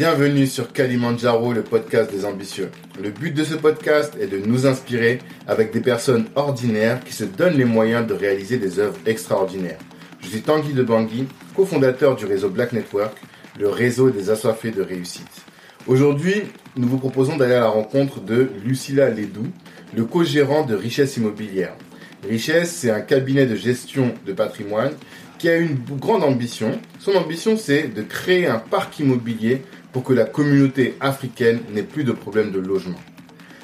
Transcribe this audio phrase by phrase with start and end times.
[0.00, 2.70] Bienvenue sur Kalimandjaro, le podcast des ambitieux.
[3.02, 7.24] Le but de ce podcast est de nous inspirer avec des personnes ordinaires qui se
[7.24, 9.78] donnent les moyens de réaliser des œuvres extraordinaires.
[10.22, 13.14] Je suis Tanguy de Bangui, cofondateur du réseau Black Network,
[13.58, 15.44] le réseau des assoiffés de réussite.
[15.86, 16.44] Aujourd'hui,
[16.78, 19.48] nous vous proposons d'aller à la rencontre de Lucilla Ledoux,
[19.94, 21.74] le co-gérant de Richesse Immobilière.
[22.26, 24.92] Richesse, c'est un cabinet de gestion de patrimoine
[25.38, 26.78] qui a une grande ambition.
[26.98, 29.62] Son ambition, c'est de créer un parc immobilier
[29.92, 33.00] pour que la communauté africaine n'ait plus de problèmes de logement.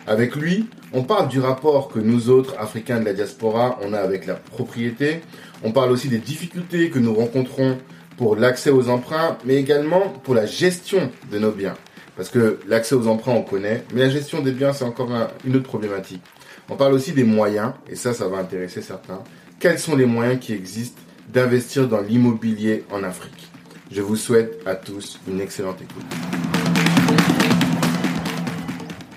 [0.07, 3.99] Avec lui, on parle du rapport que nous autres, Africains de la diaspora, on a
[3.99, 5.21] avec la propriété.
[5.65, 7.79] On parle aussi des difficultés que nous rencontrons
[8.17, 11.75] pour l'accès aux emprunts, mais également pour la gestion de nos biens.
[12.17, 15.11] Parce que l'accès aux emprunts, on connaît, mais la gestion des biens, c'est encore
[15.45, 16.23] une autre problématique.
[16.71, 19.23] On parle aussi des moyens, et ça, ça va intéresser certains.
[19.59, 23.46] Quels sont les moyens qui existent d'investir dans l'immobilier en Afrique?
[23.91, 26.05] Je vous souhaite à tous une excellente écoute.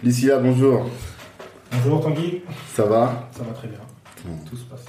[0.04, 0.88] Lucia, bonjour.
[1.72, 2.44] Bonjour Tanguy.
[2.74, 3.30] Ça va?
[3.36, 3.80] Ça va très bien.
[4.48, 4.86] Tout se passe.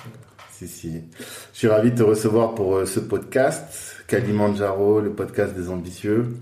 [0.50, 1.02] Si, si.
[1.52, 6.36] Je suis ravi de te recevoir pour euh, ce podcast, Kalimandjaro, le podcast des ambitieux.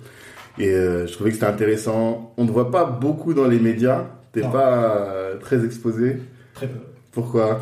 [0.58, 2.34] Et euh, je trouvais que c'était intéressant.
[2.36, 4.06] On ne te voit pas beaucoup dans les médias.
[4.32, 6.18] T'es pas euh, très exposé.
[6.54, 6.80] Très peu.
[7.12, 7.60] Pourquoi?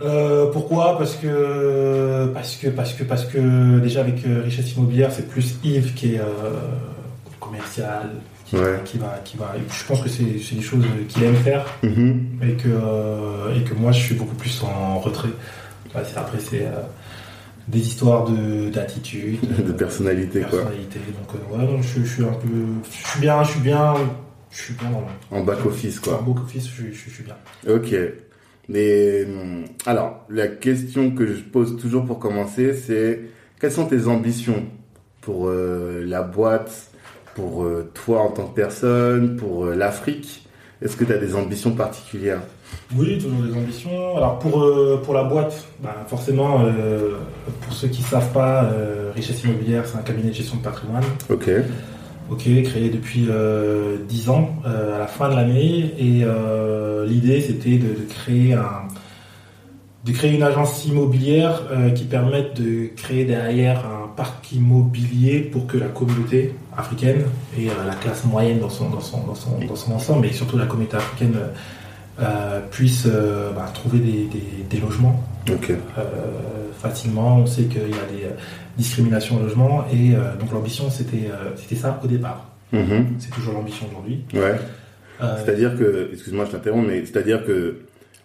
[0.00, 0.96] Euh, pourquoi?
[0.96, 5.56] Parce que parce que parce que parce que déjà avec euh, richesse immobilière, c'est plus
[5.64, 6.24] Yves qui est euh,
[7.40, 8.10] commercial,
[8.46, 8.80] qui, Ouais.
[8.84, 9.54] qui va qui va.
[9.70, 12.38] Je pense que c'est c'est des choses qu'il aime faire Mhm.
[12.42, 15.28] et que euh, et que moi je suis beaucoup plus en retrait.
[15.94, 16.80] Ouais, après c'est euh,
[17.66, 20.60] des histoires de d'attitude, De personnalité, quoi.
[20.60, 21.00] personnalité.
[21.18, 22.48] Donc euh, ouais, je, je suis un peu,
[23.02, 23.94] je suis bien, je suis bien,
[24.52, 26.20] je suis bien dans En back office, quoi.
[26.20, 27.34] En back office, je, je, je suis bien.
[27.68, 27.94] Ok.
[28.68, 33.20] Mais hum, alors, la question que je pose toujours pour commencer, c'est
[33.60, 34.64] quelles sont tes ambitions
[35.20, 36.90] pour euh, la boîte,
[37.34, 40.44] pour euh, toi en tant que personne, pour euh, l'Afrique?
[40.80, 42.40] Est-ce que tu as des ambitions particulières?
[42.96, 44.16] Oui, toujours des ambitions.
[44.16, 47.16] Alors pour, euh, pour la boîte, bah, forcément, euh,
[47.62, 50.62] pour ceux qui ne savent pas, euh, Richesse Immobilière, c'est un cabinet de gestion de
[50.62, 51.02] patrimoine.
[51.30, 51.50] Ok.
[52.30, 55.94] Ok, créé depuis euh, 10 ans, euh, à la fin de l'année.
[55.98, 58.82] Et euh, l'idée, c'était de, de créer un
[60.04, 65.66] de créer une agence immobilière euh, qui permette de créer derrière un parc immobilier pour
[65.66, 67.24] que la communauté africaine
[67.58, 70.32] et euh, la classe moyenne dans son, dans son, dans son, dans son ensemble, et
[70.32, 71.48] surtout la communauté africaine, euh,
[72.22, 75.54] euh, puisse euh, bah, trouver des, des- des logements euh,
[76.80, 77.36] facilement.
[77.38, 78.28] On sait qu'il y a des
[78.78, 82.48] discriminations au logement et euh, donc l'ambition c'était euh, c'était ça au départ.
[82.72, 83.16] Mhm.
[83.18, 84.24] C'est toujours l'ambition aujourd'hui.
[84.34, 84.56] Ouais.
[85.20, 87.80] Euh, C'est-à-dire que, excuse-moi, je t'interromps, mais c'est-à-dire que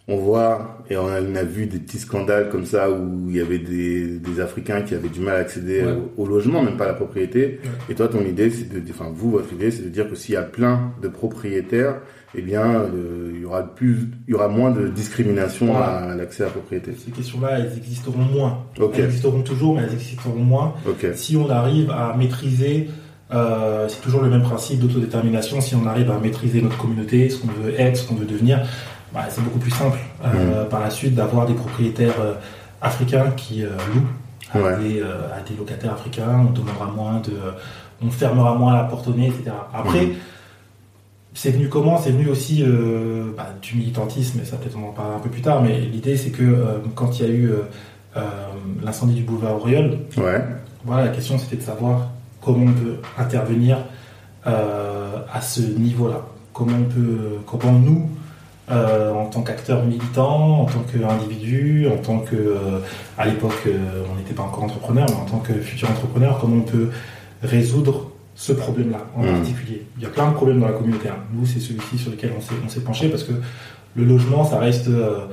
[0.10, 3.38] on voit et on a, on a vu des petits scandales comme ça où il
[3.38, 5.96] y avait des, des Africains qui avaient du mal à accéder Ouais.
[6.18, 7.62] au, au logement, même pas à la propriété.
[7.64, 7.70] Ouais.
[7.90, 10.34] Et toi, ton idée, c'est de, enfin vous, votre idée, c'est de dire que s'il
[10.36, 11.96] y a plein de propriétaires,
[12.36, 15.98] eh bien, euh, il y aura plus, il y aura moins de discrimination Voilà.
[16.12, 16.94] à l'accès à la propriété.
[17.04, 18.60] ces questions-là, elles existeront moins.
[18.96, 20.74] Elles existeront toujours, mais elles existeront moins
[21.16, 22.90] si on arrive à maîtriser.
[23.34, 25.60] euh, c'est toujours le même principe d'autodétermination.
[25.62, 28.62] Si on arrive à maîtriser notre communauté, ce qu'on veut être, ce qu'on veut devenir,
[29.14, 32.14] bah, c'est beaucoup plus simple euh, par la suite d'avoir des propriétaires
[32.82, 34.08] africains qui louent
[34.54, 34.78] à, Ouais.
[34.84, 36.46] des, à des locataires africains.
[36.48, 37.34] On demandera moins de,
[38.04, 39.52] on fermera moins la porte au nez, etc.
[39.74, 40.14] Après, Mhm.
[41.34, 41.98] C'est venu comment?
[41.98, 45.30] C'est venu aussi euh, bah, du militantisme, et ça peut-être on en parlera un peu
[45.30, 47.52] plus tard, mais l'idée c'est que euh, quand il y a eu
[48.18, 48.22] euh,
[48.84, 50.44] l'incendie du boulevard Auriol, Ouais.
[50.86, 52.10] voilà, la question c'était de savoir
[52.42, 53.78] comment on peut intervenir
[54.46, 56.22] à ce niveau-là.
[56.52, 58.10] Comment on peut, comment nous,
[58.70, 62.58] en tant qu'acteurs militants, en tant qu'individus, en tant que,
[63.18, 63.68] à l'époque,
[64.12, 66.90] on n'était pas encore entrepreneur, mais en tant que futur entrepreneur, comment on peut
[67.42, 69.34] résoudre ce problème-là en Mhm.
[69.34, 69.86] particulier.
[69.98, 71.10] Il y a plein de problèmes dans la communauté.
[71.10, 71.18] hein.
[71.34, 73.34] Nous, c'est celui-ci sur lequel on s'est, penché parce que
[73.96, 75.28] le logement, ça reste euh,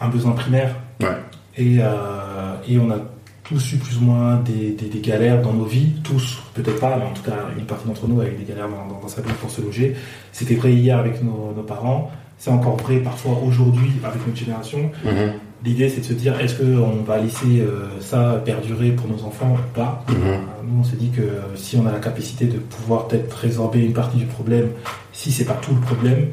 [0.00, 1.08] un besoin primaire Ouais.
[1.56, 2.96] et, euh, et on a
[3.44, 6.96] tous eu plus ou moins des, des- des galères dans nos vies, tous, peut-être pas,
[6.98, 9.22] mais en tout cas une partie d'entre nous a eu des galères dans, dans- sa
[9.22, 9.94] vie pour se loger.
[10.32, 14.90] C'était vrai hier avec nos, nos parents, c'est encore vrai parfois aujourd'hui avec notre génération.
[15.04, 15.32] Mhm.
[15.66, 19.54] L'idée c'est de se dire est-ce qu'on va laisser euh, ça perdurer pour nos enfants
[19.56, 20.04] ou pas?
[20.08, 20.14] Mhm.
[20.24, 21.22] Euh, Nous on s'est dit que
[21.56, 24.68] si on a la capacité de pouvoir peut-être résorber une partie du problème,
[25.12, 26.28] si c'est pas tout le problème,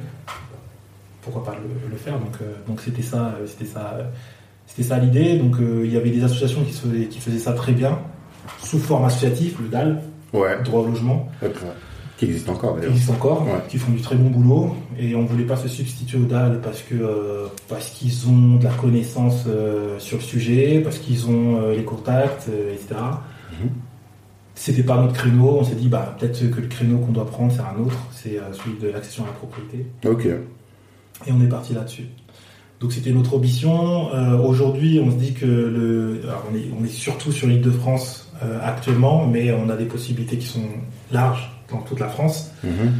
[1.23, 2.19] pourquoi pas le, le faire?
[2.19, 4.03] Donc euh, donc c'était ça, euh, c'était ça, euh,
[4.67, 5.37] c'était ça l'idée.
[5.37, 7.97] Donc euh, il y avait des associations qui, se faisaient, qui faisaient ça très bien
[8.61, 10.01] sous forme associative, le DAL,
[10.33, 10.61] Ouais.
[10.63, 11.27] droit au logement.
[12.17, 12.91] Qui existe encore qui d'ailleurs.
[12.93, 13.53] existe encore, Ouais.
[13.69, 14.75] qui font du très bon boulot.
[14.99, 18.63] Et on voulait pas se substituer au DAL parce que euh, parce qu'ils ont de
[18.63, 22.95] la connaissance euh, sur le sujet, parce qu'ils ont euh, les contacts, etc.
[23.61, 23.69] Mhm.
[24.55, 25.57] c'était pas notre créneau.
[25.59, 28.39] On s'est dit, bah, peut-être que le créneau qu'on doit prendre, c'est un autre, c'est
[28.51, 29.87] celui de l'accession à la propriété.
[30.05, 30.25] Ok.
[31.25, 32.05] Et on est parti là-dessus.
[32.79, 34.09] Donc c'était notre ambition.
[34.45, 36.21] Aujourd'hui, on se dit que le,
[36.51, 38.29] on, est, on est surtout sur l'île de France
[38.61, 40.67] actuellement, mais on a des possibilités qui sont
[41.11, 42.51] larges dans toute la France.
[42.63, 42.93] Mhm.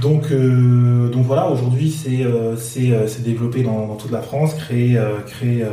[0.00, 5.64] Donc, euh, donc voilà, aujourd'hui c'est euh, euh, développé dans, toute la France, créer, créer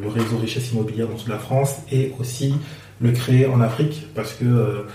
[0.00, 2.54] le réseau richesse immobilière dans toute la France et aussi
[3.00, 4.86] le créer en Afrique parce que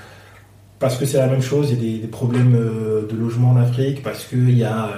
[0.80, 4.01] parce que c'est la même chose, il y a des, problèmes de logement en Afrique,
[4.01, 4.90] parce qu'il y a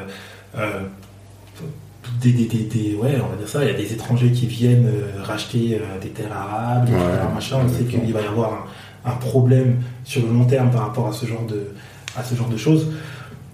[2.22, 4.92] des, des, des, ouais, on va dire ça, il y a des étrangers qui viennent
[5.24, 6.92] racheter des terres arables,
[7.34, 8.66] machin, on sait qu'il va y avoir un,
[9.06, 11.72] un, problème sur le long terme par rapport à ce genre de,
[12.16, 12.88] à ce genre de choses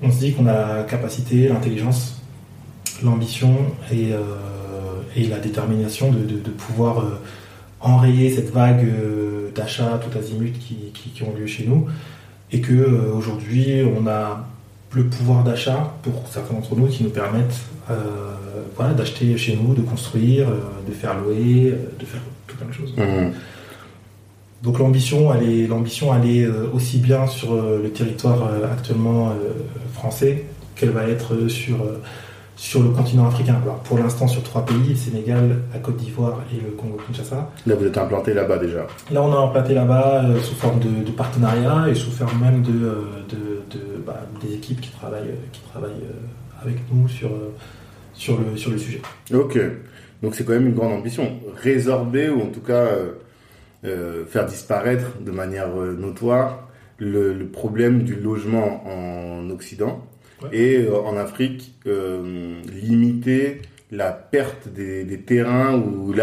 [0.01, 2.21] on se dit qu'on a la capacité, l'intelligence,
[3.03, 3.55] l'ambition
[3.91, 4.21] et, euh,
[5.29, 7.19] la détermination de, pouvoir euh,
[7.81, 11.87] enrayer cette vague euh, d'achats tout azimut qui, qui, ont lieu chez nous
[12.51, 14.45] et que aujourd'hui on a
[14.93, 17.59] le pouvoir d'achat pour certains d'entre nous qui nous permettent
[18.75, 20.47] voilà, d'acheter chez nous, de construire,
[20.87, 22.93] de faire louer, de faire tout plein de choses.
[22.95, 23.31] Mmh.
[24.63, 29.33] Donc l'ambition, elle est, l'ambition, elle est aussi bien sur le territoire actuellement
[29.93, 30.45] français
[30.77, 32.01] qu'elle va être sur, euh,
[32.55, 33.59] sur le continent africain.
[33.61, 37.49] Alors pour l'instant sur trois pays, le Sénégal, la Côte d'Ivoire et le Congo-Kinshasa.
[37.65, 41.11] Là vous êtes implanté là-bas déjà Là on est implanté là-bas euh, sous forme de,
[41.11, 46.05] partenariat et sous forme même de, euh, de, bah, des équipes qui travaillent, qui travaillent
[46.61, 47.29] avec nous sur,
[48.13, 49.01] sur, le, sur le sujet.
[49.33, 49.59] Ok,
[50.23, 51.31] donc c'est quand même une grande ambition.
[51.61, 52.87] Résorber ou en tout cas
[53.83, 56.67] faire disparaître de manière notoire
[56.99, 60.03] le, problème du logement en Occident
[60.51, 66.13] et euh, en Afrique euh, limiter la perte des, terrains ou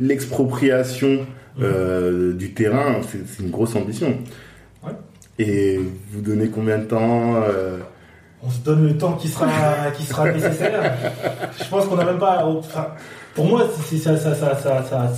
[0.00, 1.26] l'expropriation
[1.60, 4.18] euh, du terrain, c'est une grosse ambition.
[5.38, 5.80] Et
[6.12, 7.42] vous donnez combien de temps
[8.42, 10.94] On se donne le temps qui sera, qui sera nécessaire.
[11.58, 12.46] Je pense qu'on n'a même pas.
[13.34, 15.10] pour moi, ça, ça, ça,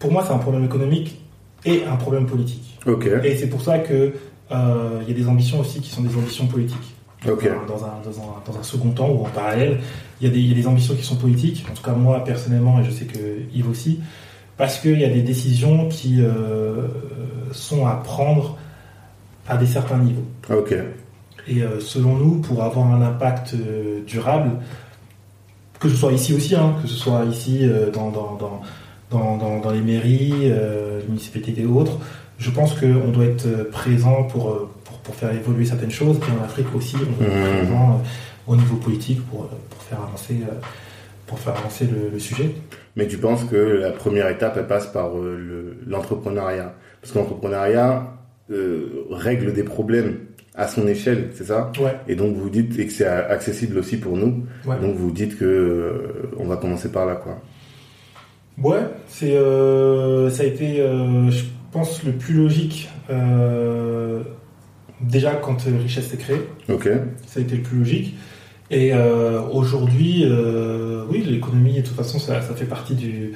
[0.00, 1.20] pour moi, c'est un problème économique
[1.64, 2.78] et un problème politique.
[3.22, 4.14] Et c'est pour ça que
[4.50, 6.96] euh, il y a des ambitions aussi qui sont des ambitions politiques.
[7.22, 9.78] Dans, un, dans, un, second temps ou en parallèle,
[10.20, 12.24] il y, a des, y, a des ambitions qui sont politiques, en tout cas moi
[12.24, 13.18] personnellement, et je sais que
[13.52, 14.00] Yves aussi,
[14.56, 16.86] parce qu'il y a des décisions qui euh,
[17.52, 18.56] sont à prendre
[19.46, 20.24] à des certains niveaux.
[21.46, 23.54] Et euh, selon nous, pour avoir un impact
[24.06, 24.52] durable,
[25.78, 28.62] que ce soit ici aussi, hein, que ce soit ici dans, dans,
[29.10, 31.98] dans, les mairies, les municipalités et autres,
[32.40, 34.70] je pense qu'on doit être présent pour,
[35.04, 36.18] pour, faire évoluer certaines choses.
[36.18, 37.58] Et en Afrique aussi, on doit être mmh.
[37.58, 40.54] présent euh, au niveau politique pour, pour faire avancer, euh,
[41.26, 42.54] pour faire avancer le, sujet.
[42.96, 46.74] Mais tu penses que la première étape, elle passe par euh, l'entrepreneuriat?
[47.00, 48.14] Parce que l'entrepreneuriat
[49.10, 50.18] règle des problèmes
[50.56, 51.70] à son échelle, c'est ça?
[51.80, 51.94] Ouais.
[52.08, 54.44] Et donc vous dites et que c'est accessible aussi pour nous.
[54.64, 57.40] Donc vous dites que on va commencer par là, quoi.
[58.62, 60.82] Ouais, c'est ça a été
[61.72, 64.22] pense, le plus logique, euh,
[65.00, 66.48] déjà quand Richesse s'est créée.
[66.68, 66.88] Ok.
[67.26, 68.14] Ça a été le plus logique.
[68.70, 73.32] Et euh, aujourd'hui, euh, oui, l'économie, de toute façon, ça, fait partie du,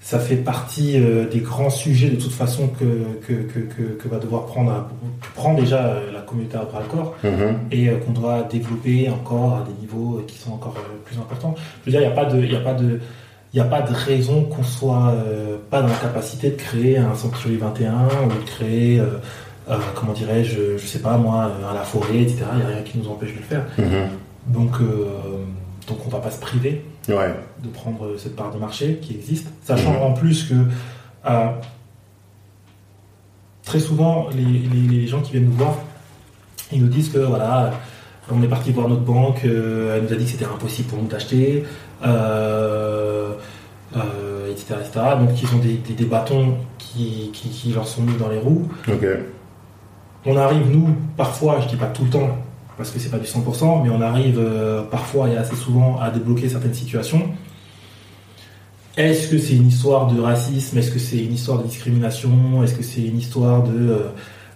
[0.00, 0.98] ça fait partie
[1.30, 2.86] des grands sujets de toute façon que
[3.26, 4.88] que, va devoir prendre,
[5.34, 7.54] prendre déjà la communauté à bras le corps mm-hmm.
[7.72, 11.54] et qu'on doit développer encore à des niveaux qui sont encore plus importants.
[11.84, 13.00] Je veux dire, il n'y a pas de, il a pas de
[13.54, 17.14] n'y a pas de raison qu'on soit euh, pas dans la capacité de créer un
[17.14, 17.92] Sanctuary 21
[18.24, 19.18] ou de créer, euh,
[19.68, 22.44] euh, comment dirais-je, je sais pas moi, à la forêt, etc.
[22.52, 23.64] Il n'y a rien qui nous empêche de le faire.
[23.78, 24.52] Mm-hmm.
[24.52, 24.72] Donc,
[25.86, 29.94] donc on va pas se priver de prendre cette part de marché qui existe, sachant
[29.94, 30.02] mm-hmm.
[30.02, 30.54] en plus que
[33.64, 35.74] très souvent les, gens qui viennent nous voir,
[36.72, 37.72] ils nous disent que voilà,
[38.32, 41.08] on est parti voir notre banque, elle nous a dit que c'était impossible pour nous
[41.08, 41.64] d'acheter.
[42.04, 43.32] Euh,
[43.96, 44.76] euh, etc.,
[45.18, 48.68] Donc ils ont des, bâtons qui, leur sont mis dans les roues.
[50.26, 52.38] On arrive, nous, parfois, je dis pas tout le temps,
[52.76, 56.10] parce que c'est pas du 100%, mais on arrive euh, parfois et assez souvent à
[56.10, 57.22] débloquer certaines situations.
[58.96, 60.76] Est-ce que c'est une histoire de racisme?
[60.76, 62.62] Est-ce que c'est une histoire de discrimination?
[62.62, 63.96] Est-ce que c'est une histoire de,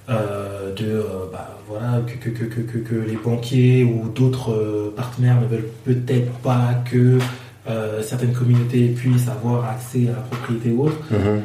[0.08, 6.32] de bah, voilà, que, que, que, que, les banquiers ou d'autres partenaires ne veulent peut-être
[6.40, 7.18] pas que
[7.66, 10.98] euh, certaines communautés puissent avoir accès à la propriété ou autre.
[11.10, 11.40] Mhm.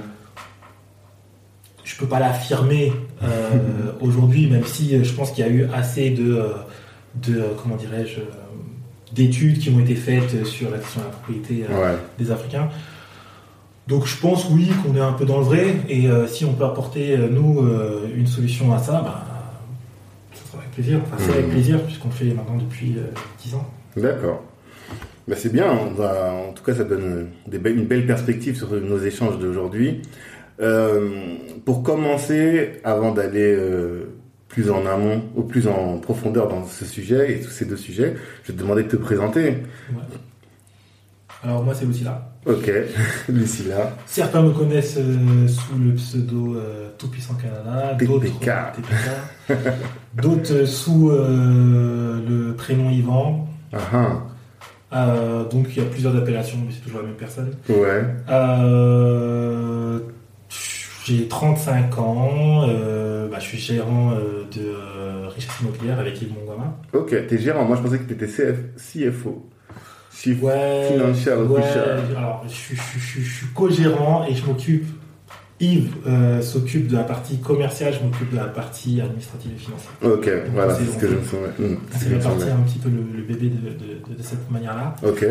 [1.85, 2.91] Je peux pas l'affirmer
[3.23, 3.27] euh,
[4.01, 6.43] aujourd'hui, même si euh, je pense qu'il y a eu assez de,
[7.15, 8.19] de comment dirais-je,
[9.13, 11.65] d'études qui ont été faites sur la question de la propriété
[12.19, 12.69] des Africains.
[13.89, 16.53] Donc je pense oui qu'on est un peu dans le vrai et euh, si on
[16.53, 19.25] peut apporter euh, nous euh, une solution à ça, bah,
[20.33, 20.99] ça sera avec plaisir.
[21.03, 21.51] Enfin c'est avec Mhm.
[21.51, 23.05] plaisir puisqu'on le fait maintenant depuis euh,
[23.43, 23.65] 10 ans.
[23.97, 24.43] D'accord.
[25.27, 28.69] Bah, c'est bien, on va, en tout cas ça donne des une belle perspective sur
[28.71, 30.01] nos échanges d'aujourd'hui.
[31.65, 33.57] Pour commencer, avant d'aller
[34.49, 38.15] plus en amont ou plus en profondeur dans ce sujet et tous ces deux sujets,
[38.43, 39.49] je vais te demander de te présenter.
[39.91, 40.03] Ouais.
[41.43, 42.31] Alors moi c'est Lucilla.
[42.49, 42.71] Ok,
[43.29, 43.95] Lucilla.
[44.07, 48.25] Certains me connaissent euh, sous le pseudo euh, Tout Puissant Canada, d'autres
[50.15, 53.47] d'autres euh, sous euh, le prénom Yvan.
[53.71, 54.23] Ah,
[54.91, 55.45] ah.
[55.51, 57.51] Donc il y a plusieurs appellations, mais c'est toujours la même personne.
[57.69, 58.03] Ouais,
[61.05, 62.67] j'ai 35 ans,
[63.29, 64.13] bah, je suis gérant
[64.51, 66.75] de richesse immobilière avec Yves Mongama.
[66.93, 67.65] ok, t'es gérant.
[67.65, 69.47] Moi je pensais que t'étais CF, CFO.
[70.21, 71.31] Chief Ouais, Officer.
[71.31, 74.85] alors je, suis- je, je, je suis co-gérant et je m'occupe,
[75.61, 79.91] Yves euh, s'occupe de la partie commerciale, je m'occupe de la partie administrative et financière.
[80.03, 81.47] Ok, voilà, c'est c'est ce que je me souviens.
[81.59, 82.55] Hmm, c'est ce C'est que je me réparti souviens.
[82.55, 84.95] un petit peu le, le bébé de, de- de- de cette manière-là.
[85.03, 85.25] Ok,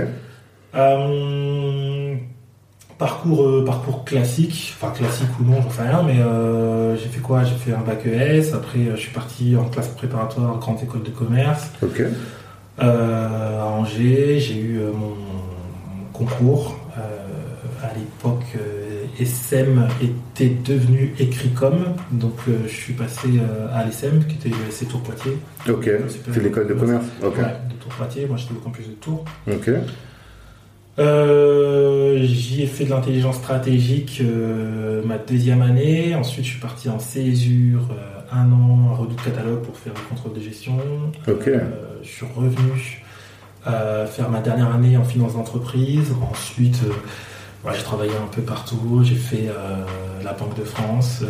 [0.74, 2.14] Euh,
[2.98, 7.20] parcours, euh, parcours classique, enfin classique ou non, j'en sais rien, mais euh, j'ai fait
[7.20, 7.44] quoi?
[7.44, 11.10] J'ai fait un bac ES, après je suis parti en classe préparatoire grande école de
[11.10, 12.10] commerce ok, euh,
[12.78, 15.14] à Angers, j'ai eu euh, mon,
[16.12, 16.76] concours.
[16.96, 17.00] Euh,
[17.82, 24.24] à l'époque, euh, SM était devenu Écricom, donc euh, je suis passé euh, à l'ESM,
[24.24, 25.38] qui était le SC Tour Poitiers.
[25.68, 25.88] ok.
[26.32, 27.04] C'est l'école de commerce.
[27.22, 29.24] Ok, Ouais, de Tours Poitiers, moi j'étais au campus de Tours.
[29.48, 29.70] ok,
[30.98, 36.16] Euh, J'y ai fait de l'intelligence stratégique euh, ma deuxième année.
[36.16, 40.08] Ensuite, je suis parti en césure euh, un an à Redoute Catalogue pour faire le
[40.08, 40.78] contrôle de gestion.
[41.26, 41.48] Ok.
[41.48, 41.60] Euh,
[42.02, 43.02] je suis revenu
[43.66, 46.12] euh, faire ma dernière année en finance d'entreprise.
[46.30, 49.00] Ensuite, euh, j'ai travaillé un peu partout.
[49.02, 49.48] J'ai fait
[50.24, 51.22] la Banque de France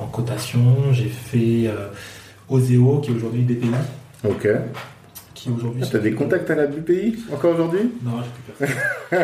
[0.00, 0.92] en cotation.
[0.92, 1.70] J'ai fait
[2.48, 3.70] Oseo, qui est aujourd'hui BPI,
[4.24, 4.48] ok.
[5.32, 5.82] qui aujourd'hui.
[5.84, 7.90] Ah, T'as des contacts à la BPI encore aujourd'hui?
[8.04, 8.76] Non, j'ai plus personne.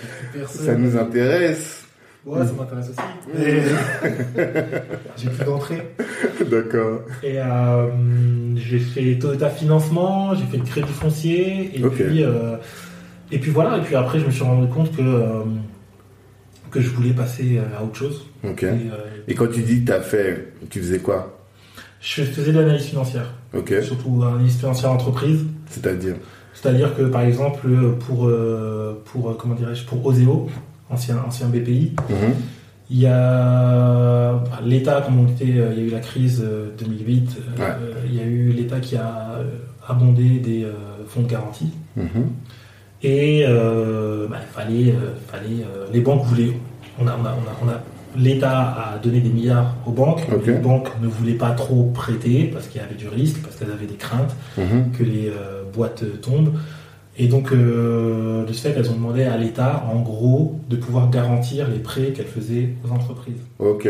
[0.00, 0.66] J'ai plus personne.
[0.66, 1.87] Ça nous intéresse.
[2.28, 3.42] Ouais, ça m'intéresse aussi.
[3.42, 3.62] Et-
[5.16, 5.94] J'ai plus d'entrée.
[6.50, 7.00] D'accord.
[7.22, 7.86] Et euh,
[8.56, 12.56] j'ai fait Toyota Financement, j'ai fait le crédit foncier, et puis euh,
[13.32, 13.78] et puis voilà.
[13.78, 15.42] Et puis après, je me suis rendu compte que euh,
[16.70, 18.26] que je voulais passer à autre chose.
[18.44, 18.62] Ok.
[18.62, 18.76] Et, euh,
[19.26, 21.34] Et quand tu dis que t'as fait, tu faisais quoi?
[22.00, 23.72] Je faisais de l'analyse financière, Ok.
[23.82, 25.44] surtout analyse financière entreprise.
[25.70, 26.14] C'est-à-dire?
[26.54, 27.68] C'est-à-dire que par exemple
[28.06, 28.30] pour
[29.06, 30.48] pour comment dirais-je pour Oseo,
[30.90, 32.34] ancien ancien BPI, Mhm.
[32.90, 37.36] Il y a l'État, comme on euh, il y a eu la crise euh, 2008,
[37.58, 37.68] euh, Ouais.
[37.82, 39.40] euh, il y a eu l'État qui a
[39.86, 40.72] abondé des euh,
[41.06, 41.70] fonds de garantie.
[41.96, 42.30] Mhm.
[43.02, 44.94] Et euh, bah, il fallait,
[45.30, 46.52] fallait les banques voulaient,
[46.98, 47.82] on a, on a, on a, on a-
[48.16, 48.58] l'État
[48.94, 52.80] a donné des milliards aux banques, les banques ne voulaient pas trop prêter parce qu'il
[52.80, 54.92] y avait du risque, parce qu'elles avaient des craintes Mhm.
[54.96, 55.30] que les
[55.74, 56.54] boîtes tombent.
[57.20, 61.10] Et donc, euh, de ce fait, elles ont demandé à l'État, en gros, de pouvoir
[61.10, 63.40] garantir les prêts qu'elles faisaient aux entreprises.
[63.58, 63.88] Ok.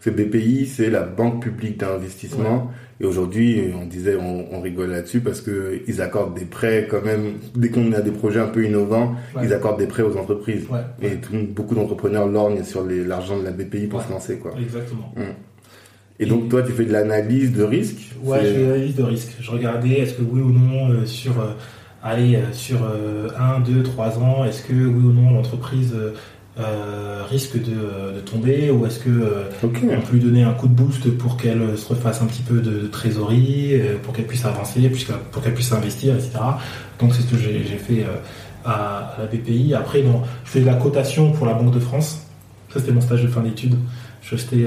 [0.00, 2.70] C'est BPI, c'est la banque publique d'investissement.
[3.02, 7.04] Et aujourd'hui, on disait, on, on rigole là-dessus parce que ils accordent des prêts quand
[7.04, 7.32] même.
[7.54, 9.42] Dès qu'on a des projets un peu innovants, Ouais.
[9.44, 10.64] ils accordent des prêts aux entreprises.
[10.70, 14.52] Ouais, Et tout- beaucoup d'entrepreneurs lorgnent sur l'argent de la BPI pour se lancer, quoi.
[14.58, 15.12] exactement.
[16.18, 18.14] Et donc, toi, tu fais de l'analyse de risque?
[18.22, 19.36] Ouais, je fais l'analyse de risque.
[19.40, 21.52] Je regardais est-ce que oui ou non, euh, sur, euh,
[22.02, 22.78] allez, euh, sur
[23.38, 26.12] 1, 2, 3 ans, est-ce que oui ou non l'entreprise euh,
[26.58, 29.68] euh, risque de, de tomber ou est-ce que euh, on
[30.00, 32.70] peut lui donner un coup de boost pour qu'elle se refasse un petit peu de,
[32.80, 36.32] de trésorerie, euh, pour qu'elle puisse avancer, puisque- pour qu'elle puisse investir, etc.
[36.98, 38.04] Donc c'est ce que j'ai j'ai fait
[38.64, 39.74] à, à la BPI.
[39.74, 42.26] Après, non, je fais de la cotation pour la Banque de France.
[42.74, 43.76] Ça, c'était mon stage de fin d'études.
[44.22, 44.66] Je restais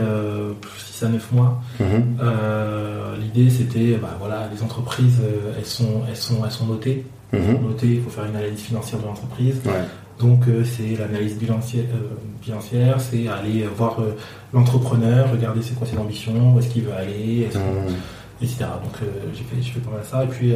[0.78, 1.62] 6 à 9 mois.
[1.80, 2.18] Mhm.
[2.22, 5.22] Euh, L'idée, c'était, bah, voilà, les entreprises,
[5.58, 7.06] elles, sont, elles, sont, elles sont notées.
[7.34, 7.64] Mhm.
[7.68, 9.56] Notées, il faut faire une analyse financière de l'entreprise.
[9.66, 9.72] Ouais.
[10.20, 14.16] Donc euh, c'est l'analyse bilancière, euh, bilancière, c'est aller voir euh,
[14.54, 17.94] l'entrepreneur, regarder c'est quoi ses ambitions, où est-ce qu'il veut aller, Mhm.
[18.42, 18.66] etc.
[18.84, 18.94] Donc
[19.34, 20.24] j'ai fait, fait pas mal ça.
[20.24, 20.54] Et puis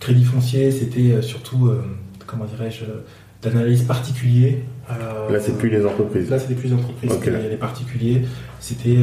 [0.00, 1.70] crédit foncier, c'était surtout,
[2.26, 2.84] comment dirais-je,
[3.42, 4.64] d'analyse particulier.
[4.88, 6.30] Là, c'est plus les entreprises.
[6.30, 7.12] Là, c'était plus les entreprises,
[7.50, 8.22] les, particuliers.
[8.60, 8.96] C'était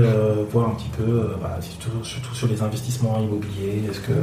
[0.51, 3.84] voir un petit peu, bah, surtout, surtout sur les investissements immobiliers.
[3.89, 4.13] Est-ce que,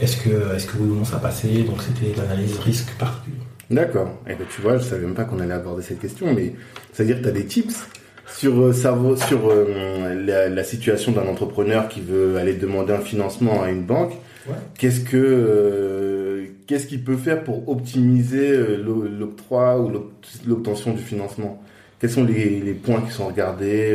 [0.00, 3.36] est-ce que, est-ce que oui ou non ça passait Donc c'était l'analyse risque particulier.
[3.70, 4.10] D'accord.
[4.26, 6.54] Et ben, tu vois, je savais même pas qu'on allait aborder cette question, mais
[6.92, 7.86] c'est-à-dire que tu as des tips
[8.26, 13.62] sur, euh, sur euh, la, la situation d'un entrepreneur qui veut aller demander un financement
[13.62, 14.12] à une banque.
[14.46, 14.54] Ouais.
[14.78, 20.10] Qu'est-ce que euh, qu'est-ce qu'il peut faire pour optimiser euh, l'o- l'octroi ou l'ob-
[20.46, 21.62] l'obtention du financement?
[22.00, 23.90] Quels sont les, les points qui sont regardés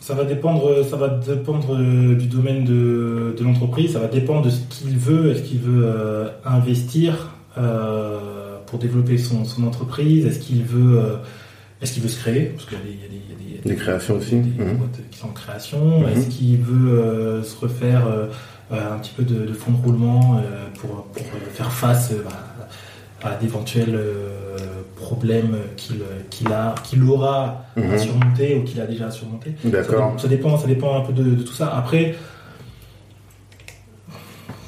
[0.00, 4.42] Ça va dépendre, ça va dépendre euh, du domaine de, de l'entreprise, ça va dépendre
[4.42, 5.32] de ce qu'il veut.
[5.32, 10.24] Est-ce qu'il veut euh, investir euh, pour développer son, son entreprise?
[10.24, 11.16] Est-ce qu'il veut, euh,
[11.82, 12.46] est-ce qu'il veut se créer?
[12.46, 14.36] Parce qu'il y a des, y y a créations aussi.
[14.36, 14.76] des, Mhm.
[14.78, 16.00] boîtes qui sont en création.
[16.00, 16.08] Mhm.
[16.08, 18.06] Est-ce qu'il veut se refaire
[18.70, 20.40] un petit peu de, de fonds de roulement
[20.80, 23.98] pour, pour faire face bah, à d'éventuels
[24.98, 26.00] problèmes qu'il
[26.30, 27.98] qu'il a, qu'il aura à Mhm.
[27.98, 29.52] surmonter ou qu'il a déjà surmonté.
[29.64, 30.14] D'accord.
[30.20, 31.74] ça dépend, ça dépend un peu de, de tout ça.
[31.76, 32.14] Après,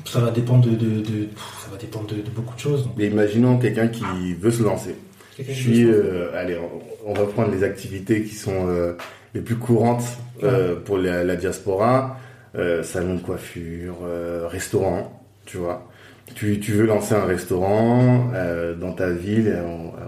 [0.05, 1.29] ça va dépendre de, de- de-
[1.65, 2.89] ça va dépendre de, beaucoup de choses.
[2.97, 4.97] Mais imaginons quelqu'un qui veut se lancer.
[5.39, 8.95] Je suis, euh, allez, on, on va prendre les activités qui sont euh,
[9.35, 10.05] les plus courantes
[10.43, 12.19] euh, pour la, la diaspora,
[12.83, 13.97] salon de coiffure,
[14.49, 15.89] restaurant, tu vois.
[16.35, 19.63] Tu, tu veux lancer un restaurant euh, dans ta ville euh,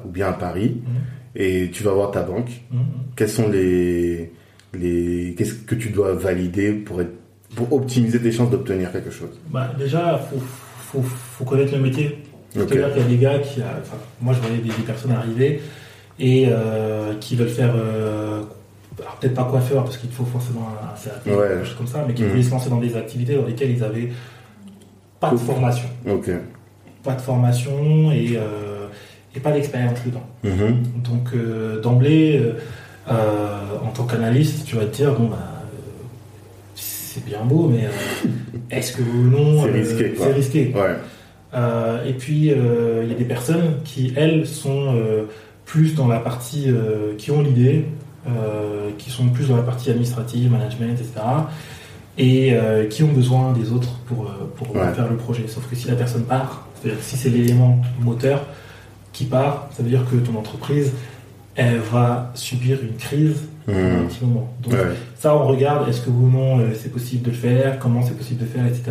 [0.04, 0.92] ou bien à Paris Mhm.
[1.36, 2.50] et tu vas voir ta banque.
[2.70, 2.80] Mhm.
[3.16, 4.32] Quels sont les
[4.74, 7.12] les qu'est-ce que tu dois valider pour être
[7.54, 9.38] pour optimiser tes chances d'obtenir quelque chose?
[9.50, 12.18] Bah, déjà, faut, faut, faut connaître le métier.
[12.50, 15.12] C'est-à-dire qu'il y a des gars qui, a- enfin, moi je voyais des, des personnes
[15.12, 15.60] arriver
[16.18, 18.42] et euh, qui veulent faire, euh,
[19.00, 21.48] alors peut-être pas coiffeur parce qu'il faut forcément un CAP, Ouais.
[21.48, 22.28] quelque chose comme ça, mais qui Mhm.
[22.30, 24.08] voulaient se lancer dans des activités dans lesquelles ils avaient
[25.22, 26.30] pas de formation, Ok.
[27.04, 28.88] pas de formation et, euh,
[29.36, 30.26] et pas d'expérience dedans.
[30.42, 30.82] Mhm.
[31.04, 32.42] Donc euh, d'emblée,
[33.08, 33.12] euh,
[33.84, 35.48] en tant qu'analyste, tu vas te dire bon bah
[36.74, 37.88] c'est bien beau, mais
[38.70, 40.14] est-ce que ou non C'est risqué.
[40.18, 40.74] C'est risqué.
[40.74, 42.08] Ouais.
[42.08, 44.96] Et puis il y a des personnes qui elles sont
[45.66, 46.68] plus dans la partie
[47.18, 47.84] qui ont l'idée,
[48.96, 51.20] qui sont plus dans la partie administrative, management, etc.
[52.19, 54.92] Et euh, qui ont besoin des autres pour, euh, pour Ouais.
[54.95, 55.45] faire le projet.
[55.49, 58.45] Sauf que si la personne part, c'est-à-dire si c'est l'élément moteur
[59.12, 60.92] qui part, ça veut dire que ton entreprise,
[61.54, 64.53] elle va subir une crise pendant un petit moment.
[64.62, 64.79] Donc Ouais.
[65.18, 68.16] ça, on regarde, est-ce que ou non euh, c'est possible de le faire, comment c'est
[68.16, 68.90] possible de faire, etc.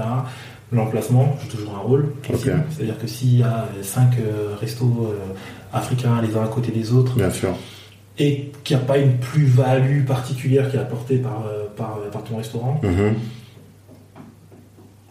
[0.71, 2.13] L'emplacement joue toujours un rôle.
[2.27, 5.13] C'est-à-dire que s'il y a cinq euh, restos
[5.73, 7.49] africains les uns à côté des autres, Bien sûr.
[8.19, 12.09] Et qu'il n'y a pas une plus-value particulière qui est apportée par, euh, par, euh,
[12.11, 13.15] par ton restaurant, Mhm.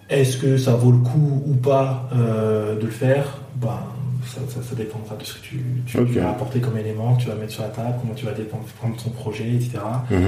[0.08, 3.38] est-ce que ça vaut le coup ou pas euh, de le faire?
[3.56, 3.78] Ben,
[4.26, 7.28] ça, ça, ça dépendra de ce que tu, tu vas apporter comme élément, que tu
[7.28, 9.78] vas mettre sur la table, comment tu vas dépendre- prendre ton projet, etc.
[10.10, 10.20] Mhm.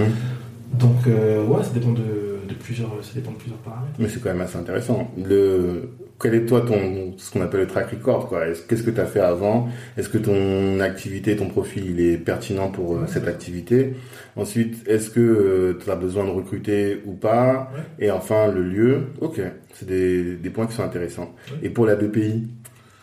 [0.78, 3.92] Donc, euh, ouais, ça dépend de, de plusieurs, ça dépend de plusieurs paramètres.
[3.98, 5.08] Mais c'est quand même assez intéressant.
[5.18, 5.90] Le,
[6.22, 8.46] quel est toi ton, ce qu'on appelle le track record, quoi?
[8.46, 9.68] Est-ce- Qu'est-ce que tu as fait avant?
[9.96, 13.94] Est-ce que ton activité, ton profil, il est pertinent pour euh, cette activité?
[14.37, 17.70] Ensuite, est-ce que tu as besoin de recruter ou pas?
[17.74, 18.06] Ouais.
[18.06, 19.00] Et enfin, le lieu?
[19.20, 19.40] Ok.
[19.74, 21.35] C'est des, des points qui sont intéressants.
[21.50, 21.58] Ouais.
[21.66, 22.48] Et pour la BPI,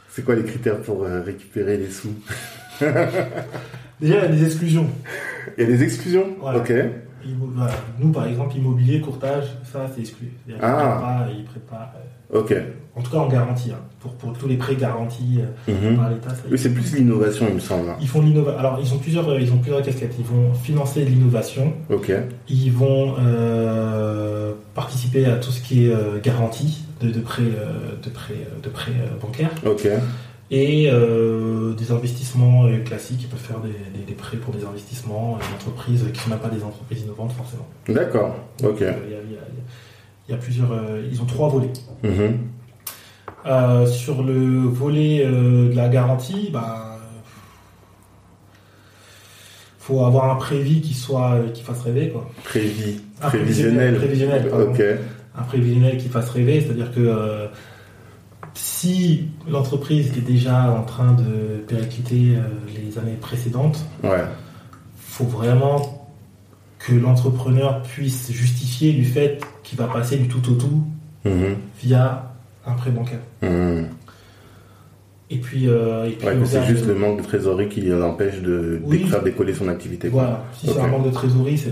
[0.09, 2.13] c'est quoi les critères pour euh, récupérer les sous?
[2.79, 2.95] Déjà,
[4.01, 4.87] il y a des exclusions.
[5.57, 6.25] Il y a des exclusions?
[6.39, 6.59] Voilà.
[6.59, 6.73] Ok.
[7.99, 10.27] Nous, par exemple, immobilier, courtage, ça, c'est exclu.
[10.61, 10.71] Ah.
[10.71, 11.99] prêtent pas, ils prêtent pas, euh,
[12.33, 12.53] Ok.
[12.95, 13.71] en tout cas en garantie.
[13.71, 13.79] hein.
[13.99, 15.97] Pour, pour tous les prêts garantis euh, Mhm.
[15.97, 17.89] par l'État, Oui, c'est plus l'innovation, il me semble.
[17.89, 17.97] hein.
[17.99, 18.59] Ils font l'innovation.
[18.59, 20.15] Alors, ils ont plusieurs, euh, ils ont plusieurs casquettes.
[20.19, 21.73] Ils vont financer de l'innovation.
[21.89, 22.11] Ok.
[22.47, 28.33] Ils vont euh, participer à tout ce qui est garantie de, de prêts, de prêts,
[28.63, 29.87] de prêts bancaires Ok.
[30.51, 30.89] et
[31.77, 33.23] des investissements classiques.
[33.23, 36.39] Ils peuvent faire des, des- des prêts pour des investissements d'entreprises qui ne sont même
[36.39, 37.67] pas des entreprises innovantes forcément.
[37.87, 38.35] D'accord.
[38.63, 38.67] Ok.
[38.67, 38.91] Donc, Il y, a,
[39.25, 39.39] il y a-
[40.29, 40.71] il y a plusieurs.
[40.71, 41.73] euh, ils ont trois volets.
[42.03, 42.37] Mhm.
[43.47, 46.97] Euh, sur le volet euh, de la garantie, bah,
[49.79, 52.29] faut avoir un prévis qui soit qui fasse rêver quoi.
[52.43, 53.01] Prévis.
[53.21, 53.95] Un Prévisionnel.
[53.97, 54.71] prévisionnel, pardon.
[54.71, 54.81] Ok.
[55.37, 57.47] Un prévisionnel qui fasse rêver, c'est-à-dire que euh,
[58.53, 62.41] si l'entreprise était déjà en train de péricliter euh,
[62.75, 64.23] les années précédentes, Ouais.
[64.95, 65.98] faut vraiment
[66.79, 70.83] que l'entrepreneur puisse justifier du fait qu'il va passer du tout au tout
[71.25, 71.57] Mhm.
[71.81, 72.31] via
[72.65, 73.19] un prêt bancaire.
[73.43, 73.87] Mhm.
[75.31, 78.41] Et puis, euh, et puis Ouais, c'est juste de- le manque de trésorerie qui l'empêche
[78.41, 79.03] de, Oui.
[79.03, 80.09] faire décoller son activité.
[80.09, 80.23] quoi.
[80.23, 81.69] Voilà, si c'est un manque de trésorerie, c'est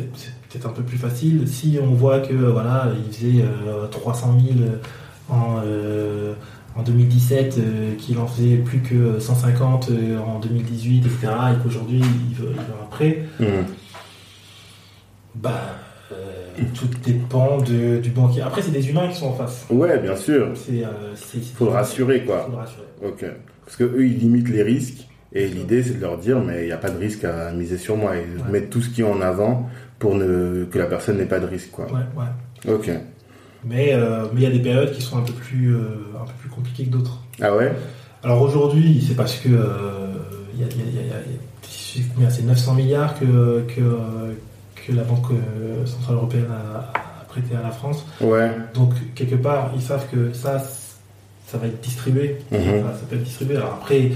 [0.50, 1.48] peut-être un peu plus facile.
[1.48, 4.70] Si on voit que voilà, il faisait euh, 300 000
[5.30, 6.34] en, euh,
[6.76, 12.00] en 2017, euh, qu'il en faisait plus que 150 euh, en 2018, etc., et qu'aujourd'hui
[12.30, 13.48] il veut, il veut un prêt, Mhm.
[15.42, 15.62] Bah,
[16.12, 16.16] euh,
[16.74, 18.42] tout dépend de- du banquier.
[18.42, 19.66] Après, c'est des humains qui sont en face.
[19.70, 20.48] Ouais, bien sûr.
[20.72, 22.44] Euh, c'est- Faut le rassurer, quoi.
[22.46, 22.86] Faut le rassurer.
[23.06, 23.26] Ok.
[23.66, 25.08] Parce que eux, ils limitent les risques.
[25.34, 27.78] Et l'idée, c'est de leur dire, mais il n'y a pas de risque à miser
[27.78, 28.16] sur moi.
[28.16, 28.52] Et de Ouais.
[28.52, 29.70] mettre tout ce qui est en avant
[30.00, 31.86] pour ne, que la personne n'ait pas de risque, quoi.
[31.88, 32.74] Ouais, ouais.
[32.74, 32.90] Ok.
[33.66, 35.80] Mais euh, mais il y a des périodes qui sont un peu plus, euh,
[36.16, 37.22] un peu plus compliquées que d'autres.
[37.42, 37.74] Ah ouais
[38.24, 40.14] Alors aujourd'hui, c'est parce que euh,
[40.54, 44.34] il y a, il y a- il y il c'est 900 milliards que, que, euh,
[44.88, 48.06] que la Banque euh, Centrale Européenne a, a prêté à la France.
[48.22, 48.50] Ouais.
[48.74, 50.64] Donc, quelque part, ils savent que ça,
[51.48, 52.38] ça va être distribué.
[52.52, 52.60] Mhm.
[52.60, 53.58] Ça, ça peut être distribué.
[53.58, 54.12] Alors après,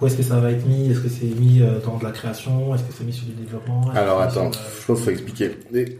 [0.00, 0.90] où est-ce que ça va être mis?
[0.90, 2.74] Est-ce que c'est mis euh, dans de la création?
[2.74, 3.90] Est-ce que c'est mis sur du développement?
[3.94, 5.50] Alors attends, sur, je pense qu'il faut expliquer.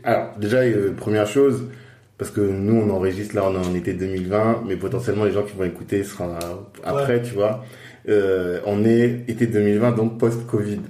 [0.04, 1.64] Alors déjà, euh, première chose,
[2.18, 5.42] parce que nous on enregistre là, on est en été 2020, mais potentiellement les gens
[5.42, 6.38] qui vont écouter sera
[6.84, 7.64] après, tu vois.
[8.08, 10.80] Euh, on est été 2020, donc post-Covid,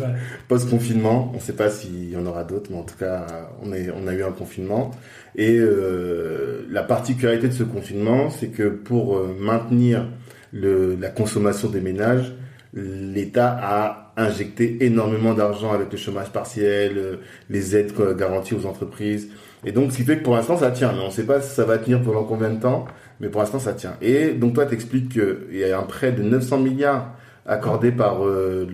[0.00, 0.06] ouais.
[0.48, 1.30] post-confinement.
[1.32, 3.26] On ne sait pas s'il y en aura d'autres, mais en tout cas,
[3.62, 4.90] on, est, on a eu un confinement.
[5.36, 10.08] Et euh, la particularité de ce confinement, c'est que pour euh, maintenir
[10.52, 12.34] le, la consommation des ménages,
[12.74, 19.28] l'État a injecté énormément d'argent avec le chômage partiel, les aides garanties aux entreprises.
[19.64, 20.92] Et donc, ce qui fait que pour l'instant, ça tient.
[20.92, 22.86] Mais on ne sait pas si ça va tenir pendant combien de temps,
[23.20, 23.94] mais pour l'instant, ça tient.
[24.02, 27.10] Et donc, toi, t'expliques qu'il y a un prêt de 900 milliards
[27.46, 28.66] accordé par euh,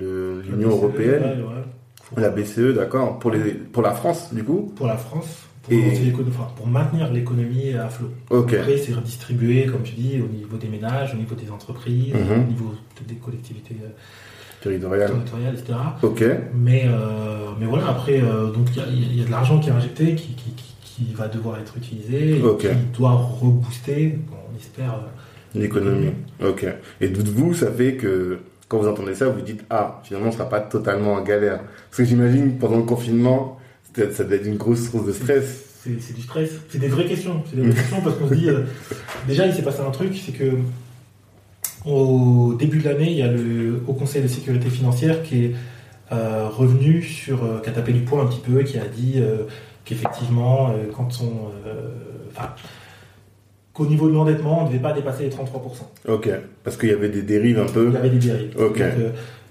[0.49, 2.21] l'Union Ouais, européenne, ouais.
[2.23, 4.73] la BCE, d'accord, pour, les, pour la France, du coup.
[4.77, 5.27] Pour la France,
[5.63, 8.11] pour, Et- relancer l'économie- enfin, pour maintenir l'économie à flot.
[8.31, 12.45] Après, c'est redistribué, comme tu dis, au niveau des ménages, au niveau des entreprises, Mhm.
[12.45, 12.75] au niveau
[13.07, 13.89] des collectivités euh,
[14.63, 15.11] Territorial.
[15.11, 15.79] territoriales, etc.
[16.03, 16.25] Ok.
[16.55, 19.59] Mais, euh, mais voilà, après, euh, donc il y a- il y, a de l'argent
[19.59, 20.75] qui est injecté, qui, qui, qui-
[21.05, 24.95] qui va devoir être utilisé, et qui doit rebooster, on espère.
[24.95, 26.13] euh, L'économie.
[26.43, 26.65] Ok.
[27.01, 28.39] Et vous, ça fait que
[28.69, 31.61] quand vous entendez ça, vous dites ah finalement, on sera pas totalement en galère.
[31.91, 33.59] Parce que j'imagine pendant le confinement,
[33.95, 35.65] ça doit être une grosse source de stress.
[35.85, 36.51] C'est du stress.
[36.71, 37.43] C'est des vraies questions.
[37.51, 38.49] C'est des vraies questions parce qu'on se dit.
[38.49, 38.63] euh,
[39.27, 40.53] déjà, il s'est passé un truc, c'est que
[41.85, 45.53] au début de l'année, il y a le Haut Conseil de sécurité financière qui est
[46.13, 47.45] euh, revenu sur.
[47.45, 49.15] euh, qui a tapé du poing un petit peu, qui a dit
[49.85, 51.51] qu'effectivement, euh, quand on.
[51.67, 51.91] euh,
[52.35, 52.55] Enfin.
[53.75, 55.83] qu'au niveau de l'endettement, on ne devait pas dépasser les 33%.
[56.09, 56.31] Ok.
[56.65, 57.89] Parce qu'il y avait des dérives un peu.
[57.89, 58.55] Il y avait des dérives.
[58.59, 58.79] Ok.
[58.79, 59.11] Donc, euh,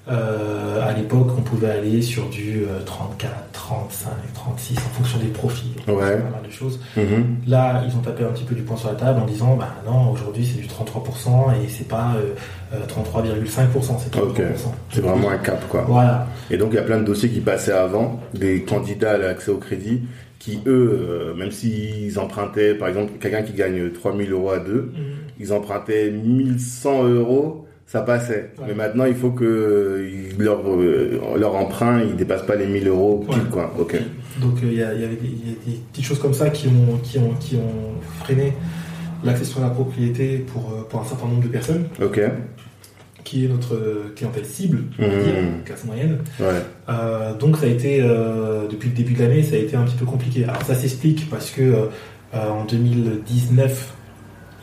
[0.09, 5.27] euh, à l'époque, on pouvait aller sur du euh, 34, 35, 36 en fonction des
[5.27, 5.71] profils.
[5.87, 6.17] Ouais.
[6.17, 6.79] Pas mal de choses.
[6.97, 7.37] Mhm.
[7.47, 9.75] Là, ils ont tapé un petit peu du poing sur la table en disant bah
[9.85, 12.33] non, aujourd'hui c'est du 33% et c'est pas euh,
[12.73, 14.21] euh, 33,5%, c'est 33%.
[14.21, 14.41] Ok.
[14.89, 15.85] C'est vraiment un cap quoi.
[15.87, 16.27] Voilà.
[16.49, 19.51] Et donc il y a plein de dossiers qui passaient avant, des candidats à l'accès
[19.51, 20.01] au crédit,
[20.39, 24.91] qui eux, euh, même s'ils empruntaient, par exemple, quelqu'un qui gagne 3000 euros à deux,
[25.39, 28.51] ils empruntaient 1100 euros, ça passait.
[28.57, 28.65] Ouais.
[28.69, 32.87] Mais maintenant, il faut que euh, leur, euh, leur emprunt, il dépasse pas les 1000
[32.87, 33.49] euros pile, Ouais.
[33.51, 33.73] quoi.
[33.77, 33.97] Ok.
[34.39, 37.33] Donc euh, il y, y avait des, petites choses comme ça qui ont, qui ont,
[37.39, 38.53] qui ont freiné
[39.25, 42.21] l'accession à la propriété pour, euh, pour un certain nombre de personnes, Ok.
[43.25, 43.77] qui est notre
[44.15, 45.33] clientèle cible, on va dire,
[45.65, 46.19] classe moyenne.
[46.39, 47.35] Ouais.
[47.39, 50.05] Donc ça a été, depuis le début de l'année, ça a été un petit peu
[50.05, 50.45] compliqué.
[50.45, 51.89] Alors ça s'explique parce que
[52.33, 53.93] en 2019,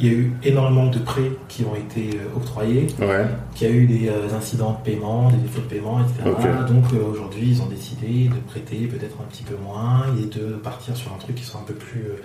[0.00, 3.26] il y a eu énormément de prêts qui ont été euh, octroyés, Ouais.
[3.54, 6.22] qu'il y a eu des euh, incidents de paiement, des défauts de paiement, etc.
[6.68, 10.54] Donc euh, aujourd'hui, ils ont décidé de prêter peut-être un petit peu moins et de
[10.54, 12.16] partir sur un truc qui soit un peu plus euh,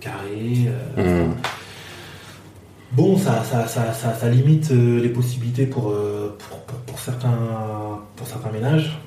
[0.00, 0.68] carré.
[0.98, 1.34] euh, Mhm.
[2.92, 5.84] Bon, ça, ça, ça, ça, ça limite les possibilités pour,
[6.38, 7.34] pour, pour, pour certains,
[8.14, 8.98] pour certains ménages.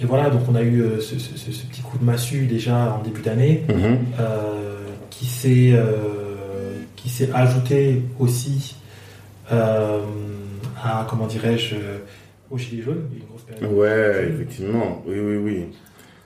[0.00, 2.96] Et voilà, donc on a eu ce, ce- ce- ce petit coup de massue déjà
[2.98, 3.98] en début d'année Mhm.
[5.18, 8.76] Qui s'est euh, qui s'est ajouté aussi
[9.52, 10.00] euh,
[10.82, 11.98] à comment dirais-je euh,
[12.50, 13.04] au gilet jaune.
[13.12, 13.72] Une grosse période.
[13.76, 15.02] Ouais, effectivement.
[15.06, 15.64] Oui, oui, oui.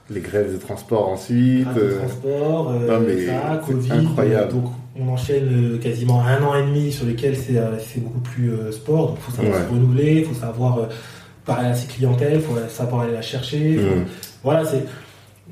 [0.09, 1.63] Les grèves de transport ensuite.
[1.69, 4.51] Grève de transport, euh, non, mais ça, Covid, incroyable.
[4.51, 4.65] donc
[4.99, 9.17] on enchaîne quasiment un an et demi sur lesquels c'est c'est beaucoup plus sport, donc
[9.19, 9.65] il faut savoir Ouais.
[9.67, 10.87] se renouveler, il faut savoir
[11.45, 13.77] parler à ses clientèles, il faut savoir aller la chercher.
[13.77, 14.05] Mhm.
[14.43, 14.83] Voilà, c'est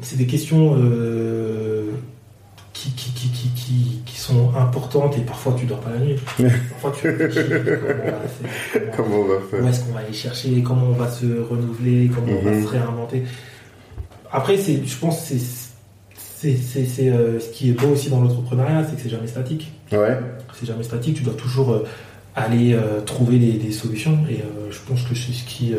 [0.02, 1.91] c'est des questions euh,
[3.22, 6.16] qui, qui, qui, qui, qui, qui sont importantes et parfois tu dors pas la nuit.
[6.70, 7.50] parfois tu réfléchis,
[8.96, 12.10] comment, on va faire où est-ce qu'on va aller chercher, comment on va se renouveler,
[12.14, 12.64] comment on va Mhm.
[12.64, 13.24] se réinventer.
[14.32, 15.40] Après, c'est, je pense que c'est,
[16.18, 19.28] c'est, c'est, c'est, euh, ce qui est beau aussi dans l'entrepreneuriat, c'est que c'est jamais
[19.28, 19.72] statique.
[19.92, 20.18] Ouais.
[20.60, 21.84] C'est jamais statique, tu dois toujours euh,
[22.36, 24.40] aller euh, trouver des, des solutions et
[24.72, 25.74] je pense que c'est ce qui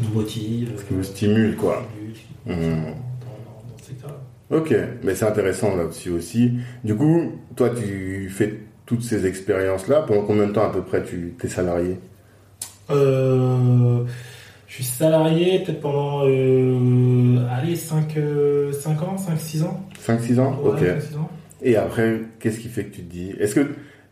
[0.00, 1.84] nous motive, Ce qui vous stimule, quoi.
[1.94, 2.14] stimule,
[2.46, 2.74] Mhm.
[2.84, 4.16] dans, dans- dans secteur-là.
[4.54, 6.52] Ok, mais c'est intéressant là-dessus aussi.
[6.84, 10.02] Du coup, toi, tu fais toutes ces expériences-là.
[10.02, 11.98] Pendant combien de temps à peu près tu t'es salarié?
[12.90, 14.04] Euh,
[14.68, 18.16] je suis salarié peut-être pendant euh, allez, 5,
[18.72, 19.80] 5 ans, 5-6 ans.
[20.06, 20.60] 5-6 ans?
[20.62, 20.80] Ouais, Ok.
[20.80, 21.30] 5-6 ans.
[21.62, 23.32] Et après, qu'est-ce qui fait que tu te dis?
[23.40, 23.60] Est-ce que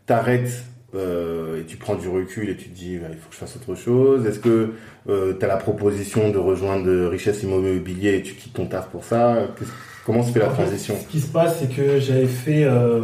[0.07, 3.35] tu arrêtes et tu prends du recul et tu te dis bah, il faut que
[3.35, 4.27] je fasse autre chose?
[4.27, 4.73] Est-ce que
[5.07, 9.49] tu as la proposition de rejoindre Richesse Immobilier et tu quittes ton taf pour ça?
[9.59, 9.71] Qu'est-ce-
[10.05, 12.65] Comment se fait la transition Ce qui se passe, c'est que j'avais fait.
[12.65, 13.01] euh,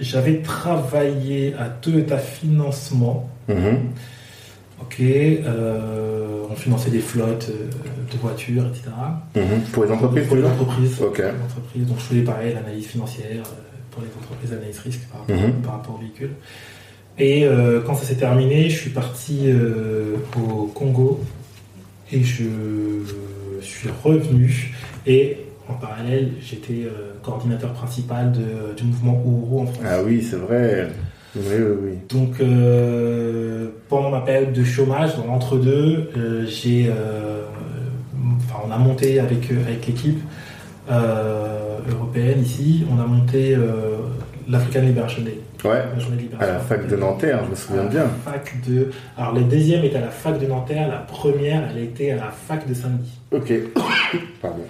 [0.00, 3.28] j'avais travaillé à Toyota Financement.
[3.48, 3.78] Mhm.
[4.80, 7.68] Ok, euh, on finançait des flottes euh,
[8.12, 8.84] de voitures, etc.
[9.34, 9.62] Mhm.
[9.72, 11.00] Pour les entreprises, Pour les entreprises.
[11.00, 11.18] Ok.
[11.18, 11.86] Les entreprises.
[11.86, 13.42] Donc je faisais pareil, l'analyse financière
[13.90, 15.52] pour les entreprises, l'analyse risque par rapport, Mhm.
[15.62, 16.30] par rapport au véhicule.
[17.18, 21.20] Et euh, quand ça s'est terminé, je suis parti euh, au Congo
[22.12, 22.44] et je
[23.60, 24.72] suis revenu.
[25.06, 25.38] Et
[25.68, 29.84] en parallèle, j'étais euh, coordinateur principal de- du mouvement Ouro en France.
[29.86, 30.88] Ah oui, c'est vrai.
[31.36, 31.92] Oui, oui, oui.
[32.08, 37.42] Donc euh, pendant ma période de chômage, dans l'entre-deux, euh, j'ai, euh,
[38.38, 40.18] enfin, on a monté avec euh, avec l'équipe
[40.90, 43.96] euh, européenne ici, on a monté euh,
[44.48, 47.80] l'African Liberation Day, Ouais, la journée de à la fac de Nanterre, je me souviens
[47.82, 48.06] À la bien.
[48.24, 52.12] fac de, alors le deuxième était à la fac de Nanterre, la première elle était
[52.12, 53.18] à la fac de Saint-Denis.
[53.32, 53.52] Ok.
[54.40, 54.62] Pardon.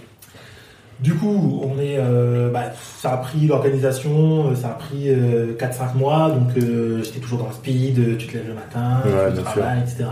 [1.01, 5.55] Du coup, on est, euh, bah, ça a pris l'organisation, euh, ça a pris euh,
[5.57, 9.01] 4-5 mois, donc euh, j'étais toujours dans le speed, euh, tu te lèves le matin,
[9.05, 10.05] Ouais, tu travailles, etc.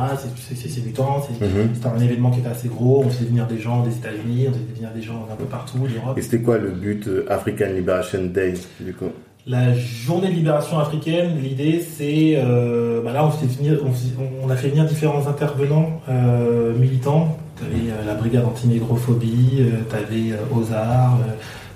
[0.55, 1.71] C'est- du temps, c'est Mhm.
[1.75, 4.53] c'était un événement qui était assez gros, on faisait venir des gens des États-Unis, on
[4.53, 6.17] faisait venir des gens d'un peu partout, d'Europe.
[6.19, 9.11] Et c'était quoi le but euh, African Liberation Day, du coup?
[9.49, 14.51] La journée de libération africaine, l'idée c'est, euh, bah là on, faisait venir, on, on
[14.51, 17.37] a fait venir différents intervenants euh, militants.
[17.59, 21.19] Tu avais la brigade anti-négrophobie, tu avais OSAR,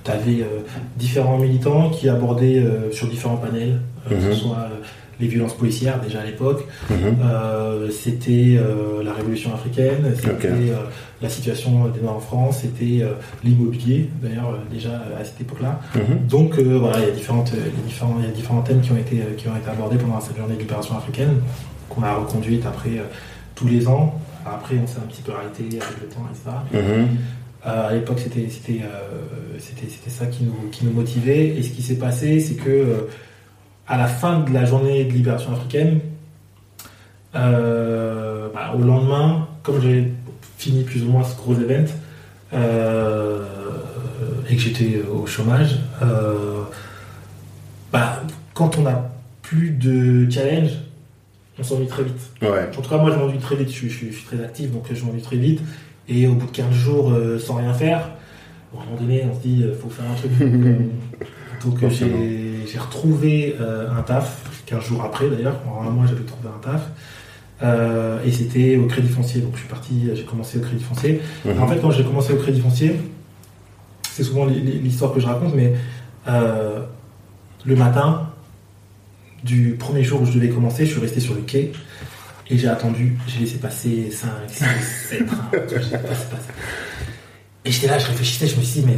[0.04, 0.44] tu avais
[0.96, 4.32] différents militants qui abordaient euh, sur différents panels, euh, que Mhm.
[4.32, 4.76] ce soit euh,
[5.20, 6.96] les violences policières déjà à l'époque, Mhm.
[7.22, 10.76] euh, c'était euh, la révolution africaine, c'était euh,
[11.22, 13.12] la situation des Noirs en France, c'était euh,
[13.44, 15.80] l'immobilier d'ailleurs euh, déjà euh, à cette époque-là.
[15.94, 16.26] Mhm.
[16.28, 17.52] Donc euh, voilà, il y a différentes,
[17.86, 20.20] différents, il y a différents thèmes qui ont été euh, qui ont été abordés pendant
[20.20, 21.34] cette journée de libération africaine
[21.90, 23.02] qu'on a reconduite après euh,
[23.54, 24.18] tous les ans.
[24.46, 26.50] Après, on s'est un petit peu arrêté avec le temps, etc.
[26.72, 27.18] Mhm.
[27.66, 31.48] Euh, à l'époque, c'était c'était euh, c'était ça qui nous qui nous motivait.
[31.48, 33.08] Et ce qui s'est passé, c'est que euh,
[33.86, 36.00] à la fin de la journée de libération africaine,
[37.34, 40.10] euh, bah, au lendemain, comme j'avais
[40.56, 41.84] fini plus ou moins ce gros event
[44.48, 45.78] et que j'étais au chômage,
[47.92, 48.22] bah,
[48.54, 49.10] quand on n'a
[49.42, 50.70] plus de challenge,
[51.60, 52.20] on s'ennuie très vite.
[52.42, 52.68] Ouais.
[52.76, 53.68] En tout cas, moi, je m'ennuie très vite.
[53.68, 55.60] Je, suis- je suis je suis très actif, donc je m'ennuie très vite.
[56.08, 57.98] Et au bout de 15 jours, euh, sans rien faire,
[58.76, 60.30] à un moment donné, on se dit, il faut faire un truc.
[61.64, 61.88] donc, euh,
[62.66, 65.56] j'ai retrouvé euh, un taf, 15 jours après d'ailleurs.
[65.68, 66.88] En un mois, j'avais trouvé un taf.
[67.62, 69.42] Euh, et c'était au Crédit Foncier.
[69.42, 71.20] Donc, je suis parti, j'ai commencé au Crédit Foncier.
[71.44, 71.62] Mhm.
[71.62, 72.96] En fait, quand j'ai commencé au Crédit Foncier,
[74.10, 75.74] c'est souvent l'hi- l'histoire que je raconte, mais
[76.28, 76.80] euh,
[77.66, 78.29] le matin
[79.44, 81.72] du premier jour où je devais commencer, je suis resté sur le quai
[82.48, 84.64] et j'ai attendu, j'ai laissé passer 5, 6,
[85.10, 85.50] 7 trains.
[87.64, 88.96] Et j'étais là, je réfléchissais, je me suis dit, mais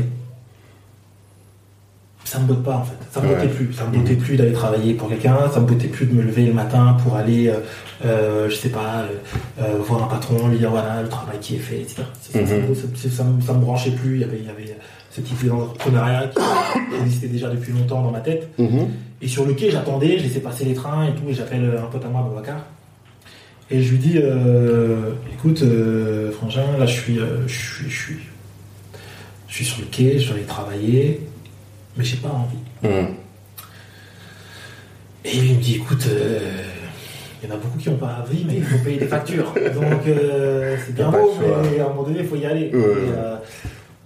[2.24, 2.94] ça me botte pas en fait.
[3.10, 3.34] Ça me Ouais.
[3.34, 3.72] bottait plus.
[3.72, 5.50] Ça me bottait plus d'aller travailler pour quelqu'un.
[5.52, 7.56] Ça me bottait plus de me lever le matin pour aller, euh,
[8.04, 9.08] euh, je sais pas, euh,
[9.60, 12.02] euh, voir un patron, lui dire voilà le travail qui est fait, etc.
[12.22, 12.38] Ça,
[13.10, 14.14] ça me, ça me branchait plus.
[14.14, 14.76] Il y avait, il y avait
[15.14, 18.48] cette idée d'entrepreneuriat qui existait déjà depuis longtemps dans ma tête.
[18.58, 18.88] Mhm.
[19.20, 21.86] Et sur le quai, j'attendais, je laissais passer les trains et tout, et j'appelle un
[21.86, 22.64] pote à moi, Babacar.
[23.70, 27.96] Et je lui dis, euh, écoute, euh, Frangin, là je suis, euh, je suis, je
[27.96, 28.18] suis,
[29.48, 31.20] je suis sur le quai, je dois aller travailler,
[31.96, 32.58] mais j'ai pas envie.
[32.82, 33.14] Mhm.
[35.24, 36.38] Et il me dit, écoute, euh,
[37.42, 39.52] il y en a beaucoup qui n'ont pas envie, mais il faut payer des factures.
[39.74, 41.32] Donc euh, c'est bien beau,
[41.70, 42.66] mais à un moment donné, il faut y aller.
[42.66, 43.36] Et, euh,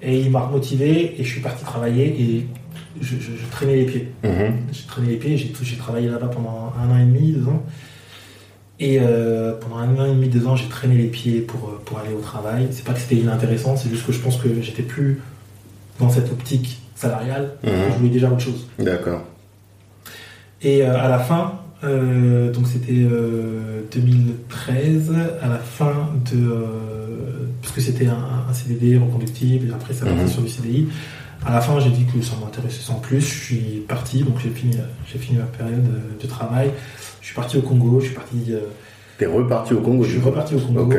[0.02, 2.46] et il m'a remotivé, et je suis parti travailler, et
[3.00, 4.08] je, je- je traînais les pieds.
[4.24, 4.54] Mhm.
[4.72, 7.62] J'ai traîné les pieds, j'ai travaillé là-bas pendant un an et demi, deux ans.
[8.78, 11.80] Et euh, pendant un an et demi, deux ans, j'ai traîné les pieds pour, euh,
[11.84, 12.68] pour aller au travail.
[12.70, 15.20] C'est pas que c'était inintéressant, c'est juste que je pense que j'étais plus
[15.98, 17.52] dans cette optique salariale.
[17.64, 17.70] Mhm.
[17.92, 18.66] Je voulais déjà autre chose.
[18.78, 19.22] D'accord.
[20.62, 26.64] Et euh, à la fin, euh, donc c'était euh, 2013, à la fin de.
[27.62, 30.28] parce que c'était un, un CDD reconductible, et après ça Mhm.
[30.28, 30.88] sur du CDI.
[31.44, 33.20] À la fin, j'ai dit que ça m'intéressait sans plus.
[33.20, 36.70] Je suis parti, donc j'ai fini, j'ai fini ma période euh, de travail.
[37.20, 38.36] Je suis parti au Congo, je suis parti.
[38.50, 38.60] euh,
[39.18, 40.90] T'es reparti au Congo, je suis reparti au Congo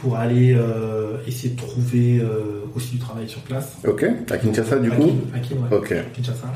[0.00, 3.76] pour aller euh, essayer de trouver euh, aussi du travail sur place.
[3.86, 4.04] Ok.
[4.30, 5.76] À Kinshasa, du À coup à Kin, ouais.
[5.76, 5.94] Ok.
[6.14, 6.52] Kinshasa.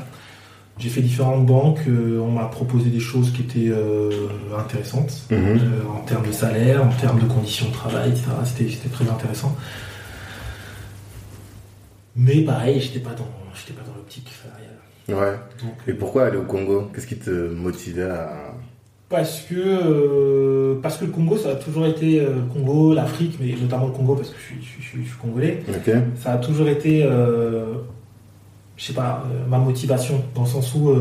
[0.79, 3.71] J'ai fait différentes banques, on m'a proposé des choses qui étaient
[4.57, 5.59] intéressantes Mhm.
[5.95, 8.25] en termes de salaire, en termes de conditions de travail, etc.
[8.45, 9.55] C'était très intéressant.
[12.15, 14.69] Mais pareil, j'étais pas dans, j'étais pas dans l'optique salariale.
[15.09, 15.37] Ouais.
[15.61, 16.89] Donc, Et pourquoi aller au Congo?
[16.93, 18.53] Qu'est-ce qui te motivait à.
[19.09, 23.37] parce que euh, parce que le Congo, ça a toujours été euh, le Congo, l'Afrique,
[23.39, 25.63] mais notamment le Congo parce que je suis, je suis- je suis- je suis congolais.
[25.69, 25.91] Ok.
[26.21, 27.03] Ça a toujours été.
[27.03, 27.65] euh,
[28.77, 30.91] je sais pas, euh, ma motivation, dans le sens où,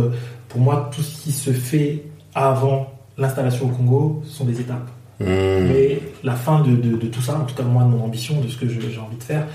[0.49, 2.03] pour moi, tout ce qui se fait
[2.35, 4.89] avant l'installation au Congo sont des étapes.
[5.21, 5.25] Hmm.
[5.27, 8.41] Mais la fin de, de- de tout ça, en tout cas moi, de mon ambition,
[8.41, 9.47] de ce que j'ai envie de faire,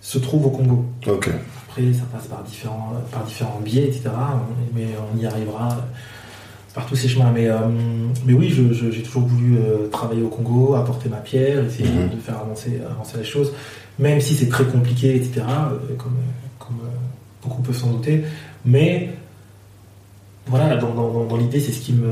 [0.00, 0.84] se trouve au Congo.
[1.06, 4.10] Après, ça passe par différents, par différents biais, etc.
[4.74, 5.76] Mais on y arrivera
[6.74, 7.30] par tous ces chemins.
[7.34, 7.58] Mais, euh,
[8.26, 12.10] mais oui, j'ai toujours voulu euh, travailler au Congo, apporter ma pierre, essayer Mhm.
[12.16, 13.52] de faire avancer, avancer les choses,
[13.98, 15.42] même si c'est très compliqué, etc.
[15.46, 16.16] euh, Comme,
[16.58, 16.78] comme
[17.42, 18.24] beaucoup peuvent s'en douter.
[18.64, 19.10] Mais
[20.46, 22.08] voilà, dans, dans- dans- l'idée, c'est ce qui me,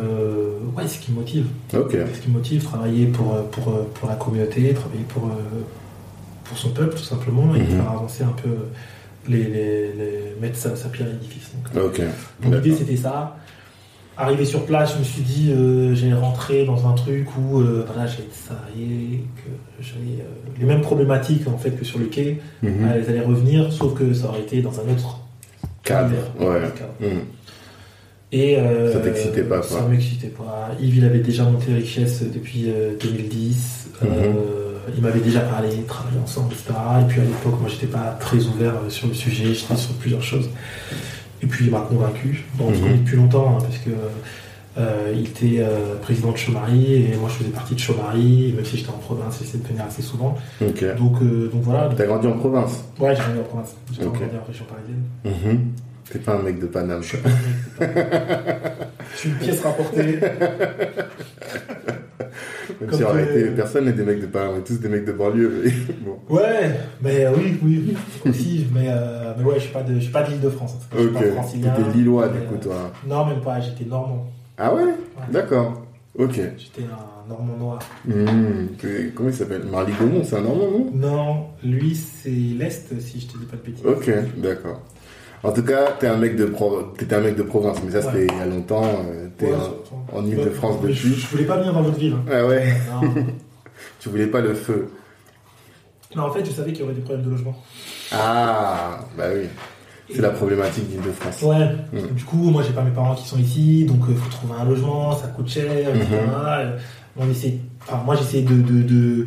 [0.76, 1.46] ouais, ce qui me motive.
[1.74, 1.90] Ok.
[1.92, 5.24] C'est ce qui me motive, travailler pour, pour, pour la communauté, travailler pour,
[6.48, 7.66] pour son peuple, tout simplement, et Mhm.
[7.66, 8.50] faire avancer un peu
[9.28, 11.50] les, les, les- mettre sa, sa pierre à l'édifice.
[11.74, 12.00] Donc,
[12.44, 13.36] l'idée c'était ça.
[14.20, 17.84] Arrivé sur place, je me suis dit, euh, j'ai rentré dans un truc où euh,
[17.86, 19.50] voilà, j'ai été salarié, que
[19.84, 22.88] j'avais euh, les mêmes problématiques en fait que sur le quai, Mhm.
[22.92, 25.20] elles allaient revenir, sauf que ça aurait été dans un autre
[25.84, 26.14] Cadre.
[26.40, 26.60] Ouais.
[26.76, 26.94] cadre.
[27.14, 27.20] Hmm.
[28.32, 28.56] Et
[28.92, 29.78] Ça t'excitait pas, quoi.
[29.78, 30.70] Ça m'excitait pas.
[30.80, 33.88] Yves, il avait déjà monté Richesse depuis euh, 2010.
[34.02, 34.08] Mhm.
[34.10, 36.70] Euh, il m'avait déjà parlé, travaillé ensemble, etc.
[37.02, 39.54] Et puis à l'époque, moi, j'étais pas très ouvert euh, sur le sujet.
[39.54, 40.48] J'étais sur plusieurs choses.
[41.42, 42.44] Et puis il m'a convaincu.
[42.54, 42.82] Bon, on se Mhm.
[42.84, 43.90] connaît depuis longtemps hein, parce que
[44.78, 48.52] euh, il était euh, président de Chomari et moi, je faisais partie de Chomari.
[48.54, 50.36] Même si j'étais en province, j'essayais de venir assez souvent.
[50.60, 51.88] Donc, euh, donc voilà.
[51.96, 53.74] T'as grandi en province Ouais, j'ai grandi en province.
[53.92, 54.18] J'étais Ok.
[54.18, 55.02] grandi en région parisienne.
[55.54, 55.70] Mhm.
[56.10, 57.02] T'es pas un mec de Paname.
[57.02, 57.40] Je suis pas un mec,
[57.78, 60.18] c'est pas- Je suis une pièce rapportée.
[62.80, 64.78] Même Comme si en que- réalité, personne n'est des mecs de Paname, on est tous
[64.78, 65.62] des mecs de banlieue.
[65.64, 65.70] mais
[66.04, 66.18] bon.
[66.28, 66.70] Ouais,
[67.02, 70.00] mais euh, oui, oui, oui, aussi, mais, euh, mais ouais, je suis pas de, je
[70.00, 70.74] suis pas de l'île de France.
[70.76, 71.18] en tout cas.
[71.20, 71.52] Ok.
[71.52, 72.92] T'étais lillois, du coup, euh, toi.
[73.06, 74.26] Non, même pas, j'étais normand.
[74.56, 74.82] Ah ouais?
[74.84, 74.92] Ouais.
[75.32, 75.82] D'accord.
[76.18, 76.34] Ok.
[76.34, 77.78] J'étais un normand noir.
[78.06, 78.66] Hmm.
[79.14, 79.62] Comment il s'appelle?
[79.70, 80.90] Marly Gaumont, c'est un Normand, non?
[80.94, 83.84] Non, lui, c'est l'Est, si je te dis pas de bêtises.
[83.86, 84.82] Ok, d'accord.
[85.44, 86.82] En tout cas, t'es un mec de pro...
[86.98, 88.26] t'étais un mec de province, mais ça c'était Ouais.
[88.32, 88.82] il y a longtemps.
[88.84, 89.52] euh, T'es Ouais,
[90.12, 90.96] en- Ile-de-France Ouais, depuis.
[90.96, 92.14] Je, je voulais pas venir dans votre ville.
[92.14, 92.24] hein.
[92.32, 92.74] Ah ouais.
[94.00, 94.88] Tu voulais pas le feu.
[96.16, 97.54] non, en fait, je savais qu'il y aurait des problèmes de logement.
[98.12, 99.46] Ah, bah oui.
[100.12, 101.42] C'est la problématique d'Île-de-France.
[101.42, 101.68] Ouais.
[101.92, 102.14] Mm.
[102.14, 104.64] Du coup, moi, j'ai pas mes parents qui sont ici, donc il faut trouver un
[104.64, 105.94] logement, ça coûte cher, etc.
[106.10, 106.30] Mhm.
[106.34, 106.78] Euh,
[107.16, 109.26] On essaie, enfin, moi, j'essaie de, de, de,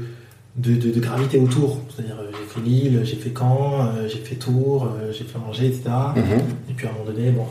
[0.56, 1.80] de, de- de graviter autour.
[1.90, 5.38] C'est-à-dire, euh, j'ai fait Lille, j'ai fait Caen, euh, j'ai fait Tours, euh, j'ai fait
[5.38, 5.84] Angers, etc.
[6.16, 6.24] Mhm.
[6.70, 7.46] Et puis à un moment donné, bon.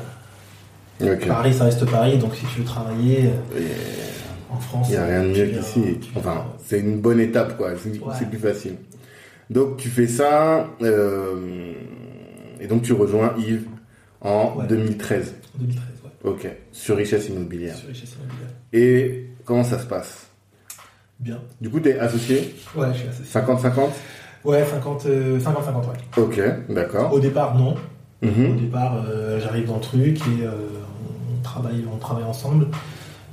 [1.26, 3.30] Paris, ça reste Paris, donc si tu veux travailler
[4.50, 5.98] en France, Il n'y a rien de mieux qu'ici.
[6.14, 7.70] Enfin, c'est une bonne étape, quoi.
[7.82, 8.26] C'est Ouais.
[8.28, 8.74] plus facile.
[9.48, 11.72] Donc, tu fais ça, euh,
[12.60, 13.64] et donc tu rejoins Yves
[14.20, 14.66] en Ouais.
[14.68, 15.34] 2013.
[15.58, 16.30] 2013, ouais.
[16.30, 16.48] Ok.
[16.72, 17.74] Sur richesse immobilière.
[17.76, 18.50] Sur richesse immobilière.
[18.74, 20.26] Et comment ça se passe?
[21.20, 21.38] Bien.
[21.60, 23.40] Du coup, t'es associé Ouais, je suis associé.
[23.40, 23.90] 50-50
[24.44, 26.22] Ouais, 50, euh, 50-50, ouais.
[26.22, 26.40] Ok,
[26.74, 27.12] d'accord.
[27.12, 27.74] Au départ, non.
[28.22, 28.56] Au Mhm.
[28.58, 30.50] départ, euh, j'arrive dans le truc et euh,
[31.38, 32.66] on, travaille, on travaille ensemble.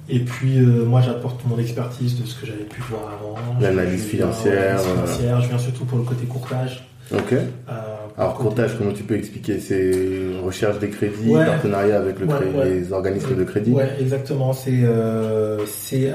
[0.09, 3.35] Et puis, euh, moi, j'apporte mon expertise de ce que j'avais pu voir avant.
[3.59, 4.77] L'analyse financière.
[5.41, 6.87] Je viens surtout pour le côté courtage.
[7.13, 7.33] Ok.
[7.33, 7.43] Euh,
[8.17, 9.91] Alors, courtage, comment tu peux expliquer C'est
[10.43, 11.45] recherche des crédits, Ouais.
[11.45, 12.69] partenariat avec le Ouais, cré- ouais.
[12.69, 13.71] les organismes de crédit?
[13.71, 14.53] Ouais, exactement.
[14.53, 15.59] C'est euh,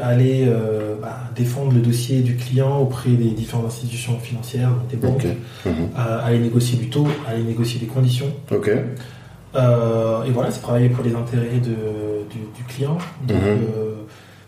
[0.02, 4.96] aller euh, bah, défendre le dossier du client auprès des différentes institutions financières, donc des
[4.96, 5.26] banques.
[5.64, 5.72] Mhm.
[5.96, 8.26] euh, aller négocier du taux, aller négocier des conditions.
[8.50, 8.68] Ok.
[8.68, 12.98] Et voilà, c'est travailler pour les intérêts de, du, du client.
[13.28, 13.58] Donc, Mhm.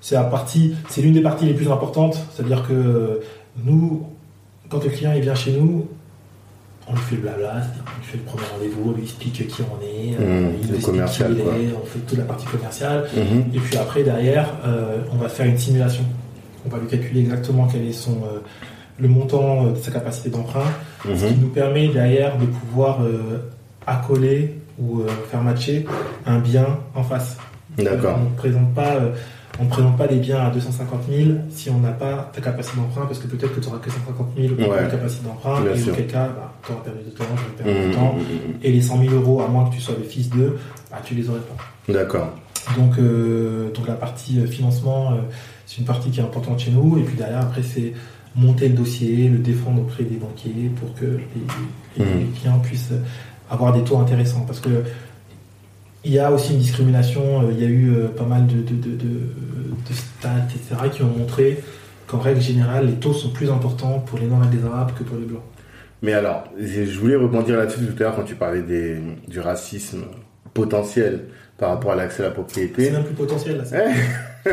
[0.01, 2.19] c'est la partie, c'est l'une des parties les plus importantes.
[2.35, 3.21] C'est-à-dire que
[3.65, 4.07] nous,
[4.69, 5.87] quand le client il vient chez nous,
[6.95, 7.55] on fait le blabla,
[7.87, 10.75] on fait le premier rendez-vous, on lui explique qui on est, euh, Mhm, il nous
[10.77, 13.05] explique qui il est, on fait toute la partie commerciale.
[13.17, 13.45] Mhm.
[13.55, 16.05] Et puis après, derrière, euh, on va faire une simulation.
[16.67, 18.39] On va lui calculer exactement quel est son, euh,
[18.99, 20.71] le montant euh, de sa capacité d'emprunt,
[21.05, 21.41] ce qui Mhm.
[21.41, 23.51] nous permet derrière de pouvoir euh,
[23.87, 25.85] accoler ou euh, faire matcher
[26.27, 27.37] un bien en face.
[27.77, 28.19] D'accord.
[28.21, 29.11] On ne présente pas, euh,
[29.61, 32.77] on ne présente pas des biens à 250 000 si on n'a pas ta capacité
[32.77, 34.85] d'emprunt, parce que peut-être que tu n'auras que 150 000 Ouais.
[34.85, 35.93] de capacité d'emprunt, et sûr.
[35.93, 37.90] auquel cas, bah, tu auras perdu de temps, j'aurais perdu Mhm.
[37.90, 38.14] de temps,
[38.62, 40.59] et les 100 000 euros, à moins que tu sois le fils d'eux,
[40.90, 41.93] bah, tu les aurais pas.
[41.93, 42.31] D'accord.
[42.77, 45.17] Donc, euh, donc la partie euh, financement, euh,
[45.67, 46.98] c'est une partie qui est importante chez nous.
[46.98, 47.92] Et puis derrière, après, c'est
[48.35, 52.92] monter le dossier, le défendre auprès des banquiers pour que les, les- les clients puissent
[53.50, 54.40] avoir des taux intéressants.
[54.46, 54.83] Parce que
[56.05, 57.42] il y a aussi une discrimination.
[57.42, 61.02] euh, Il y a eu euh, pas mal de, de, de, de, stats, etc., qui
[61.02, 61.59] ont montré
[62.07, 65.02] qu'en règle générale, les taux sont plus importants pour les Noirs et les Arabes que
[65.05, 65.42] pour les Blancs.
[66.02, 70.02] Mais alors, je voulais rebondir là-dessus tout à l'heure quand tu parlais des, du racisme
[70.52, 71.25] potentiel
[71.57, 72.90] par rapport à l'accès à la C'est propriété.
[72.90, 73.65] même plus potentiel.
[73.73, 74.52] Là.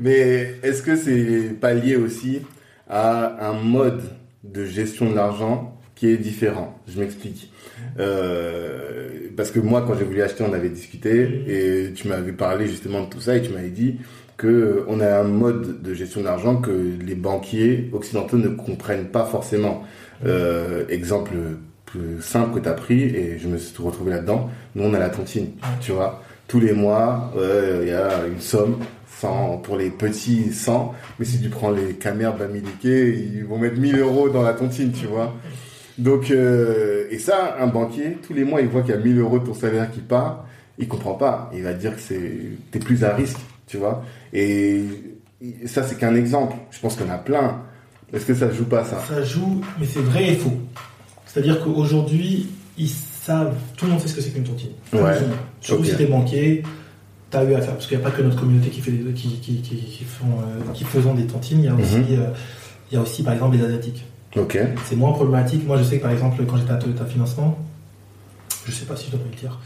[0.00, 2.40] Mais est-ce que c'est pas lié aussi
[2.88, 4.02] à un mode
[4.44, 6.78] de gestion de l'argent qui est différent.
[6.86, 7.50] Je m'explique.
[7.98, 12.68] Euh, parce que moi, quand j'ai voulu acheter, on avait discuté et tu m'avais parlé
[12.68, 13.96] justement de tout ça et tu m'avais dit
[14.36, 19.24] que on a un mode de gestion d'argent que les banquiers occidentaux ne comprennent pas
[19.24, 19.84] forcément.
[20.24, 21.32] Euh, exemple
[21.86, 24.50] plus simple que tu as pris et je me suis retrouvé là-dedans.
[24.74, 25.48] Nous, on a la tontine,
[25.80, 26.22] tu vois.
[26.46, 27.32] Tous les mois,
[27.82, 28.76] il y a une somme
[29.20, 33.78] 100 pour les petits 100, mais si tu prends les caméras bamiliquées, ils vont mettre
[33.78, 35.34] 1000 euros dans la tontine, tu vois.
[35.98, 39.18] Donc, euh, et ça, un banquier, tous les mois, il voit qu'il y a 1000
[39.18, 40.44] euros de ton salaire qui part,
[40.78, 41.50] il comprend pas.
[41.54, 42.38] Il va dire que c'est,
[42.70, 44.04] t'es plus à risque, tu vois.
[44.32, 44.84] Et
[45.64, 46.54] ça, c'est qu'un exemple.
[46.70, 47.62] Je pense qu'il y en a plein.
[48.12, 49.02] Est-ce que ça joue pas, ça?
[49.08, 50.52] Ça joue, mais c'est vrai et faux.
[51.26, 54.70] C'est-à-dire qu'aujourd'hui, ils savent, tout le monde sait ce que c'est qu'une tontine.
[54.92, 55.00] Ouais.
[55.60, 55.88] Surtout Ok.
[55.88, 56.62] si t'es banquier,
[57.30, 57.72] t'as eu à faire.
[57.74, 60.04] Parce qu'il n'y a pas que notre communauté qui fait des, qui, qui, qui, qui
[60.04, 61.58] font, euh, qui faisons des tontines.
[61.60, 62.04] Il y a aussi, Mhm.
[62.10, 62.26] euh,
[62.90, 64.04] il y a aussi, par exemple, les asiatiques.
[64.36, 64.58] Ok.
[64.84, 65.66] C'est moins problématique.
[65.66, 67.58] Moi, je sais que par exemple, quand j'étais à Toyota Financement,
[68.66, 69.58] je sais pas si je dois le dire.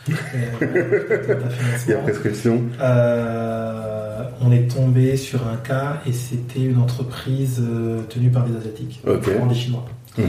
[0.62, 1.48] euh,
[1.86, 2.62] Il y a prescription.
[2.80, 8.56] euh, on est tombé sur un cas et c'était une entreprise euh, tenue par des
[8.56, 9.24] asiatiques, Ok.
[9.24, 9.84] vraiment des Chinois.
[10.18, 10.24] Mhm.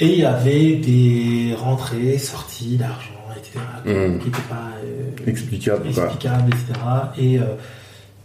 [0.00, 3.58] Et il y avait des rentrées, sorties d'argent, etc.
[3.86, 4.18] Mhm.
[4.18, 6.04] qui n'étaient pas euh, Explicable, quoi.
[6.04, 6.80] explicables, etc.
[7.18, 7.44] Et, euh,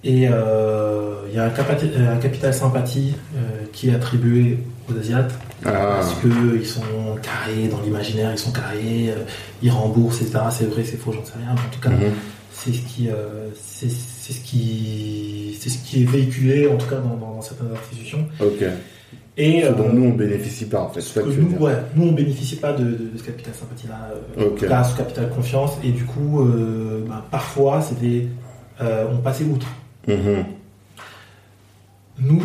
[0.04, 3.40] et euh, il y a un, capati- un capital sympathie euh,
[3.72, 4.58] qui est attribué
[4.90, 5.34] aux Asiates
[5.66, 5.72] Ah.
[6.00, 6.82] parce qu'ils sont
[7.22, 9.24] carrés dans l'imaginaire, ils sont carrés, euh,
[9.62, 10.40] ils remboursent, etc.
[10.50, 11.54] C'est vrai, c'est faux, j'en sais rien.
[11.54, 12.14] Mais en tout cas, Mhm.
[12.52, 16.96] c'est ce qui, euh, c'est ce qui, c'est ce qui est véhiculé, en tout cas
[16.98, 18.26] dans, certaines institutions.
[18.40, 18.64] Ok.
[19.38, 21.02] Et Ce dont euh, nous, on bénéficie pas, en fait.
[21.22, 24.62] Que nous, ouais, nous, on bénéficie pas de, de- de ce capital sympathie-là, euh, Ok.
[24.62, 28.28] là, ce capital confiance, et du coup, euh, bah, parfois, c'était,
[28.82, 29.66] euh, on passait outre.
[30.08, 30.46] Mhm.
[32.20, 32.42] Nous,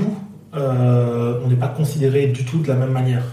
[0.54, 3.24] euh, on n'est pas considéré du tout de la même manière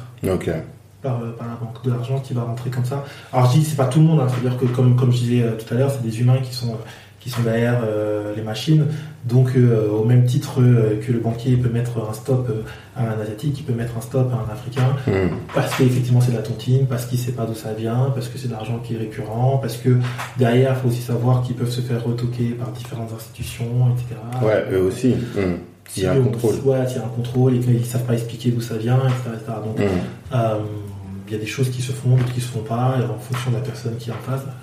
[1.01, 3.03] par, euh, par la banque de l'argent qui va rentrer comme ça.
[3.31, 5.43] Alors je dis c'est pas tout le monde, hein, c'est-à-dire que comme, comme je disais
[5.43, 6.77] euh, tout à l'heure, c'est des humains qui sont,
[7.23, 8.85] qui sont derrière euh, les machines.
[9.23, 12.51] Donc euh, au même titre euh, que le banquier peut mettre un stop
[12.97, 15.29] à un asiatique, il peut mettre un stop à un africain, Mhm.
[15.55, 18.37] parce qu'effectivement c'est de la tontine, parce qu'il sait pas d'où ça vient, parce que
[18.37, 19.97] c'est de l'argent qui est récurrent, parce que
[20.37, 24.19] derrière il faut aussi savoir qu'ils peuvent se faire retoquer par différentes institutions, etc.
[24.45, 25.15] Ouais, eux aussi.
[25.35, 25.59] Mhm.
[25.95, 26.55] Il y a un contrôle.
[26.65, 28.97] Ouais, il y a un contrôle et qu'ils ne savent pas expliquer d'où ça vient,
[28.97, 29.35] etc.
[29.35, 29.51] etc.
[29.65, 30.57] Donc, euh,
[31.27, 33.17] il y a des choses qui se font, d'autres qui se font pas, et en
[33.19, 34.53] fonction de la personne qui est en face, bah,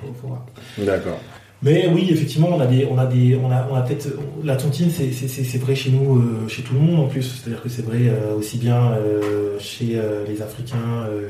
[0.00, 0.42] faut, faut voir.
[0.78, 1.18] D'accord.
[1.64, 4.08] Mais oui, effectivement, on a des, on a des, on a, on a peut-être
[4.42, 7.06] la tontine, c'est, c'est, c'est- c'est vrai chez nous, euh, chez tout le monde en
[7.08, 7.22] plus.
[7.22, 9.96] C'est-à-dire que c'est vrai euh, aussi bien euh, chez
[10.28, 11.28] les Africains, euh,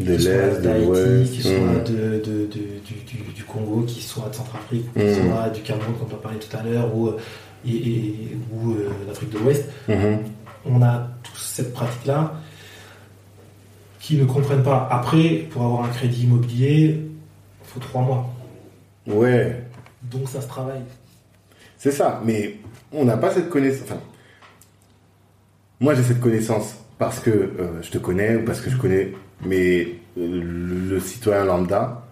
[0.00, 1.32] De qui l'Ouest.
[1.32, 5.14] qui de, de- de- du, du- du Congo, qui soient de Centrafrique, qui Mhm.
[5.30, 7.10] soient du Cameroun, comme on a parlé tout à l'heure, ou,
[7.66, 8.74] et, et- ou
[9.06, 10.18] l'Afrique de l'Ouest Mhm.
[10.66, 12.32] on a tous cette pratique-là
[14.00, 14.88] qui ne comprennent pas.
[14.90, 18.30] Après, pour avoir un crédit immobilier, il faut trois mois.
[19.06, 19.62] Ouais.
[20.14, 20.82] Donc ça se travaille.
[21.78, 22.56] C'est ça, mais
[22.92, 23.82] on n'a pas cette connaissance.
[23.90, 24.00] Enfin,
[25.80, 29.12] moi j'ai cette connaissance parce que euh, je te connais ou parce que je connais,
[29.44, 30.40] mais le,
[30.88, 32.02] le citoyen lambda,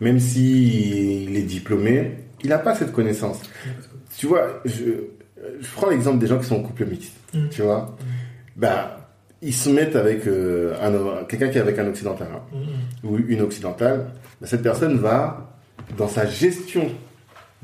[0.00, 3.40] même s'il est diplômé, il n'a pas cette connaissance.
[4.16, 4.84] Tu vois, je,
[5.60, 7.48] je prends l'exemple des gens qui sont en couple mixte, Mm.
[7.50, 7.96] tu vois.
[8.54, 8.90] Ben,
[9.42, 13.10] ils se mettent avec euh, un- quelqu'un qui est avec un occidental hein, Mhm.
[13.10, 14.10] ou une occidentale.
[14.40, 15.52] Ben, cette personne va,
[15.98, 16.88] dans sa gestion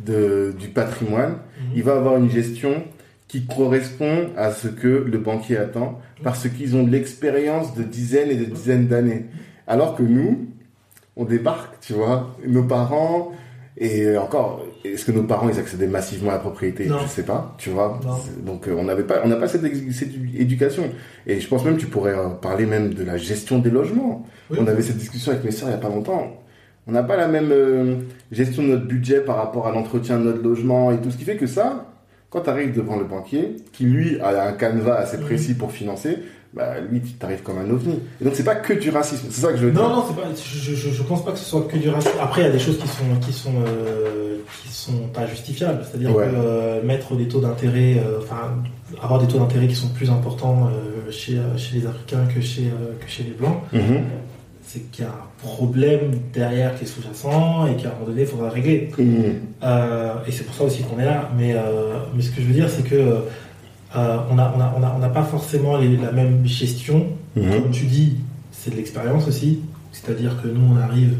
[0.04, 1.72] de, du patrimoine, Mhm.
[1.76, 2.82] il va avoir une gestion
[3.28, 8.30] qui correspond à ce que le banquier attend parce qu'ils ont de l'expérience de dizaines
[8.30, 9.26] et de dizaines d'années.
[9.68, 10.48] Alors que nous,
[11.16, 13.32] on débarque, tu vois, nos parents,
[13.76, 16.86] et encore, est-ce que nos parents, ils accédaient massivement à la propriété?
[16.86, 16.98] Non.
[17.02, 18.00] Je sais pas, tu vois.
[18.44, 20.84] Donc euh, on n'avait pas, on n'a pas cette, éducation.
[21.26, 24.26] Et je pense même, tu pourrais euh, parler même de la gestion des logements.
[24.50, 24.58] Oui.
[24.60, 26.42] On avait cette discussion avec mes soeurs il y a pas longtemps.
[26.90, 27.94] On n'a pas la même euh,
[28.32, 31.10] gestion de notre budget par rapport à l'entretien de notre logement et tout.
[31.12, 31.86] Ce qui fait que ça,
[32.30, 35.22] quand tu arrives devant le banquier, qui lui a un canevas assez Mhm.
[35.24, 36.18] précis pour financer,
[36.52, 38.00] bah, lui, tu t'arrives comme un ovni.
[38.20, 39.28] Et donc, c'est pas que du racisme.
[39.30, 39.96] C'est ça que je veux Non, dire.
[39.98, 40.28] non, c'est pas.
[40.34, 42.18] Je, je, je pense pas que ce soit que du racisme.
[42.20, 45.84] Après, il y a des choses qui sont qui sont euh, qui sont pas justifiables.
[45.88, 46.24] C'est-à-dire Ouais.
[46.26, 48.56] que euh, mettre des taux d'intérêt, euh, enfin
[49.00, 50.68] avoir des taux d'intérêt qui sont plus importants
[51.12, 52.64] chez chez les Africains que chez
[53.00, 54.00] que chez les blancs, Mhm.
[54.64, 58.22] c'est qu'il y a un problème derrière qui est sous-jacent et qu'à un moment donné,
[58.22, 58.90] il faudra régler.
[58.98, 59.06] Mhm.
[59.62, 61.30] Euh, et c'est pour ça aussi qu'on est là.
[61.36, 64.74] Mais, euh, mais ce que je veux dire, c'est que euh, on n'a on a,
[64.78, 67.06] on a, on a pas forcément les- la même gestion.
[67.36, 67.50] Mhm.
[67.50, 68.16] Comme tu dis,
[68.52, 69.60] c'est de l'expérience aussi.
[69.92, 71.14] C'est-à-dire que nous, on arrive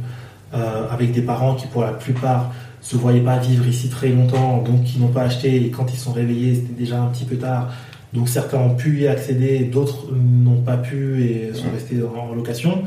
[0.55, 2.53] euh, avec des parents qui, pour la plupart,
[2.83, 5.57] se voyaient pas vivre ici très longtemps, donc qui n'ont pas acheté.
[5.65, 7.73] Et quand ils sont réveillés, c'était déjà un petit peu tard.
[8.13, 11.75] Donc certains ont pu y accéder, d'autres n'ont pas pu et sont Ouais.
[11.75, 12.83] restés en location.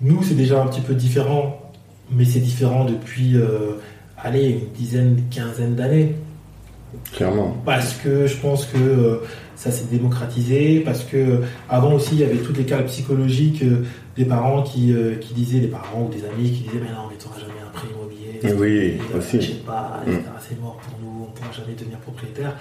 [0.00, 1.60] Nous, c'est déjà un petit peu différent,
[2.10, 3.72] mais c'est différent depuis, euh,
[4.16, 6.14] allez, une dizaine, quinzaine d'années.
[7.12, 7.56] Clairement.
[7.64, 9.16] Parce que je pense que euh,
[9.56, 13.62] ça s'est démocratisé, parce que euh, avant aussi il y avait toutes les cas psychologiques
[13.62, 13.84] euh,
[14.16, 17.16] des parents qui, qui disaient, des parents ou des amis qui disaient mais non mais
[17.18, 19.40] tu n'auras jamais un prêt immobilier, oui, aussi.
[19.40, 20.22] je sais pas, etc.
[20.40, 22.56] c'est mort pour nous, on ne pourra jamais devenir propriétaire.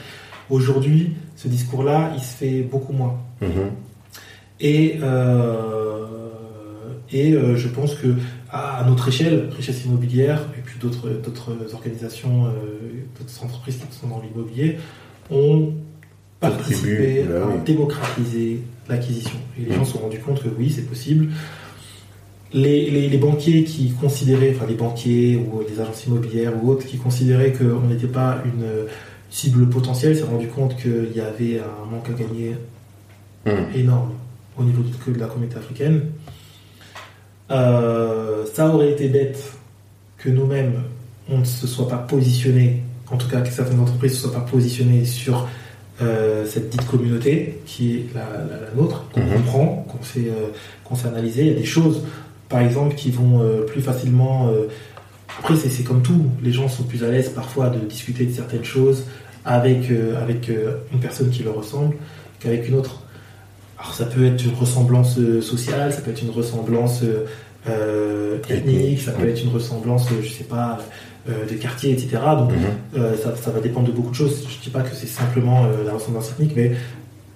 [0.49, 3.17] Aujourd'hui, ce discours-là, il se fait beaucoup moins.
[3.41, 3.71] Mhm.
[4.59, 4.99] Et,
[7.11, 8.07] et euh, je pense que
[8.51, 12.49] à, notre échelle, Richesse Immobilière, et puis d'autres d'autres organisations, euh,
[13.19, 14.77] d'autres entreprises qui sont dans l'immobilier,
[15.31, 15.73] ont
[16.39, 17.53] participé bah à oui.
[17.65, 19.39] démocratiser l'acquisition.
[19.59, 21.29] Et les gens se sont rendus compte que oui, c'est possible.
[22.53, 26.85] Les, les- les banquiers qui considéraient, enfin les banquiers ou les agences immobilières ou autres
[26.85, 28.65] qui considéraient qu'on n'était pas une
[29.29, 32.55] cible potentielle, se sont rendus compte qu'il y avait un manque à gagner
[33.45, 33.75] Mhm.
[33.75, 34.11] énorme
[34.57, 36.01] au niveau de la communauté africaine.
[37.51, 39.41] Euh, ça aurait été bête
[40.17, 40.81] que nous-mêmes,
[41.29, 42.81] on ne se soit pas positionné,
[43.11, 45.47] en tout cas que certaines entreprises ne se soient pas positionnées sur
[46.01, 49.33] euh, cette dite communauté qui est la, la- la nôtre, qu'on Mhm.
[49.33, 50.49] comprend, qu'on sait, euh,
[50.83, 51.41] qu'on sait analyser.
[51.43, 52.03] Il y a des choses,
[52.49, 54.49] par exemple, qui vont plus facilement...
[55.39, 58.63] après, c'est comme tout, les gens sont plus à l'aise parfois de discuter de certaines
[58.63, 59.05] choses
[59.43, 59.89] avec,
[60.21, 60.49] avec
[60.93, 61.95] une personne qui leur ressemble
[62.39, 63.01] qu'avec une autre.
[63.79, 67.25] Alors ça peut être une ressemblance euh, sociale, ça peut être une ressemblance euh,
[67.69, 69.29] euh, ethnique, ça peut oui.
[69.29, 70.79] être une ressemblance, je sais pas,
[71.29, 72.17] euh, de quartier, etc.
[72.37, 72.57] Donc Mhm.
[72.97, 74.47] euh, ça, ça va dépendre de beaucoup de choses.
[74.49, 76.71] Je dis pas que c'est simplement la ressemblance ethnique, mais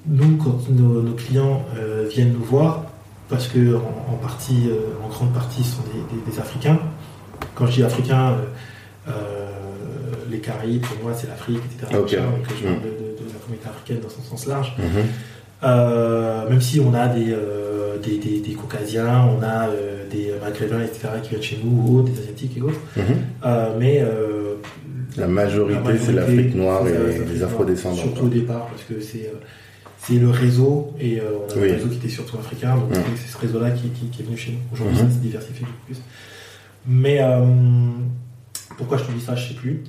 [0.07, 1.63] nous, quand nos, nos clients
[2.09, 2.85] viennent nous voir,
[3.29, 4.63] parce que en, en partie,
[5.05, 6.79] en grande partie, ce sont des, des- des Africains.
[7.55, 8.35] Quand je dis Africains,
[10.29, 11.97] les Caraïbes, pour moi, c'est l'Afrique, etc.
[11.99, 12.11] Ok.
[12.13, 12.71] Machin, donc je Mm.
[12.71, 14.73] parle de, de- de la communauté africaine dans son sens large.
[14.77, 15.03] Mhm.
[15.63, 20.33] Euh, même si on a des, euh, des, des- des Caucasiens, on a euh, des
[20.41, 22.79] Maghrébins, etc., qui viennent chez nous, ou des Asiatiques et autres.
[22.97, 23.03] Mhm.
[23.45, 24.55] Euh, mais euh,
[25.17, 27.95] La majorité, la c'est majorité, l'Afrique noire c'est et les afrodescendants.
[27.97, 29.37] Surtout au départ, parce que c'est euh,
[30.03, 31.69] c'est le réseau, et euh, on a Oui.
[31.69, 33.01] un réseau qui était surtout africain, donc Mm.
[33.17, 34.57] c'est ce réseau-là qui, qui- qui est venu chez nous.
[34.73, 35.07] Aujourd'hui, Mhm.
[35.09, 35.97] ça s'est diversifié beaucoup plus.
[36.87, 37.45] Mais euh,
[38.77, 39.83] pourquoi je te dis ça, je sais plus.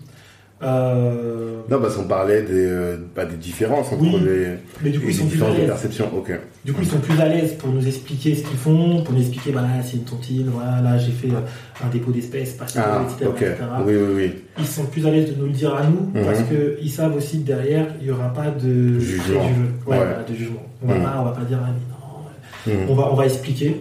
[0.62, 4.46] Euh, Non, parce qu'on parlait des, euh, bah, des différences entre Oui, les,
[4.82, 5.68] mais du coup, ils sont plus différences de l'aise.
[5.68, 6.06] perception.
[6.16, 6.32] Ok.
[6.64, 9.20] Du coup, ils sont plus à l'aise pour nous expliquer ce qu'ils font, pour nous
[9.20, 11.40] expliquer, voilà, c'est une tontine, voilà, là, j'ai fait euh,
[11.84, 13.54] un dépôt d'espèces, parce que, Ah, etc..
[13.86, 14.32] Oui, oui, oui.
[14.58, 16.24] Ils sont plus à l'aise de nous le dire à nous, Mhm.
[16.26, 19.42] parce qu'ils savent aussi que derrière, il n'y aura pas de Jugement.
[19.86, 19.98] Ouais,
[20.28, 20.62] de jugement.
[20.82, 21.02] On va, Mhm.
[21.02, 21.68] pas, on va pas dire, ah,
[22.66, 22.82] mais non.
[22.84, 22.90] Mhm.
[22.90, 23.80] On va, on va expliquer,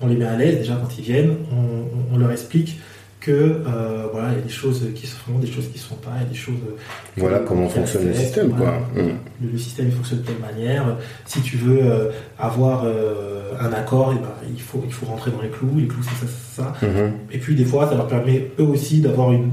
[0.00, 2.78] on les met à l'aise déjà quand ils viennent, on, on- on leur explique
[3.24, 5.78] que euh, voilà, il y a des choses qui se font, des choses qui ne
[5.78, 6.54] se font pas, il y a des choses.
[6.68, 6.76] euh,
[7.16, 8.78] Voilà comment fonctionne le système, voilà.
[8.94, 9.02] quoi.
[9.02, 9.12] Mhm.
[9.42, 10.96] Le, le système il fonctionne de telle manière.
[11.24, 15.30] Si tu veux euh, avoir euh, un accord, et ben, il, faut, il faut rentrer
[15.30, 15.70] dans les clous.
[15.78, 16.86] Les clous, c'est ça, c'est ça.
[16.86, 17.12] Mhm.
[17.32, 19.50] Et puis des fois, ça leur permet eux aussi d'avoir une,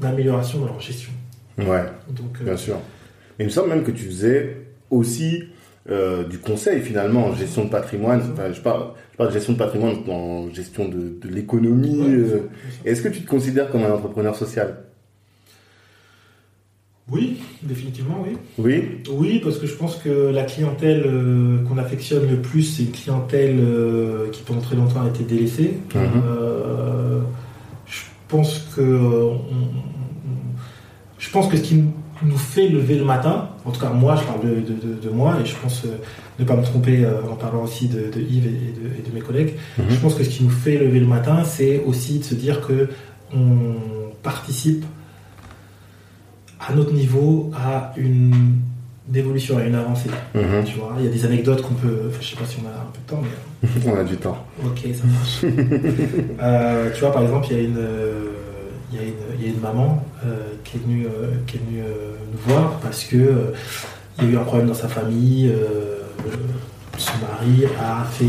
[0.00, 1.12] une amélioration dans leur gestion.
[1.58, 1.84] Ouais.
[2.10, 2.76] Donc, Bien sûr.
[3.38, 4.56] Il me semble même que tu faisais
[4.90, 5.44] aussi
[5.90, 8.22] euh, du conseil finalement en gestion de patrimoine.
[8.32, 12.00] Enfin, je, parle, je parle de gestion de patrimoine en gestion de, de l'économie.
[12.00, 12.48] ouais, euh.
[12.84, 14.76] Est-ce que tu te considères comme un entrepreneur social?
[17.10, 18.36] Oui, définitivement, oui.
[18.56, 19.02] Oui?
[19.10, 22.92] Oui, parce que je pense que la clientèle euh, qu'on affectionne le plus, c'est une
[22.92, 25.78] clientèle euh, qui pendant très longtemps a été délaissée.
[25.94, 26.22] Mhm.
[27.86, 29.40] Je pense que on- on-
[31.18, 31.82] je pense que ce qui
[32.22, 34.60] nous fait lever le matin, en tout cas moi, je parle de,
[35.02, 35.96] de- moi et je pense euh,
[36.38, 39.14] ne pas me tromper euh, en parlant aussi de, de Yves et de, et de
[39.14, 39.54] mes collègues.
[39.78, 39.84] Mhm.
[39.90, 42.60] Je pense que ce qui nous fait lever le matin, c'est aussi de se dire
[42.66, 42.88] que
[43.34, 43.74] on
[44.22, 44.84] participe
[46.66, 48.34] à notre niveau à une,
[49.08, 50.10] une évolution, à une avancée.
[50.34, 50.64] Mhm.
[50.64, 52.02] Tu vois, il y a des anecdotes qu'on peut.
[52.08, 54.16] Enfin, je sais pas si on a un peu de temps, mais On a du
[54.16, 54.44] temps.
[54.64, 55.44] ok, ça marche.
[56.42, 57.76] Euh, tu vois, par exemple, il y a une,
[58.90, 61.56] il y a une, il y a une maman euh, qui est venue, euh, qui
[61.56, 63.52] est venue euh, nous voir parce que
[64.18, 65.52] il y a eu un problème dans sa famille.
[66.98, 68.24] son mari a fait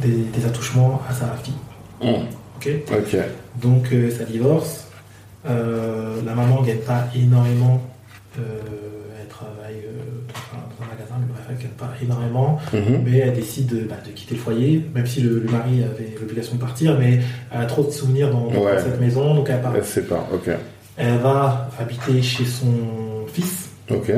[0.00, 1.54] des, des attouchements à sa fille.
[2.90, 3.16] Ok.
[3.60, 4.88] Donc ça divorce.
[5.44, 7.80] La maman ne gagne pas énormément.
[8.38, 8.42] Euh,
[9.20, 9.92] elle travaille euh,
[10.28, 12.58] dans, un, dans un magasin, mais bref, elle ne gagne pas énormément.
[12.72, 13.02] Mhm.
[13.04, 16.14] Mais elle décide de, bah, de quitter le foyer, même si le, le mari avait
[16.20, 17.20] l'obligation de partir, mais
[17.52, 18.78] elle a trop de souvenirs dans, dans Ouais.
[18.78, 19.74] cette maison, donc elle part.
[19.76, 20.28] Elle pas.
[20.32, 20.48] Ok.
[20.96, 24.12] Elle va habiter chez son fils, Ok.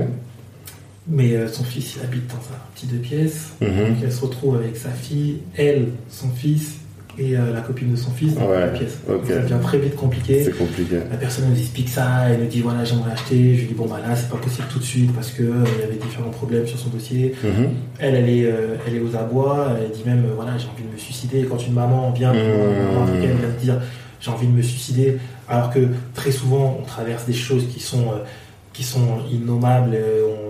[1.06, 3.50] mais euh, son fils il habite dans un petit deux pièces.
[3.60, 3.68] Mhm.
[3.68, 6.76] Donc elle se retrouve avec sa fille, elle, son fils
[7.18, 8.98] et euh, la copine de son fils dans Ouais, la pièce.
[9.06, 10.44] Ça devient très vite compliqué.
[10.44, 10.96] C'est compliqué.
[11.10, 13.86] La personne nous explique ça, elle nous dit voilà j'aimerais acheter, je lui dis bon
[13.86, 16.30] bah là c'est pas possible tout de suite parce que euh, il y avait différents
[16.30, 17.34] problèmes sur son dossier.
[17.42, 17.68] Mhm.
[17.98, 20.82] Elle elle est euh, elle est aux abois, elle dit même euh, voilà j'ai envie
[20.88, 21.44] de me suicider.
[21.44, 23.80] Quand une maman vient, africaine vient te dire
[24.20, 25.80] j'ai envie de me suicider, alors que
[26.14, 28.24] très souvent on traverse des choses qui sont euh,
[28.72, 30.44] qui sont innommables, euh, on,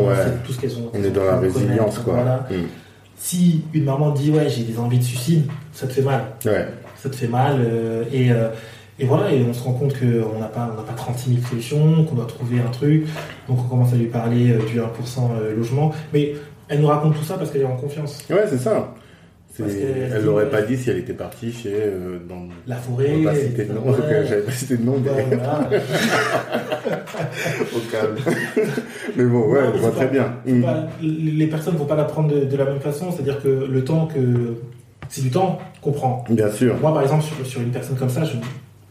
[0.00, 0.14] Ouais.
[0.24, 0.90] c'est tout ce qu'elles ont.
[0.92, 2.14] On est dans la résilience, quoi.
[2.14, 2.46] Voilà.
[2.50, 2.64] Mm.
[3.22, 6.66] Si une maman dit ouais j'ai des envies de suicide, ça te fait mal Ouais.
[6.96, 8.48] ça te fait mal euh, et, euh,
[8.98, 11.46] et voilà et on se rend compte qu'on n'a pas on n'a pas 36 000
[11.46, 13.04] solutions qu'on doit trouver un truc
[13.46, 14.82] donc on commence à lui parler euh, du 1%
[15.38, 16.32] euh, logement mais
[16.68, 18.94] elle nous raconte tout ça parce qu'elle est en confiance Ouais, c'est ça.
[19.60, 19.72] Parce
[20.14, 21.72] Elle l'aurait pas dit si elle était partie chez.
[21.74, 22.48] euh, dans...
[22.66, 23.80] la On forêt va pas citer de nom.
[23.90, 25.68] ouais, J'avais pas cité de nom, mais voilà.
[27.74, 28.16] au calme.
[29.16, 30.34] mais bon, ouais, vois c'est très bien.
[30.46, 30.62] Mm.
[30.62, 33.48] pas- les personnes vont pas l'apprendre de, de la même façon c'est à dire que
[33.48, 34.20] le temps que
[35.08, 36.76] c'est du temps qu'on prend Bien sûr.
[36.80, 38.32] moi par exemple sur, sur une personne comme ça je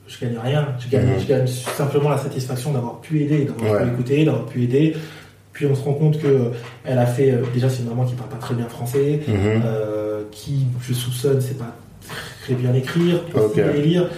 [0.08, 3.84] je gagne rien je gagne, je gagne simplement la satisfaction d'avoir pu aider d'avoir Ouais.
[3.88, 4.96] pu écouter d'avoir pu aider
[5.54, 6.52] puis on se rend compte que
[6.86, 9.34] elle a fait euh, déjà c'est une maman qui parle pas très bien français Mhm.
[9.66, 11.76] euh, qui je soupçonne c'est pas
[12.44, 13.22] très bien écrire
[13.54, 14.10] bien lire.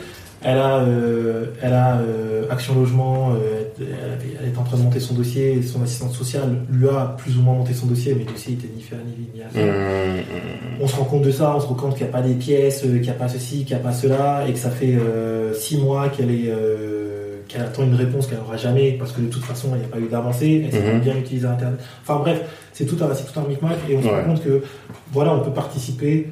[0.44, 5.00] Elle a euh, elle a euh, action logement euh, elle, est en train de monter
[5.00, 8.24] son dossier et son assistante sociale lui a plus ou moins monté son dossier mais
[8.24, 9.72] le dossier était ni fait ni ni à faire.
[9.72, 10.82] Mm.
[10.82, 12.34] on se rend compte de ça, on se rend compte qu'il n'y a pas des
[12.34, 14.98] pièces, qu'il n'y a pas ceci, qu'il n'y a pas cela, et que ça fait
[15.54, 16.52] six mois qu'elle est
[17.52, 19.88] qu'elle attend une réponse qu'elle n'aura jamais, parce que de toute façon, il n'y a
[19.88, 21.00] pas eu d'avancée, elle sait Mhm.
[21.02, 21.80] bien utiliser Internet.
[22.02, 22.42] Enfin bref,
[22.74, 24.64] c'est tout un, tout un micmac, et on se rend compte que
[25.12, 26.30] voilà, on peut participer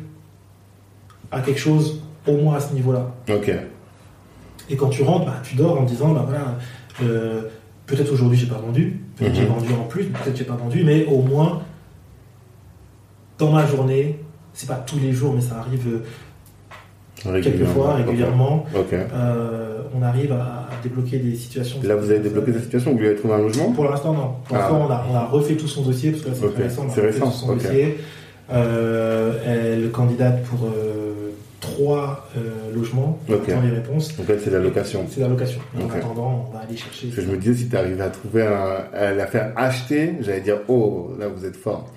[1.31, 3.11] à quelque chose au moins à ce niveau-là.
[3.29, 3.51] Ok.
[4.69, 6.57] Et quand tu rentres, bah, tu dors en disant, bah voilà,
[7.03, 7.41] euh,
[7.85, 9.35] peut-être aujourd'hui j'ai pas vendu, peut-être Mhm.
[9.39, 11.61] j'ai vendu en plus, peut-être j'ai pas vendu, mais au moins
[13.37, 14.19] dans ma journée,
[14.53, 16.01] c'est pas tous les jours, mais ça arrive
[17.23, 18.05] quelques fois, Ok.
[18.05, 21.79] régulièrement, euh, on arrive à, débloquer des situations.
[21.83, 23.71] Là, vous avez débloqué cette situation, vous lui avez trouvé un logement?
[23.73, 24.35] Pour l'instant, non.
[24.47, 24.59] Pour Ah.
[24.59, 26.53] l'instant, on, a, on a refait tout son dossier, parce que là, c'est Ok.
[26.53, 27.97] très récent, on a C'est récent, tout son dossier.
[28.51, 32.27] Euh, elle candidate pour euh, trois
[32.73, 34.15] logements, on attend les réponses.
[34.17, 35.05] Donc, elle, c'est la location.
[35.09, 35.59] C'est la location.
[35.77, 37.07] En attendant, on va aller chercher.
[37.07, 40.13] Parce que je me disais, si tu arrivais à trouver un, à la faire acheter,
[40.21, 41.87] j'allais dire, oh, là, vous êtes fort.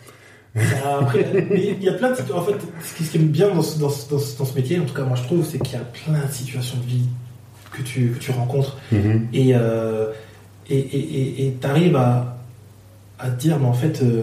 [0.56, 0.60] Euh,
[1.00, 2.36] Après, mais il y a plein de situations.
[2.38, 4.78] En fait, ce qui est bien dans ce, dans, ce, dans ce- dans ce métier,
[4.78, 7.04] en tout cas moi je trouve, c'est qu'il y a plein de situations de vie
[7.72, 9.28] que tu, que tu rencontres Mhm.
[9.32, 10.10] et euh,
[10.68, 12.36] et et- et- t'arrives à,
[13.18, 14.22] à te dire, mais en fait, euh,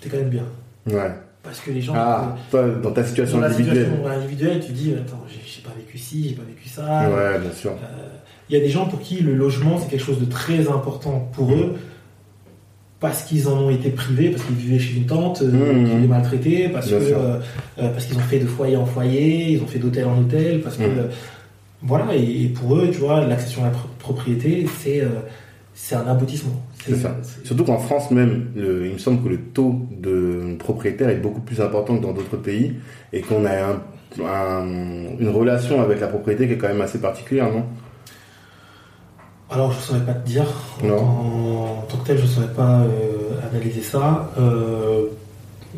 [0.00, 0.44] t'es quand même bien.
[0.86, 1.12] Ouais.
[1.42, 1.92] Parce que les gens.
[1.96, 3.84] Ah, toi, dans ta situation dans la individuelle.
[3.84, 7.08] situation individuelle, tu dis, attends, j'ai pas vécu ci, j'ai pas vécu ça.
[7.10, 7.72] Ouais, bien sûr.
[8.50, 11.28] Il y a des gens pour qui le logement c'est quelque chose de très important
[11.34, 11.76] pour eux
[13.00, 15.88] parce qu'ils en ont été privés, parce qu'ils vivaient chez une tante, euh, Mhm.
[15.88, 17.18] qui les maltraitait, parce Bien que sûr.
[17.20, 17.38] euh,
[17.76, 20.76] parce qu'ils ont fait de foyer en foyer, ils ont fait d'hôtel en hôtel, parce
[20.76, 20.98] que Mhm.
[20.98, 21.02] euh,
[21.82, 25.08] voilà et, et pour eux, tu vois, l'accession à la pro- propriété c'est euh,
[25.74, 26.60] c'est un aboutissement.
[26.84, 27.16] C'est ça.
[27.44, 31.40] Surtout qu'en France même, le- il me semble que le taux de propriétaires est beaucoup
[31.40, 32.72] plus important que dans d'autres pays
[33.12, 34.66] et qu'on a un- un-
[35.20, 37.62] une relation avec la propriété qui est quand même assez particulière, non?
[39.50, 40.46] Alors, je ne saurais pas te dire.
[40.84, 40.96] Non.
[40.98, 44.30] En, en tant que tel, je ne saurais pas euh, analyser ça.
[44.38, 45.06] Euh,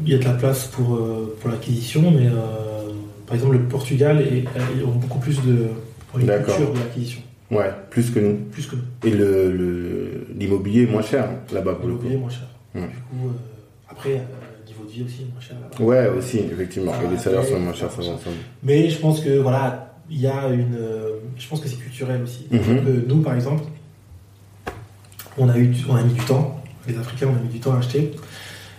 [0.04, 2.90] Il y a de la place pour, euh, pour l'acquisition, mais euh,
[3.26, 4.44] par exemple, le Portugal est,
[4.76, 5.68] ils ont beaucoup plus de
[6.10, 7.20] pour une culture de l'acquisition,
[7.52, 8.36] Ouais, plus que nous.
[8.50, 8.82] plus que nous.
[9.08, 12.08] Et le- le- l'immobilier est moins cher hein, là-bas pour le coup.
[12.08, 12.48] L'immobilier est moins cher.
[12.74, 12.80] Mm.
[12.80, 12.86] Du
[13.20, 15.84] coup, euh, après, euh, niveau de vie aussi moins cher là-bas.
[15.84, 16.92] Ouais, aussi, effectivement.
[16.98, 18.06] Ah, et les salaires ouais, sont moins chers, ça ouais.
[18.08, 18.36] va ensemble.
[18.64, 20.74] Mais je pense que voilà, il y a une.
[20.74, 22.46] euh, je pense que c'est culturel aussi.
[22.50, 23.04] Mhm.
[23.06, 23.62] Nous, par exemple,
[25.38, 26.62] on a eu, on a mis du temps.
[26.88, 28.10] Les Africains, on a mis du temps à acheter.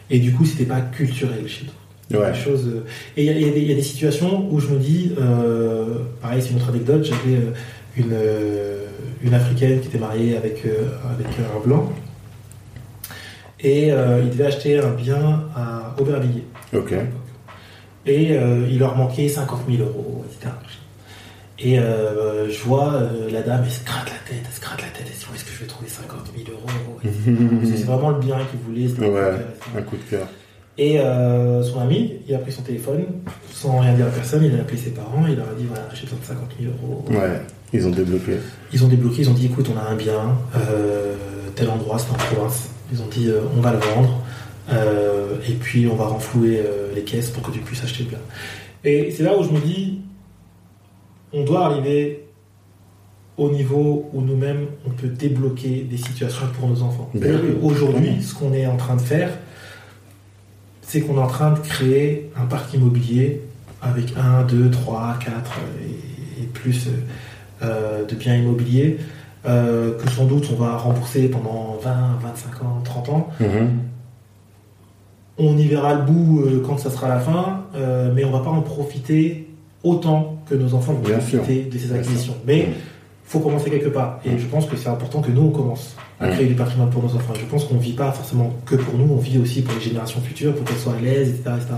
[0.10, 1.72] Et du coup, c'était pas culturel chez nous.
[2.20, 2.34] Ouais.
[3.16, 5.14] et il y, a- y des- il y a des situations où je me dis,
[5.18, 7.06] euh, pareil, c'est une autre anecdote.
[7.06, 7.54] J'avais euh,
[7.96, 11.90] une, une africaine qui était mariée avec, euh, avec un blanc.
[13.62, 16.44] Et euh, il devait acheter un bien à Aubervilliers.
[16.74, 16.94] Ok.
[18.08, 18.34] Et
[18.70, 20.52] il leur manquait 50 000 euros, etc.
[21.64, 24.82] Et euh, je vois euh, la dame, elle se gratte la tête, elle se gratte
[24.82, 27.00] la tête, elle se dit où est-ce que je vais trouver 50 000 euros
[27.76, 28.88] C'est vraiment le bien qu'il voulait.
[28.90, 29.36] c'était Ouais,
[29.78, 30.28] un coup de cœur.
[30.78, 33.04] Et euh, son ami, il a pris son téléphone,
[33.54, 35.88] sans rien dire à personne, il a appelé ses parents, il leur a dit voilà,
[35.94, 37.06] j'ai besoin de 50 000 euros.
[37.12, 37.42] Ouais,
[37.74, 38.38] ils ont débloqué.
[38.74, 40.38] Ils ont débloqué, ils ont dit écoute, on a un bien,
[41.56, 42.70] tel endroit, c'est en province.
[42.92, 44.24] Ils ont dit on va le vendre,
[45.48, 46.64] et puis on va renflouer
[46.96, 48.20] les caisses pour que tu puisses acheter le bien.
[48.84, 50.00] Et c'est là où je me dis
[51.34, 52.26] on doit arriver
[53.38, 57.10] au niveau où nous-mêmes on peut débloquer des situations pour nos enfants.
[57.14, 57.58] Ben oui.
[57.62, 59.32] Aujourd'hui, ce qu'on est en train de faire,
[60.82, 63.42] c'est qu'on est en train de créer un parc immobilier
[63.82, 65.52] avec 1, 2, 3, 4
[66.40, 66.90] et, plus
[67.62, 68.98] euh, de biens immobiliers
[69.46, 73.30] euh, que sans doute on va rembourser pendant 20, 25 ans, 30 ans.
[73.40, 73.70] Mhm.
[75.40, 78.42] On y verra le bout euh, quand ça sera la fin, euh, mais on va
[78.42, 79.41] pas en profiter
[79.84, 82.36] autant que nos enfants vont profiter de ces acquisitions.
[82.46, 82.74] Mais Mhm.
[83.26, 84.20] faut commencer quelque part.
[84.26, 86.34] Et je pense que c'est important que nous, on commence à Mhm.
[86.34, 87.34] créer du patrimoine pour nos enfants.
[87.40, 90.22] Je pense qu'on vit pas forcément que pour nous, on vit aussi pour les générations
[90.22, 91.56] futures, pour qu'elles soient à l'aise, etc.
[91.58, 91.74] etc.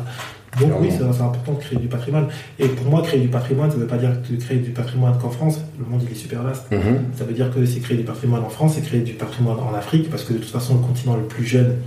[0.59, 2.27] Donc oui, c'est important de créer du patrimoine.
[2.59, 5.17] Et pour moi, créer du patrimoine, ça ne veut pas dire de créer du patrimoine
[5.19, 5.59] qu'en France.
[5.79, 6.65] Le monde, il est super vaste.
[6.71, 7.05] Mhm.
[7.17, 9.73] Ça veut dire que c'est créer du patrimoine en France, c'est créer du patrimoine en
[9.73, 11.77] Afrique, parce que de toute façon, le continent le plus jeune,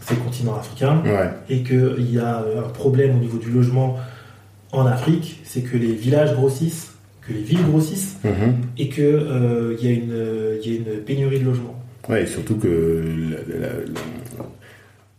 [0.00, 1.30] c'est le continent africain Ouais.
[1.48, 3.96] et qu'il y a un problème au niveau du logement
[4.78, 6.92] en Afrique, c'est que les villages grossissent,
[7.26, 8.54] que les villes grossissent Mhm.
[8.78, 9.96] et qu'il euh, il y a
[10.76, 11.74] une pénurie de logements.
[12.08, 14.46] Ouais, et surtout que la, la- la-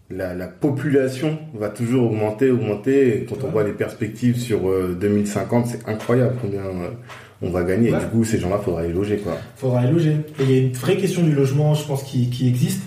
[0.10, 3.18] la- la population va toujours augmenter, augmenter.
[3.18, 6.90] Et quand on voit les perspectives sur euh, 2050, c'est incroyable combien euh,
[7.42, 7.92] on va gagner.
[7.92, 7.98] Ouais.
[7.98, 9.38] Et du coup, ces gens-là, faudra les loger, quoi.
[9.58, 10.16] Il faudra les loger.
[10.40, 12.84] Et il y a une vraie question du logement, je pense, qui, qui existe.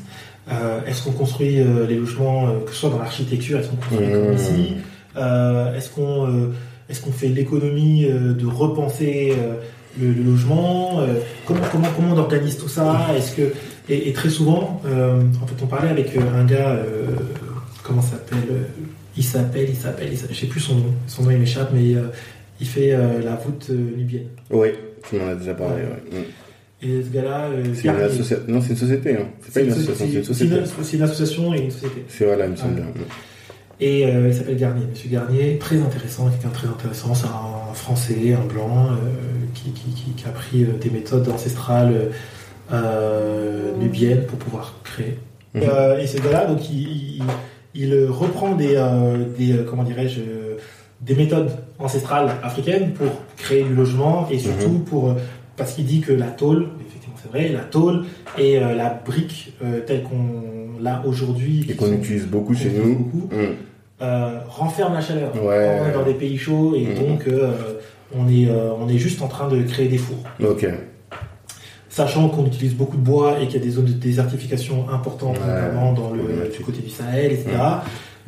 [0.51, 3.77] Euh, est-ce qu'on construit euh, les logements, euh, que ce soit dans l'architecture, est-ce qu'on
[3.77, 4.13] construit Mmh.
[4.13, 4.81] comme ici Euh,
[5.17, 6.47] Est-ce qu'on euh,
[6.89, 9.55] est-ce qu'on fait l'économie euh, de repenser euh,
[10.01, 11.15] le, le logement Euh,
[11.47, 13.53] comment, comment, comment on organise tout ça Est-ce que
[13.89, 17.07] et, et très souvent, euh, en fait, on parlait avec euh, un gars, euh,
[17.83, 18.63] comment s'appelle euh,
[19.17, 20.95] Il s'appelle, il s'appelle, je sais plus son nom.
[21.09, 22.03] Son nom il m'échappe, mais euh,
[22.61, 24.27] il fait euh, la voûte euh, nubienne.
[24.51, 24.69] Oui,
[25.09, 25.83] tu m'en as déjà parlé.
[25.83, 26.19] ouais.
[26.21, 26.25] Mm.
[26.83, 28.05] Et ce gars-là, euh, C'est une Garnier.
[28.15, 29.17] associa- Non, c'est une société.
[29.17, 29.27] Hein.
[29.43, 30.55] C'est pas une association, c'est une société.
[30.57, 32.05] une, c'est une association et une société.
[32.09, 32.87] C'est voilà, il me semble Ouais.
[33.81, 34.85] Et euh, il s'appelle Garnier.
[34.91, 37.15] Monsieur Garnier, très intéressant, quelqu'un de très intéressant.
[37.15, 38.97] C'est un Français, un blanc, euh,
[39.55, 42.11] qui, qui- qui- qui a pris euh, des méthodes ancestrales
[42.73, 45.19] euh, nubiennes pour pouvoir créer.
[45.55, 45.63] Mhm.
[46.01, 47.23] Et ce gars-là, donc, il, il-
[47.75, 48.75] il reprend des,
[49.39, 50.21] des comment dirais-je,
[51.01, 54.85] des méthodes ancestrales africaines pour créer du logement et surtout Mhm.
[54.85, 55.15] pour euh,
[55.57, 58.05] parce qu'il dit que la tôle, effectivement c'est vrai, la tôle
[58.39, 59.55] et la brique
[59.87, 62.97] telle qu'on l'a aujourd'hui, Et qu'on utilise beaucoup chez nous.
[62.97, 63.29] beaucoup.
[64.03, 65.33] Euh, renferme la chaleur.
[65.43, 65.81] Ouais.
[65.85, 66.95] On est dans des pays chauds et Mhm.
[66.95, 67.51] donc euh,
[68.17, 70.23] on, est, euh, on est juste en train de créer des fours.
[70.43, 70.67] Ok.
[71.89, 75.37] Sachant qu'on utilise beaucoup de bois et qu'il y a des zones de désertification importantes,
[75.39, 75.53] Ouais.
[75.53, 77.51] notamment dans le, du côté du Sahel, etc.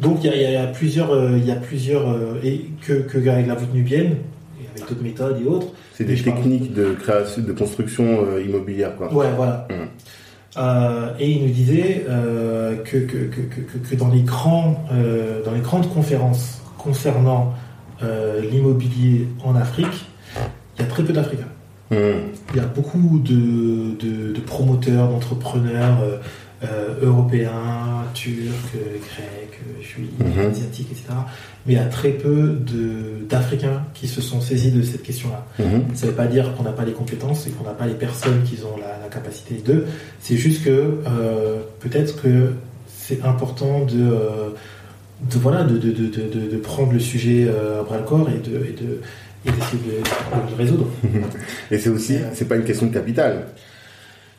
[0.01, 2.05] Donc il y a, y y plusieurs, il y a plusieurs
[2.43, 4.17] et que, que avec la voûte nubienne,
[4.61, 5.69] et avec d'autres méthodes et autres.
[5.95, 9.13] C'est des parle- techniques de création, de construction immobilière, quoi.
[9.15, 9.69] Ouais, voilà.
[9.71, 9.87] Mhm.
[10.57, 15.43] Euh, et il nous disait euh, que, que, que, que, que dans, les grands, euh,
[15.45, 17.55] dans les grandes conférences concernant
[18.03, 20.07] euh, l'immobilier en Afrique,
[20.77, 21.45] il y a très peu d'Africains.
[21.91, 21.95] Mm.
[22.51, 26.19] Il y a beaucoup de, de, de promoteurs, d'entrepreneurs euh,
[27.03, 28.35] européens, turcs,
[28.77, 30.51] euh, grecs, euh, juifs, Mhm.
[30.51, 31.05] asiatiques, etc.
[31.67, 32.59] Mais il y a très peu
[33.29, 35.47] d'Africains qui se sont saisis de cette question-là.
[35.59, 35.85] Mhm.
[35.95, 37.95] Ça ne veut pas dire qu'on n'a pas les compétences et qu'on n'a pas les
[37.95, 39.87] personnes qui ont la, la capacité d'eux.
[40.21, 42.53] C'est juste que euh, peut-être que
[42.89, 44.51] c'est important de, euh,
[45.31, 48.29] de, voilà, de, de, de, de, de prendre le sujet euh, à bras le corps
[48.29, 49.01] et de, et de
[49.45, 50.87] et d'essayer de, le résoudre.
[51.73, 53.47] Et c'est aussi, Euh, c'est pas une question de capital.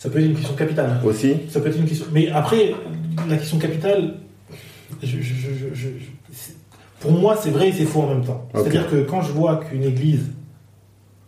[0.04, 1.00] Ça peut être une question capitale.
[1.06, 1.34] Aussi.
[1.50, 2.08] Ça peut être une question.
[2.12, 2.76] Mais après,
[3.30, 4.16] la question capitale,
[5.02, 5.88] je, je- je-
[7.00, 8.50] pour moi, c'est vrai et c'est faux en même temps.
[8.54, 10.26] C'est-à-dire que quand je vois qu'une église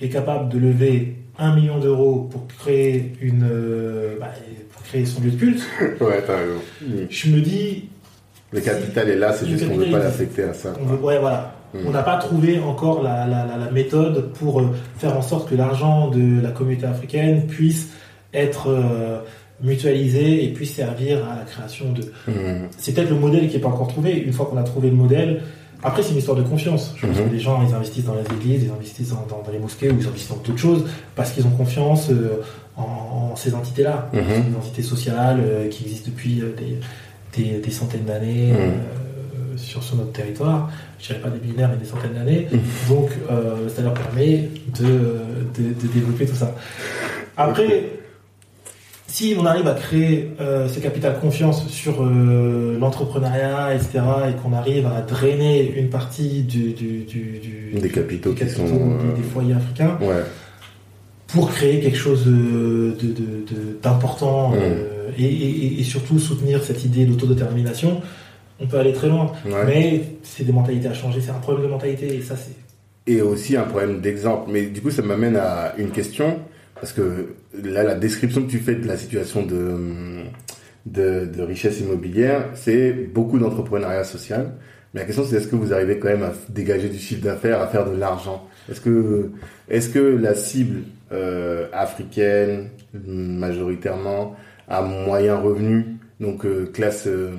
[0.02, 4.28] est capable de lever un million d'euros pour créer une, euh, bah,
[4.74, 5.62] pour créer son lieu de culte,
[6.02, 6.60] Ouais, t'as raison.
[6.82, 6.86] Mm.
[7.10, 7.86] je me dis,
[8.52, 10.74] Le capital est là, c'est juste qu'on veut capital pas l'affecter à ça.
[10.82, 11.56] on veut- ouais, voilà.
[11.74, 11.78] Mm.
[11.88, 15.50] On n'a pas trouvé encore la, la- la- la méthode pour euh, faire en sorte
[15.50, 17.90] que l'argent de la communauté africaine puisse
[18.36, 19.20] être euh,
[19.62, 22.68] mutualisé et puisse servir à la création de, Mm.
[22.78, 24.12] c'est peut-être le modèle qui n'est pas encore trouvé.
[24.18, 25.42] Une fois qu'on a trouvé le modèle,
[25.84, 26.94] après c'est une histoire de confiance.
[26.98, 27.28] Je pense Mhm.
[27.30, 29.90] que les gens ils investissent dans les églises, ils investissent dans, dans- dans les mosquées
[29.92, 30.84] ou ils investissent dans d'autres choses
[31.16, 32.42] parce qu'ils ont confiance euh,
[32.76, 34.10] en, en ces entités-là.
[34.14, 38.72] C'est des entités sociales euh, qui existent depuis euh, des, des- des centaines d'années euh,
[39.58, 40.70] sur, sur notre territoire.
[41.00, 42.48] Je dirais pas des millénaires mais des centaines d'années.
[42.90, 43.10] Donc
[43.74, 46.54] ça leur permet de, de, de développer tout ça.
[47.38, 47.90] Après,
[49.16, 54.00] si on arrive à créer euh, ce capital confiance sur euh, l'entrepreneuriat, etc.,
[54.30, 58.50] et qu'on arrive à drainer une partie du, du, du, du- Des capitaux des qui
[58.52, 60.24] sont, des- euh, des foyers africains Ouais.
[61.28, 64.56] pour créer quelque chose de- de- de- de- d'important Mm.
[64.62, 68.02] euh, et, et- et surtout soutenir cette idée d'autodétermination,
[68.60, 69.32] on peut aller très loin.
[69.46, 69.66] Ouais.
[69.66, 72.52] Mais c'est des mentalités à changer, c'est un problème de mentalité, et ça c'est...
[73.08, 74.50] Et aussi un problème d'exemple.
[74.52, 76.40] Mais du coup, ça m'amène à une question.
[76.86, 77.34] Parce que
[77.64, 80.26] là, la description que tu fais de la situation de,
[80.86, 84.52] de, de richesse immobilière, c'est beaucoup d'entrepreneuriat social,
[84.94, 87.60] Mais la question c'est est-ce que vous arrivez quand même à dégager du chiffre d'affaires,
[87.60, 88.48] à faire de l'argent?
[88.70, 89.32] Est-ce que,
[89.68, 94.36] est-ce que la cible euh, africaine, majoritairement,
[94.70, 97.32] a moyen revenu, donc euh, classe, euh,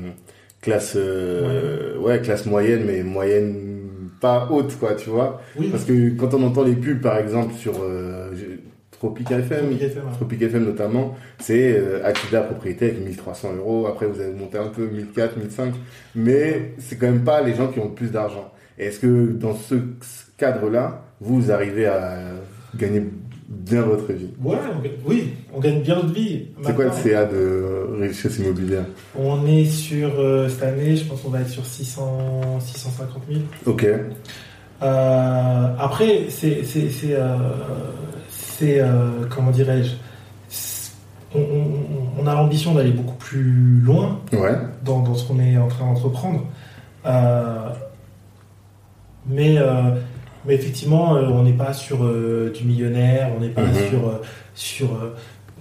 [0.61, 3.55] classe, ouais, classe moyenne, mais moyenne
[4.21, 5.41] pas haute, quoi, tu vois?
[5.57, 5.69] Oui.
[5.71, 7.75] Parce que quand on entend les pubs, par exemple, sur
[8.99, 10.13] Tropic FM, Tropic FM, ouais.
[10.15, 13.87] Tropic FM notamment, c'est euh, la propriété avec 1300 euros.
[13.87, 15.75] Après, vous avez monté un peu 1004, 1005,
[16.15, 18.53] mais c'est quand même pas les gens qui ont le plus d'argent.
[18.79, 19.75] Est-ce que dans ce
[20.37, 22.19] cadre-là, vous arrivez à
[22.75, 23.03] gagner
[23.49, 24.31] bien votre vie?
[24.43, 26.49] Ouais, on oui, on gagne bien notre vie.
[26.63, 28.85] C'est quoi le CA de richesse immobilière?
[29.19, 33.41] On est sur, euh, cette année, je pense qu'on va être sur 600, 650 000.
[33.67, 33.87] Ok.
[34.83, 36.63] Euh, après, c'est,
[38.59, 39.93] c'est, euh, comment dirais-je,
[41.35, 44.57] on, on- on a l'ambition d'aller beaucoup plus loin Ouais.
[44.85, 46.43] dans, dans ce qu'on est en train d'entreprendre.
[47.05, 47.69] Euh,
[49.27, 49.97] mais, euh,
[50.47, 53.75] mais effectivement, on n'est pas sur du millionnaire, on n'est pas Mhm.
[53.91, 54.21] sur,
[54.55, 54.89] sur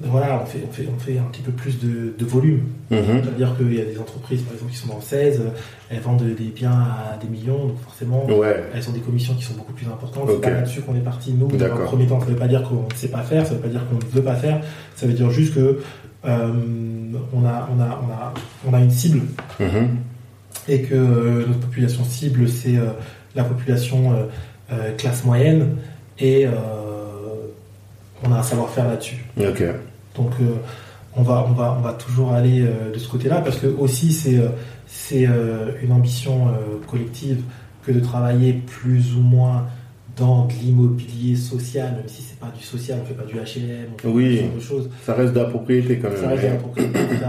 [0.01, 2.63] voilà, on fait, on, fait, on fait un petit peu plus de, de volume.
[2.91, 2.99] Mhm.
[3.23, 5.49] C'est-à-dire qu'il y a des entreprises, par exemple, qui sont dans le 16, euh,
[5.89, 8.61] elles vendent des biens à des millions, donc forcément, Ouais.
[8.73, 10.23] elles ont des commissions qui sont beaucoup plus importantes.
[10.29, 10.31] Ok.
[10.35, 12.19] C'est pas là-dessus qu'on est parti, nous, dans un premier temps.
[12.19, 13.81] Ça ne veut pas dire qu'on ne sait pas faire, ça ne veut pas dire
[13.87, 14.61] qu'on ne veut pas faire,
[14.95, 15.79] ça veut dire juste que
[16.25, 16.53] euh,
[17.33, 18.33] on, a, on, a, on, a,
[18.67, 19.21] on a une cible
[19.61, 19.97] Mhm.
[20.67, 22.87] et que euh, notre population cible, c'est euh,
[23.35, 24.13] la population
[24.97, 25.77] classe moyenne
[26.19, 26.47] et
[28.27, 29.23] on a un savoir-faire là-dessus.
[29.37, 29.49] Donc
[30.41, 30.53] euh,
[31.15, 34.11] on, va, on, va, on va toujours aller euh, de ce côté-là parce que aussi
[34.13, 34.47] c'est euh,
[34.87, 35.27] c'est
[35.83, 36.47] une ambition
[36.87, 37.41] collective
[37.85, 39.65] que de travailler plus ou moins
[40.15, 43.87] dans de l'immobilier social, même si c'est pas du social, on fait pas du HLM,
[43.95, 44.37] on fait Oui.
[44.37, 44.89] pas ce genre de choses.
[45.05, 46.17] Ça reste de la propriété quand même.
[46.21, 47.25] Ça reste de la propriété, etc.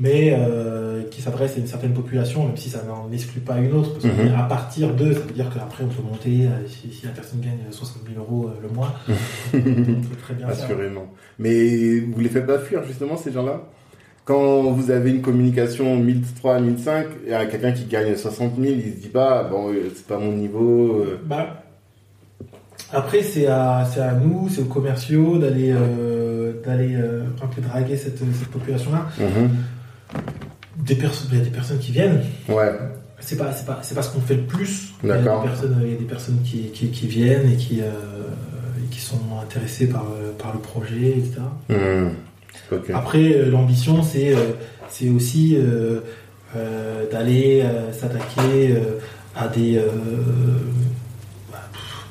[0.00, 3.72] Mais euh, qui s'adresse à une certaine population, même si ça n'en exclut pas une
[3.72, 3.94] autre.
[3.94, 4.34] Parce que Mhm.
[4.38, 7.40] à partir de, ça veut dire qu'après on peut monter, euh, si, si la personne
[7.40, 8.94] gagne 60 000 euros euh, le mois,
[9.54, 10.64] on peut très bien faire.
[10.66, 11.06] Assurément.
[11.40, 13.62] Mais vous les faites pas fuir justement ces gens-là?
[14.24, 18.74] Quand vous avez une communication 1003, 1005, il y a quelqu'un qui gagne 60 000,
[18.76, 21.02] il se dit pas, bon, c'est pas mon niveau.
[21.24, 21.64] Bah,
[22.92, 27.96] après, c'est à, à nous, c'est aux commerciaux d'aller euh, d'aller euh, un peu draguer
[27.96, 29.06] cette, cette population-là.
[29.18, 29.48] Mhm.
[30.76, 32.22] Des personnes, il y a des personnes qui viennent.
[32.48, 32.72] Ouais.
[33.20, 34.90] C'est pas, c'est pas, c'est pas ce qu'on fait le plus.
[35.02, 35.42] Il y a des D'accord.
[35.42, 37.90] personnes, il y a des personnes qui, qui, qui viennent et qui, euh,
[38.90, 41.40] qui sont intéressées par, euh, par le projet, etc.
[42.70, 42.90] Ok.
[42.94, 44.34] Après, euh, l'ambition, c'est
[44.88, 46.00] c'est aussi euh,
[46.56, 48.76] euh, d'aller s'attaquer
[49.36, 49.82] à des,
[51.52, 51.58] bah,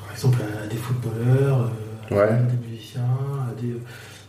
[0.04, 1.70] par exemple, à des footballeurs,
[2.10, 2.18] Ouais.
[2.22, 3.74] à des musiciens, à des.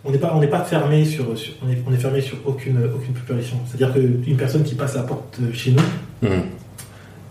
[0.06, 2.38] On n'est pas, on n'est pas fermé sur, sur- on est, on est fermé sur
[2.46, 3.58] aucune, aucune population.
[3.68, 5.84] C'est-à-dire qu'une personne qui passe la porte chez nous,
[6.22, 6.42] Mhm.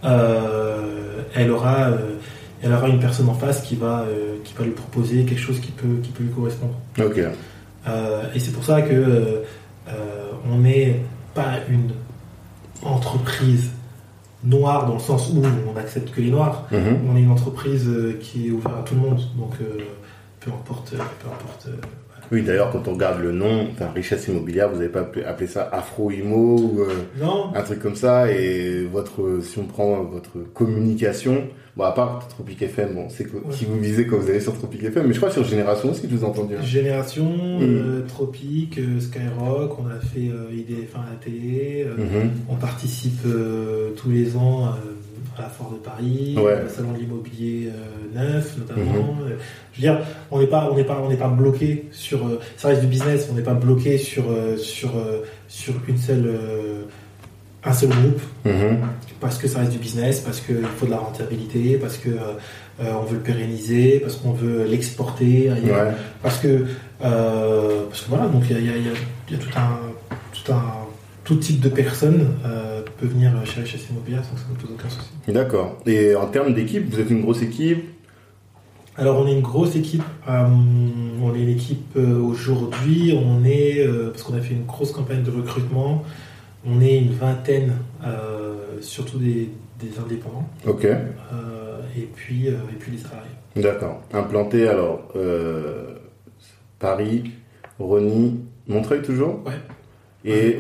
[0.05, 1.97] euh, elle aura, euh,
[2.63, 5.61] elle aura une personne en face qui va, euh, qui va lui proposer quelque chose
[5.61, 6.75] qui peut, qui peut lui correspondre.
[7.01, 7.19] Ok.
[8.35, 9.43] Et c'est pour ça que
[10.51, 11.01] on n'est
[11.35, 11.91] pas une
[12.83, 13.71] entreprise
[14.45, 16.67] noire dans le sens où on n'accepte que les noirs.
[16.71, 16.99] Mhm.
[17.11, 17.89] On est une entreprise
[18.21, 19.21] qui est ouverte à tout le monde.
[19.39, 19.55] Donc
[20.41, 20.99] peu importe, peu
[21.29, 21.69] importe.
[22.31, 25.69] Oui, d'ailleurs, quand on regarde le nom, enfin, richesse immobilière, vous n'avez pas appelé, ça
[25.73, 26.89] Afro-Imo ou euh,
[27.21, 28.31] non, un truc comme ça.
[28.33, 31.45] Et votre, si on prend votre communication,
[31.77, 33.41] bon, à part Tropic FM, bon, c'est Ouais.
[33.51, 36.03] qui vous visez quand vous allez sur Tropic FM, mais je crois sur Génération aussi,
[36.11, 36.55] je vous ai entendu.
[36.57, 36.63] hein.
[36.63, 37.61] Génération, Mm.
[37.63, 41.87] euh, Tropique, euh, Skyrock, on a fait euh, IDF1 à la télé.
[41.97, 42.31] Mhm.
[42.49, 43.23] On participe
[43.97, 44.67] tous les ans
[45.39, 46.65] euh, à la Foire de Paris, Ouais.
[46.67, 49.17] au Salon de l'immobilier euh, neuf notamment.
[49.27, 49.37] Euh,
[49.73, 52.27] Je veux dire, on n'est pas, on n'est pas, on n'est pas bloqué sur.
[52.27, 53.29] euh, ça reste du business.
[53.31, 56.83] On n'est pas bloqué sur euh, sur euh, sur une seule euh,
[57.65, 58.79] un seul groupe Mhm.
[59.21, 62.93] parce que ça reste du business, parce qu'il faut de la rentabilité, parce que euh,
[63.01, 65.93] on veut le pérenniser, parce qu'on veut l'exporter Ouais.
[66.23, 66.67] parce que
[67.05, 69.71] euh, parce que voilà donc il y a, y a tout un
[70.33, 70.78] tout un
[71.29, 74.71] tout type de personnes euh, peut venir chez Richesse Immobilière sans que ça ne pose
[74.73, 75.11] aucun souci.
[75.29, 75.77] D'accord.
[75.85, 77.85] Et en termes d'équipe, vous êtes une grosse équipe?
[78.97, 80.47] Alors on est une grosse équipe, euh,
[81.23, 84.91] on est une équipe euh, aujourd'hui, on est euh, parce qu'on a fait une grosse
[84.91, 86.03] campagne de recrutement,
[86.67, 87.75] on est une vingtaine,
[88.05, 90.87] euh, surtout des, des indépendants Ok.
[90.87, 93.37] euh, et puis euh, et puis les salariés.
[93.55, 94.01] D'accord.
[94.15, 95.99] Implanté alors euh,
[96.79, 97.33] Paris,
[97.79, 99.45] Rony, Montreuil toujours?
[99.47, 99.53] Ouais.
[100.25, 100.59] Et.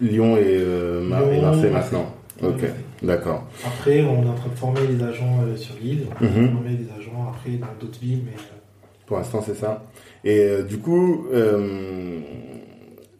[0.00, 1.98] Lyon et, euh, Mar- et Lyon, Marseille Marseille.
[1.98, 2.14] maintenant.
[2.42, 2.64] Ok.
[3.02, 3.48] D'accord.
[3.66, 6.30] Après on est en train de former les agents euh, sur l'île, on est en
[6.30, 6.52] train de Mhm.
[6.52, 8.58] former des agents après dans d'autres villes mais euh,
[9.06, 9.84] Pour l'instant, c'est ça.
[10.24, 12.18] Et euh, du coup, euh,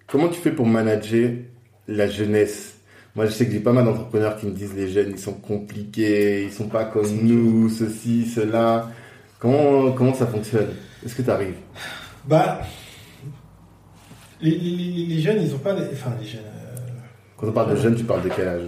[0.07, 1.31] comment tu fais pour manager
[1.89, 2.75] la jeunesse?
[3.17, 5.33] Moi, je sais que j'ai pas mal d'entrepreneurs qui me disent les jeunes, ils sont
[5.33, 8.91] compliqués, ils sont pas comme nous, ceci, cela.
[9.41, 10.69] Comment, comment ça fonctionne?
[11.05, 11.55] Est-ce que tu arrives
[12.27, 12.61] Bah,
[14.41, 15.73] les, les- les jeunes, ils ont pas.
[15.75, 16.43] les- Enfin, les jeunes.
[17.39, 18.61] Quand on parle de jeunes, tu parles de quel âge?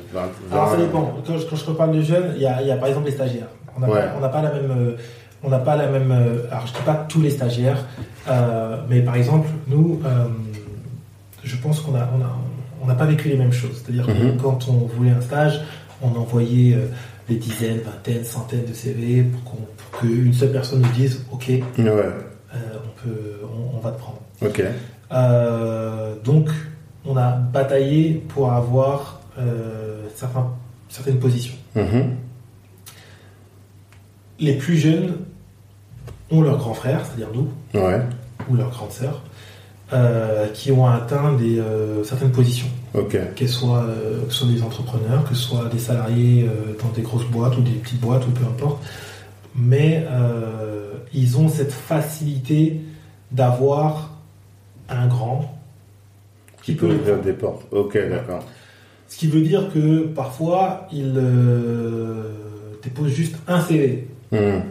[0.52, 1.12] Alors ça dépend.
[1.26, 3.06] Quand je, quand je reparle de jeunes, il y a, il y a par exemple
[3.06, 3.48] les stagiaires.
[3.76, 4.00] On n'a Ouais.
[4.30, 4.70] pas, la même.
[4.70, 4.92] euh,
[5.42, 6.10] On n'a pas la même.
[6.12, 7.84] euh, Alors je dis pas tous les stagiaires,
[8.28, 10.24] euh, mais par exemple nous, euh,
[11.42, 12.30] je pense qu'on a, on a,
[12.82, 13.82] on n'a pas vécu les mêmes choses.
[13.82, 14.36] C'est-à-dire Mhm.
[14.36, 15.60] que quand on voulait un stage,
[16.02, 16.76] on envoyait
[17.28, 23.02] des dizaines, vingtaines, centaines de CV pour qu'une seule personne nous dise, ok, Ouais, on
[23.02, 24.18] peut, on, on va te prendre.
[24.42, 24.62] ok.
[25.12, 26.48] Euh, donc,
[27.04, 30.50] on a bataillé pour avoir euh, certains-
[30.88, 31.54] certaines positions.
[31.74, 32.16] Mhm.
[34.38, 35.16] Les plus jeunes
[36.30, 37.48] ont leurs grands frères, c'est-à-dire nous,
[37.80, 38.00] Ouais,
[38.48, 39.22] ou leurs grandes sœurs,
[39.92, 43.34] euh, qui ont atteint des, euh, certaines positions, ok.
[43.34, 43.86] qu'elles soient,
[44.26, 46.48] que ce soit des entrepreneurs, que ce soit des salariés
[46.82, 48.82] dans des grosses boîtes ou des petites boîtes ou peu importe.
[49.54, 50.06] Mais
[51.12, 52.80] ils ont cette facilité
[53.32, 54.10] d'avoir
[54.88, 55.56] un grand
[56.62, 57.62] Qui peut ouvrir des portes.
[57.72, 58.44] Ok, d'accord.
[59.08, 62.32] Ce qui veut dire que parfois, il euh,
[62.82, 64.62] dépose juste un CV Mhm.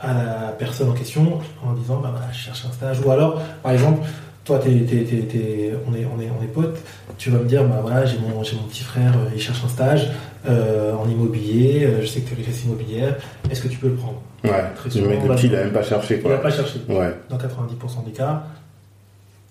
[0.00, 3.00] à la personne en question en disant bah, voilà, je cherche un stage.
[3.04, 4.06] Ou alors, par exemple,
[4.44, 6.78] toi, t'es- t'es- t'es- t'es- on, est, on, est, on est potes,
[7.18, 9.62] tu vas me dire bah, voilà, j'ai mon, j'ai mon petit frère, euh, il cherche
[9.64, 10.08] un stage
[10.48, 13.16] euh, en immobilier, euh, je sais que tu es richesse immobilière,
[13.50, 14.20] est-ce que tu peux le prendre?
[14.44, 16.42] Ouais, Très souvent, mec le va- petit, il a même pas cherché, Il n'a quoi.
[16.42, 16.78] pas cherché.
[16.88, 17.14] Ouais.
[17.28, 18.44] Dans 90% des cas,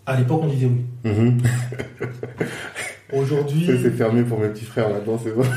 [0.07, 1.11] à l'époque, on disait oui.
[1.11, 1.37] Mhm.
[3.13, 5.43] Aujourd'hui, C'est fermé pour mes petits frères maintenant, c'est bon.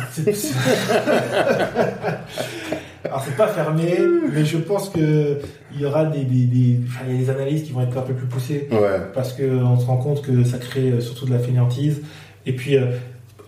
[3.05, 3.99] Alors c'est pas fermé,
[4.33, 5.41] mais je pense que
[5.75, 7.97] il y aura des, des, des- enfin, il y a des analyses qui vont être
[7.97, 9.01] un peu plus poussées Ouais.
[9.15, 12.03] parce qu'on se rend compte que ça crée euh, surtout de la fainéantise.
[12.47, 12.87] Et puis euh,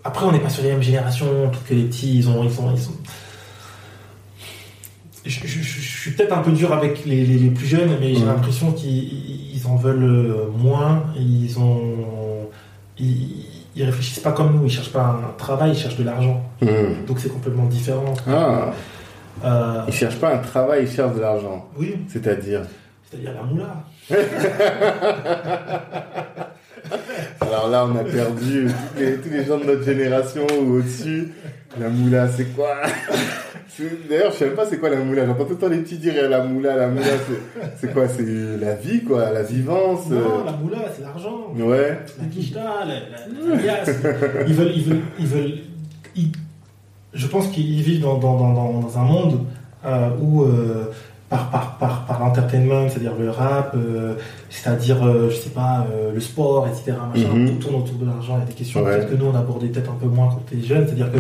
[0.05, 2.51] après, on n'est pas sur les mêmes générations, peut-être que les petits, ils ont, ils
[2.51, 2.95] sont, ils sont.
[5.25, 7.91] Je, je- je- je suis peut-être un peu dur avec les, les- les plus jeunes,
[8.01, 8.27] mais j'ai Mhm.
[8.27, 11.05] l'impression qu'ils ils en veulent euh, moins.
[11.17, 12.49] Ils ont,
[12.99, 13.47] ils,
[13.77, 14.65] ils réfléchissent pas comme nous.
[14.67, 16.43] Ils cherchent pas un travail, ils cherchent de l'argent.
[16.61, 17.05] Mhm.
[17.07, 18.15] Donc c'est complètement différent.
[18.29, 18.73] Ah,
[19.45, 21.67] Euh, ils cherchent pas un travail, ils cherchent de l'argent.
[21.79, 22.61] oui, C'est-à-dire
[23.11, 23.85] c'est-à-dire la moula.
[27.41, 31.33] Alors là, on a perdu tous les, tous les gens de notre génération ou au-dessus.
[31.81, 32.77] La moula, c'est quoi?
[34.09, 35.27] D'ailleurs, je sais même pas c'est quoi la moula.
[35.27, 37.05] J'entends tout le temps les petits dire la moula, la moula,
[37.81, 38.09] c'est- quoi?
[38.09, 38.25] C'est
[38.61, 40.09] la vie, quoi, la vivance.
[40.11, 40.45] Non, euh.
[40.47, 41.53] la moula, c'est l'argent.
[41.57, 41.99] Ouais.
[42.21, 43.91] La quicheta, la, la, la liasse.
[44.47, 45.59] Ils veulent, ils veulent, ils veulent.
[46.17, 46.33] ils-
[47.15, 49.41] je pense qu'ils vivent dans, dans, dans, un monde
[49.85, 50.91] euh, où euh,
[51.29, 54.15] par par par par l'entertainment, c'est-à-dire le rap, euh,
[54.49, 56.97] c'est-à-dire euh, je sais pas euh, le sport, etc.
[57.15, 57.49] Machin, Mhm.
[57.59, 58.37] tout tourne autour de l'argent.
[58.37, 58.97] Il y a des questions Ouais.
[58.97, 61.19] peut-être que nous on abordait peut-être un peu moins quand on était jeunes, c'est-à-dire que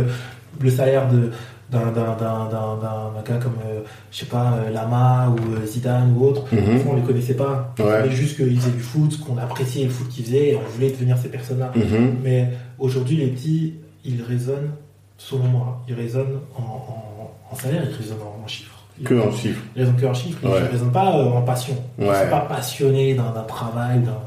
[0.64, 1.30] le salaire de
[1.72, 5.66] d'un d'un d'un d'un d'un gars comme euh, je sais pas euh, Lama ou euh,
[5.66, 6.76] Zidane ou autre Mhm.
[6.76, 7.72] Au fond, on les connaissait pas.
[7.78, 7.90] On Ouais.
[7.90, 10.90] savait juste qu'ils faisaient du foot, qu'on appréciait le foot qu'ils faisaient et on voulait
[10.90, 11.72] devenir ces personnes-là.
[11.74, 12.16] Mhm.
[12.22, 14.70] Mais aujourd'hui, les petits, ils raisonnent,
[15.18, 18.70] selon moi, ils raisonnent en, en- en salaire, ils raisonnent en, en chiffres.
[19.00, 19.62] Ils, Que en chiffres.
[19.74, 21.74] Ils raisonnent que en chiffres, ils ne raisonnent pas euh, en passion.
[21.98, 24.18] Ils ne sont pas passionnés d'un d'un travail, d'un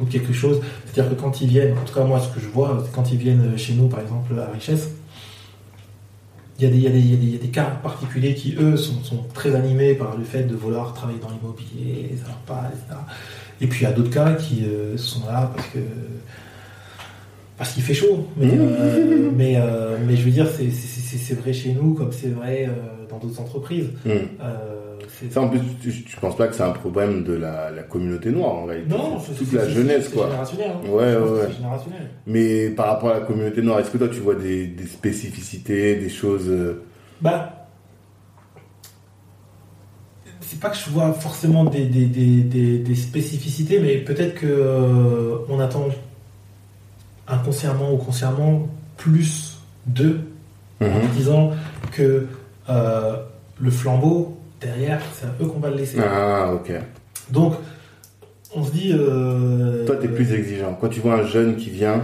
[0.00, 0.60] ou quelque chose.
[0.86, 3.18] C'est-à-dire que quand ils viennent, en tout cas moi, ce que je vois, quand ils
[3.18, 4.88] viennent chez nous, par exemple, à Richesse,
[6.58, 8.54] il y, a des, il, y a des, il, y a des, cas particuliers qui,
[8.60, 12.36] eux, sont, sont très animés par le fait de vouloir travailler dans l'immobilier, ça leur
[12.38, 13.00] parle, etc.
[13.60, 15.78] Et puis il y a d'autres cas qui euh, sont là parce que
[17.56, 18.28] parce qu'il fait chaud.
[18.36, 18.58] Mais, Mmh.
[18.60, 22.68] euh, mais, euh, mais je veux dire, c'est- vrai chez nous comme c'est vrai
[23.10, 23.88] dans d'autres entreprises.
[24.04, 24.12] Mhm.
[25.30, 28.30] Ça, en plus, tu, tu penses pas que c'est un problème de la, la communauté
[28.30, 30.26] noire, en réalité non, C'est toute la jeunesse, quoi.
[30.26, 30.88] générationnel, hein.
[30.88, 32.10] Ouais, ouais, générationnel.
[32.26, 35.96] Mais par rapport à la communauté noire, est-ce que toi, tu vois des, des spécificités,
[35.96, 36.48] des choses...
[36.48, 36.82] euh,
[37.20, 37.68] Bah,
[40.40, 44.46] c'est pas que je vois forcément des, des, des, des, des spécificités, mais peut-être que
[44.46, 45.88] euh, on attend
[47.26, 50.20] inconsciemment ou consciemment plus d'eux
[50.80, 51.08] en mhm.
[51.16, 51.50] disant
[51.92, 52.26] que
[52.68, 53.16] euh,
[53.60, 55.98] le flambeau derrière, c'est à eux qu'on va le laisser.
[56.00, 56.72] Ah, ok.
[57.30, 57.54] Donc,
[58.54, 58.92] on se dit.
[58.92, 60.76] euh, Toi, t'es plus exigeant.
[60.80, 62.02] Quand tu vois un jeune qui vient,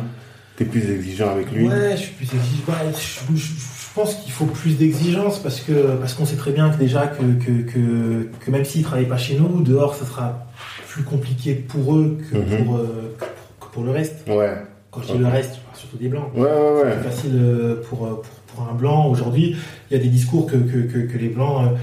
[0.57, 1.69] t'es plus exigeant avec lui.
[1.69, 2.65] Ouais, je suis plus exigeant.
[2.69, 3.43] Ouais, je, je-
[3.91, 7.09] je pense qu'il faut plus d'exigence parce que parce qu'on sait très bien que déjà
[7.09, 10.47] que, que, que, que même s'ils travaillent pas chez nous, dehors, ça sera
[10.89, 12.65] plus compliqué pour eux que, Mhm.
[12.65, 13.17] pour, euh,
[13.61, 14.19] que pour, le reste.
[14.29, 14.55] Ouais.
[14.93, 16.31] Quand je dis le reste, je parle surtout des blancs.
[16.37, 16.93] Ouais, ouais, C'est ouais.
[16.95, 19.07] plus facile euh, pour, euh, pour, pour un blanc.
[19.09, 19.57] Aujourd'hui,
[19.91, 21.67] il y a des discours que, que, que, que les blancs.
[21.73, 21.77] euh,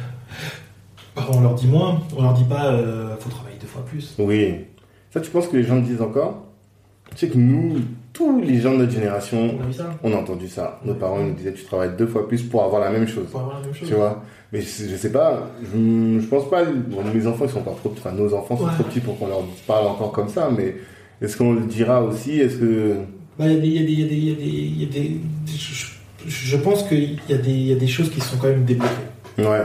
[1.17, 2.01] pardon, on leur dit moins.
[2.15, 4.15] On leur dit pas euh, faut travailler deux fois plus.
[4.19, 4.55] Oui.
[5.11, 6.43] Ça, tu penses que les gens le disent encore?
[7.11, 7.77] Tu sais que nous,
[8.13, 9.89] tous les gens de notre génération, On a vu ça?
[10.03, 10.79] on a entendu ça.
[10.85, 13.27] Nos parents ils nous disaient tu travailles deux fois plus pour avoir la même chose.
[13.31, 13.87] Pour avoir la même chose.
[13.87, 14.23] Tu vois?
[14.51, 16.63] Mais je, je sais pas, je, je pense pas.
[16.65, 18.71] Bon, mes enfants ils sont encore trop petits, enfin nos enfants sont Ouais.
[18.75, 20.75] trop petits pour qu'on leur parle encore comme ça, mais
[21.21, 22.39] est-ce qu'on le dira aussi?
[22.39, 22.95] Est-ce que.
[23.39, 24.83] Bah, il y a des, il y a des, il y a des, il y
[24.85, 25.19] a des, il y a des-
[26.27, 28.65] je, pense qu'il y a des, il y a des choses qui sont quand même
[28.65, 28.91] débloquées.
[29.37, 29.63] Ouais.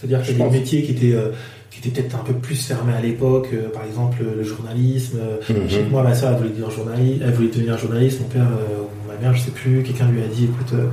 [0.00, 0.52] C'est-à-dire y a pense.
[0.52, 1.30] des métiers qui étaient, euh,
[1.70, 5.18] qui étaient peut-être un peu plus fermés à l'époque, euh, par exemple le journalisme.
[5.20, 5.68] euh, Mhm.
[5.86, 8.20] que moi, ma soeur, elle voulait, devenir journaliste, elle voulait devenir journaliste.
[8.20, 10.86] Mon père, euh, ou ma mère, je sais plus, quelqu'un lui a dit écoute, euh,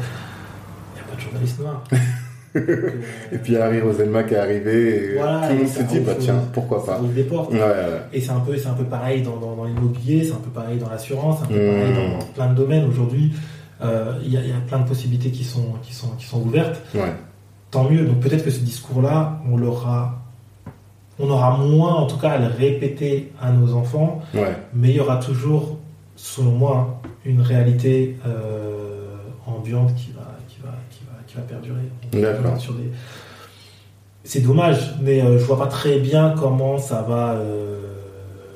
[0.94, 1.84] il n'y a pas de journaliste noir.
[2.56, 2.90] Euh,
[3.32, 5.84] Et puis arrive Roselma qui est arrivé et Voilà, tout le monde et se ça
[5.84, 7.52] dit bah tiens, pourquoi pas des portes.
[7.52, 8.02] Ouais, ouais.
[8.14, 10.50] Et c'est un peu, c'est un peu pareil dans, dans, dans l'immobilier, c'est un peu
[10.50, 11.72] pareil dans l'assurance, c'est un peu Mmh.
[11.80, 12.86] pareil dans, dans plein de domaines.
[12.86, 13.32] Aujourd'hui,
[13.84, 16.26] euh, il y, a, il y a plein de possibilités qui sont, qui sont, qui
[16.26, 16.82] sont ouvertes.
[16.96, 17.02] ouais.
[17.72, 18.06] Tant mieux.
[18.06, 20.22] Donc peut-être que ce discours-là, on l'aura,
[21.20, 24.56] on aura moins, en tout cas, à le répéter à nos enfants, Ouais.
[24.74, 25.78] mais il y aura toujours,
[26.16, 29.16] selon moi, une réalité euh,
[29.46, 31.90] ambiante qui va, qui va, qui va, qui va perdurer.
[32.14, 32.58] D'accord.
[32.60, 32.90] Sur des...
[34.24, 37.80] C'est dommage, mais euh, je vois pas très bien comment ça va, euh,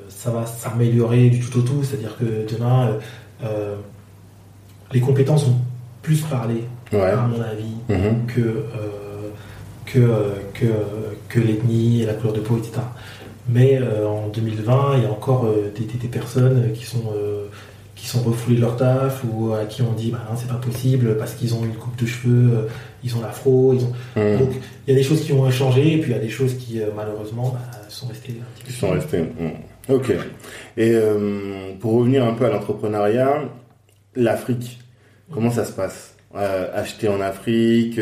[0.10, 1.84] ça va s'améliorer du tout au tout.
[1.84, 2.98] C'est-à-dire que demain,
[3.44, 3.76] euh,
[4.92, 5.56] les compétences vont
[6.02, 7.12] plus parler, Ouais.
[7.12, 8.26] à mon avis, Mhm.
[8.28, 8.91] que, euh,
[9.92, 10.66] que, euh, que,
[11.30, 12.74] que l'ethnie et la couleur de peau, etc.
[13.50, 17.12] Mais euh, en 2020, il y a encore euh, des, des- des personnes qui sont,
[17.16, 17.46] euh,
[17.96, 20.56] qui sont refoulées de leur taf ou à qui on dit bah, non, c'est pas
[20.56, 22.68] possible parce qu'ils ont une coupe de cheveux,
[23.04, 23.74] ils ont l'afro.
[23.74, 23.94] Ils ont...
[24.16, 24.40] Mhm.
[24.40, 24.50] Donc
[24.88, 26.54] il y a des choses qui ont changé et puis il y a des choses
[26.56, 28.72] qui malheureusement bah, sont restées un petit peu.
[28.72, 29.20] Sont restés.
[29.20, 29.52] Mhm.
[29.90, 30.12] Ok.
[30.78, 30.96] Et
[31.80, 33.50] pour revenir un peu à l'entrepreneuriat,
[34.16, 34.80] l'Afrique,
[35.34, 36.16] comment ça se passe?
[36.34, 38.00] Acheter en Afrique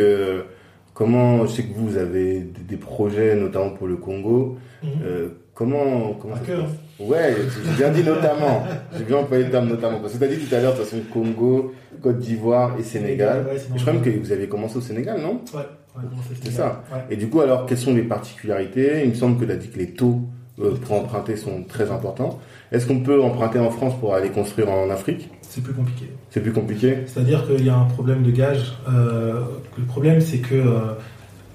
[1.00, 4.58] Comment Je sais que vous, avez des, projets, notamment pour le Congo.
[4.84, 4.90] Mhm.
[5.06, 6.72] Euh, comment comment Pas ça que, se passe?
[7.00, 8.66] Ouais, j'ai bien dit notamment.
[8.98, 10.00] J'ai bien employé le terme notamment.
[10.02, 11.74] Parce que tu as dit tout à l'heure, de toute façon, Congo,
[12.04, 13.46] Côte d'Ivoire et Sénégal.
[13.46, 15.40] Ouais, c'est Et je crois même que vous avez commencé au Sénégal, non?
[15.54, 16.04] Ouais,
[16.44, 16.84] C'est ça.
[16.92, 17.00] Ouais.
[17.12, 19.04] Et du coup, alors, quelles sont les particularités?
[19.06, 20.20] Il me semble que tu as dit que les taux
[20.60, 22.40] euh, pour emprunter sont très importants.
[22.74, 25.30] Est-ce qu'on peut emprunter en France pour aller construire en Afrique?
[25.50, 26.10] C'est plus compliqué.
[26.30, 28.78] C'est plus compliqué C'est-à-dire qu'il y a un problème de gage.
[28.88, 29.42] Euh,
[29.78, 30.80] le problème, c'est que euh,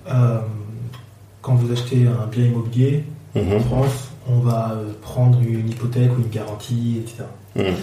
[0.09, 0.40] euh,
[1.42, 3.05] quand vous achetez un bien immobilier
[3.36, 3.61] en Mhm.
[3.61, 7.24] France, on va prendre une hypothèque ou une garantie, etc.
[7.57, 7.74] Mhm.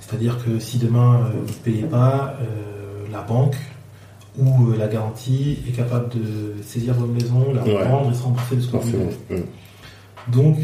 [0.00, 2.36] C'est-à-dire que si demain euh, vous ne payez pas,
[3.10, 3.56] la banque
[4.38, 7.82] ou la garantie est capable de saisir votre maison, la Ouais.
[7.82, 9.10] revendre et se rembourser de ce que vous.
[9.30, 9.42] Mhm.
[10.28, 10.58] Donc,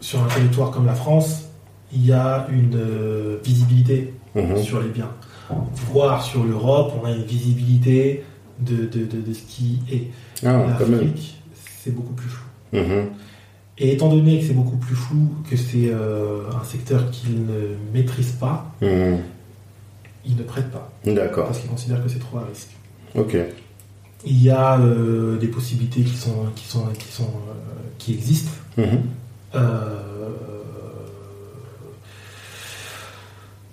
[0.00, 1.44] sur un territoire comme la France,
[1.92, 4.56] il y a une euh, visibilité Mhm.
[4.62, 5.10] sur les biens.
[5.92, 8.22] Voire sur l'Europe, on a une visibilité
[8.60, 10.04] de, de, de, de ce qui est.
[10.46, 10.64] Ah.
[10.78, 11.42] L'Afrique,
[11.82, 12.46] c'est beaucoup plus flou.
[12.72, 13.06] Mhm.
[13.78, 17.74] Et étant donné que c'est beaucoup plus flou, que c'est euh, un secteur qu'ils ne
[17.92, 19.18] maîtrisent pas, Mhm.
[20.24, 20.92] ils ne prêtent pas.
[21.04, 21.46] D'accord.
[21.46, 22.70] Parce qu'ils considèrent que c'est trop à risque.
[23.16, 23.36] Ok.
[24.26, 27.30] Il y a euh, des possibilités qui, sont, qui, sont, qui, sont,
[27.98, 28.52] qui existent.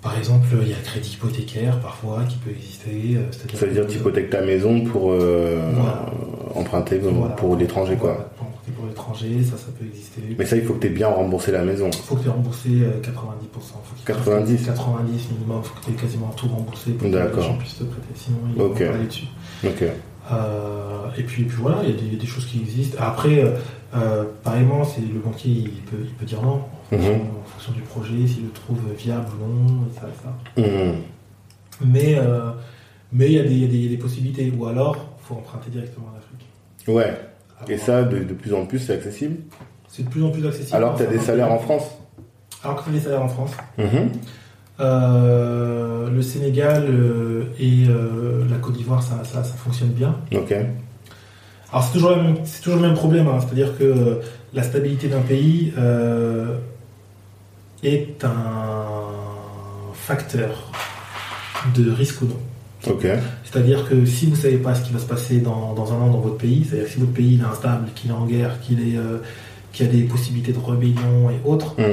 [0.07, 3.17] Par exemple, il y a le crédit hypothécaire parfois qui peut exister.
[3.17, 6.05] euh, Ça veut dire que- tu hypothèques ta maison pour euh, Voilà.
[6.55, 7.35] emprunter pour, Voilà.
[7.35, 8.29] pour l'étranger, quoi.
[8.37, 10.21] Pour emprunter pour l'étranger, ça, ça peut exister.
[10.39, 11.89] Mais ça, il faut que tu aies bien remboursé la maison.
[11.91, 13.81] Il faut que tu aies remboursé euh, 90%.
[13.83, 14.51] Faut qu'il te 90.
[14.51, 17.57] reste 90 minimum, il faut que tu aies quasiment tout remboursé pour que les gens
[17.57, 18.07] puissent te prêter.
[18.15, 18.79] Sinon, ils Ok.
[18.79, 19.25] vont pas aller dessus.
[19.65, 19.83] Ok.
[20.31, 22.97] Euh, et puis, puis voilà, il y, a des- choses qui existent.
[22.99, 23.51] Après, euh,
[23.95, 26.61] euh, pareillement, c'est le banquier, il peut, il peut dire non
[26.91, 27.01] en Mhm.
[27.01, 30.63] fonction, en fonction du projet, s'il le trouve viable ou non, et ça, et ça.
[31.85, 32.51] Mais euh,
[33.11, 34.51] mais il y, a des- y y a possibilités.
[34.57, 36.47] Ou alors, il faut emprunter directement en Afrique.
[36.88, 37.14] Ouais.
[37.68, 39.38] Et Alors, ça, de, de plus en plus, c'est accessible.
[39.88, 40.76] c'est de plus en plus accessible.
[40.76, 41.84] Alors que tu as des salaires en France.
[42.64, 43.51] Alors que tu as des salaires en France.
[43.77, 44.09] Mhm.
[44.80, 50.15] Euh, le Sénégal euh, et euh, la Côte d'Ivoire, ça, ça, ça fonctionne bien.
[50.34, 50.53] Ok.
[51.72, 53.39] Alors c'est toujours, le même- c'est toujours le même problème, hein.
[53.41, 54.22] c'est-à-dire que
[54.53, 56.57] la stabilité d'un pays euh,
[57.83, 60.71] est un facteur
[61.75, 62.91] de risque ou non.
[62.93, 63.05] Ok.
[63.43, 65.97] C'est-à-dire que si vous ne savez pas ce qui va se passer dans, dans un
[65.97, 68.25] an dans votre pays, c'est-à-dire que si votre pays il est instable, qu'il est en
[68.25, 69.17] guerre, qu'il est, euh,
[69.73, 71.85] qu'il y a des possibilités de rébellion et autres, Mhm.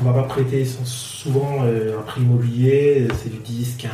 [0.00, 3.90] on ne va pas prêter souvent euh, un prix immobilier, c'est du 10, 15,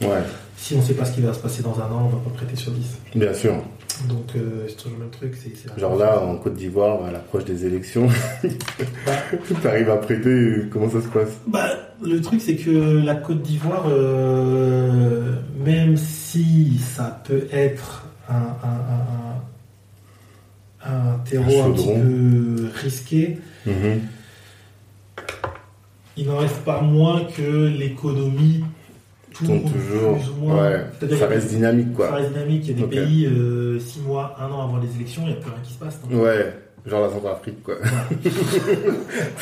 [0.00, 0.08] 20.
[0.08, 0.22] Ouais.
[0.56, 2.12] Si on ne sait pas ce qui va se passer dans un an, on ne
[2.12, 2.86] va pas prêter sur 10.
[3.14, 3.54] Bien sûr.
[4.06, 5.34] Donc euh, c'est toujours le même truc.
[5.34, 8.08] c'est- c'est- Genre là, en Côte d'Ivoire, à l'approche des élections,
[8.42, 11.38] tu arrives à prêter, comment ça se passe?
[11.46, 11.68] Bah,
[12.02, 12.70] le truc, c'est que
[13.04, 15.34] la Côte d'Ivoire, euh,
[15.64, 18.54] même si ça peut être un,
[20.84, 24.00] un, un, terreau Un petit peu risqué, Mhm.
[26.16, 28.64] il n'en reste pas moins que l'économie
[29.46, 30.18] tourne toujours.
[30.18, 30.70] Plus ou moins.
[30.70, 31.16] Ouais.
[31.18, 32.08] Ça reste dynamique, quoi.
[32.08, 32.62] Ça reste dynamique.
[32.66, 35.34] Il y a des pays, euh, six mois, un an avant les élections, il n'y
[35.34, 36.00] a plus rien qui se passe.
[36.10, 36.54] Ouais.
[36.86, 37.74] Genre la Centrafrique, quoi.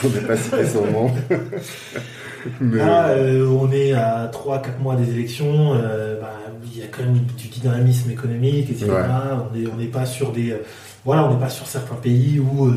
[0.01, 1.10] Pour ne pas citer son nom.
[2.60, 5.74] Là, euh, on est à 3-4 mois des élections.
[5.74, 6.32] Euh, bah,
[6.64, 8.90] il y a quand même du dynamisme économique, etc.
[9.73, 10.56] On n'est pas sur des.
[11.05, 12.70] voilà, on n'est pas sur certains pays où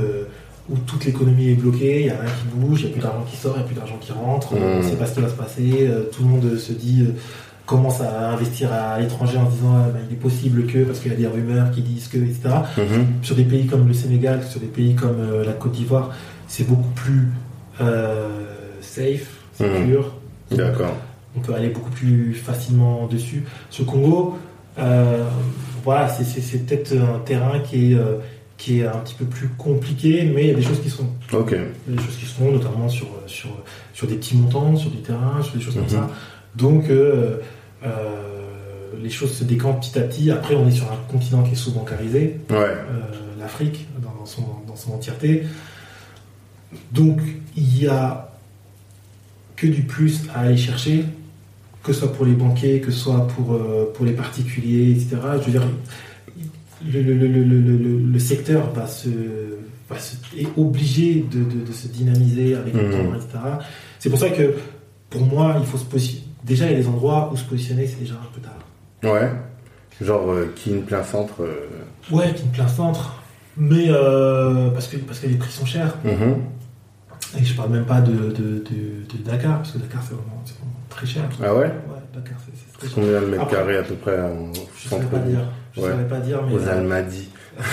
[0.71, 3.01] où toute l'économie est bloquée, il n'y a rien qui bouge, il n'y a plus
[3.01, 5.15] d'argent qui sort, il n'y a plus d'argent qui rentre, on ne sait pas ce
[5.15, 7.13] qui va se passer, euh, tout le monde se dit, euh,
[7.65, 10.99] commence à investir à l'étranger en se disant ah, bah, il est possible que, parce
[10.99, 12.49] qu'il y a des rumeurs qui disent que, etc.
[12.77, 13.23] Mmh.
[13.23, 16.11] Sur des pays comme le Sénégal, sur des pays comme euh, la Côte d'Ivoire,
[16.47, 17.29] c'est beaucoup plus
[18.81, 19.29] safe,
[19.59, 19.63] mmh.
[19.63, 20.13] secure.
[20.51, 20.95] D'accord.
[21.37, 23.45] On peut aller beaucoup plus facilement dessus.
[23.77, 24.37] Le Congo,
[25.85, 27.97] voilà, c'est peut-être un terrain qui est
[28.59, 31.07] qui est un petit peu plus compliqué, mais il y a des choses qui sont.
[31.31, 31.53] Ok.
[31.87, 33.49] Il y a des choses qui sont, notamment sur, sur,
[33.93, 35.89] sur des petits montants, sur du terrain, sur des choses comme mhm.
[35.89, 36.09] ça.
[36.55, 37.37] Donc, euh,
[37.85, 37.89] euh,
[39.01, 40.29] les choses se décantent petit à petit.
[40.29, 42.55] Après, on est sur un continent qui est sous-bancarisé, ouais.
[42.55, 42.75] euh,
[43.39, 45.43] l'Afrique, dans, son, dans son entièreté.
[46.91, 47.21] Donc,
[47.55, 48.33] il y a
[49.55, 51.05] que du plus à aller chercher,
[51.81, 55.17] que ce soit pour les banquiers, que ce soit pour, euh, pour les particuliers, etc.
[55.39, 55.67] Je veux dire,
[56.85, 59.09] le, le, le, le, secteur va se,
[59.89, 62.91] va se, est obligé de, de, de, se dynamiser avec le mmh.
[62.91, 63.39] temps, etc.
[63.99, 64.55] C'est pour ça que,
[65.09, 66.27] pour moi, il faut se positionner.
[66.43, 68.59] Déjà, il y a des endroits où se positionner, c'est déjà un peu tard.
[69.03, 69.29] Ouais.
[70.01, 71.41] Genre euh, Kin plein centre.
[71.41, 71.67] Euh...
[72.11, 73.21] Ouais, Kin plein centre.
[73.57, 75.97] Mais euh, parce, que, parce que les prix sont chers.
[76.05, 77.37] Mmh.
[77.37, 80.43] Et je parle même pas de, de, de, Dakar, parce que Dakar, c'est vraiment,
[80.89, 81.29] très cher.
[81.43, 81.65] Ah ouais?
[81.65, 82.95] Ouais, Dakar, c'est très cher.
[82.95, 85.41] Combien de mètres carrés à peu près en Je ne pas dire.
[85.79, 86.03] Je ouais.
[86.09, 86.53] pas dire, mais.
[86.53, 87.29] Aux euh, Almadies.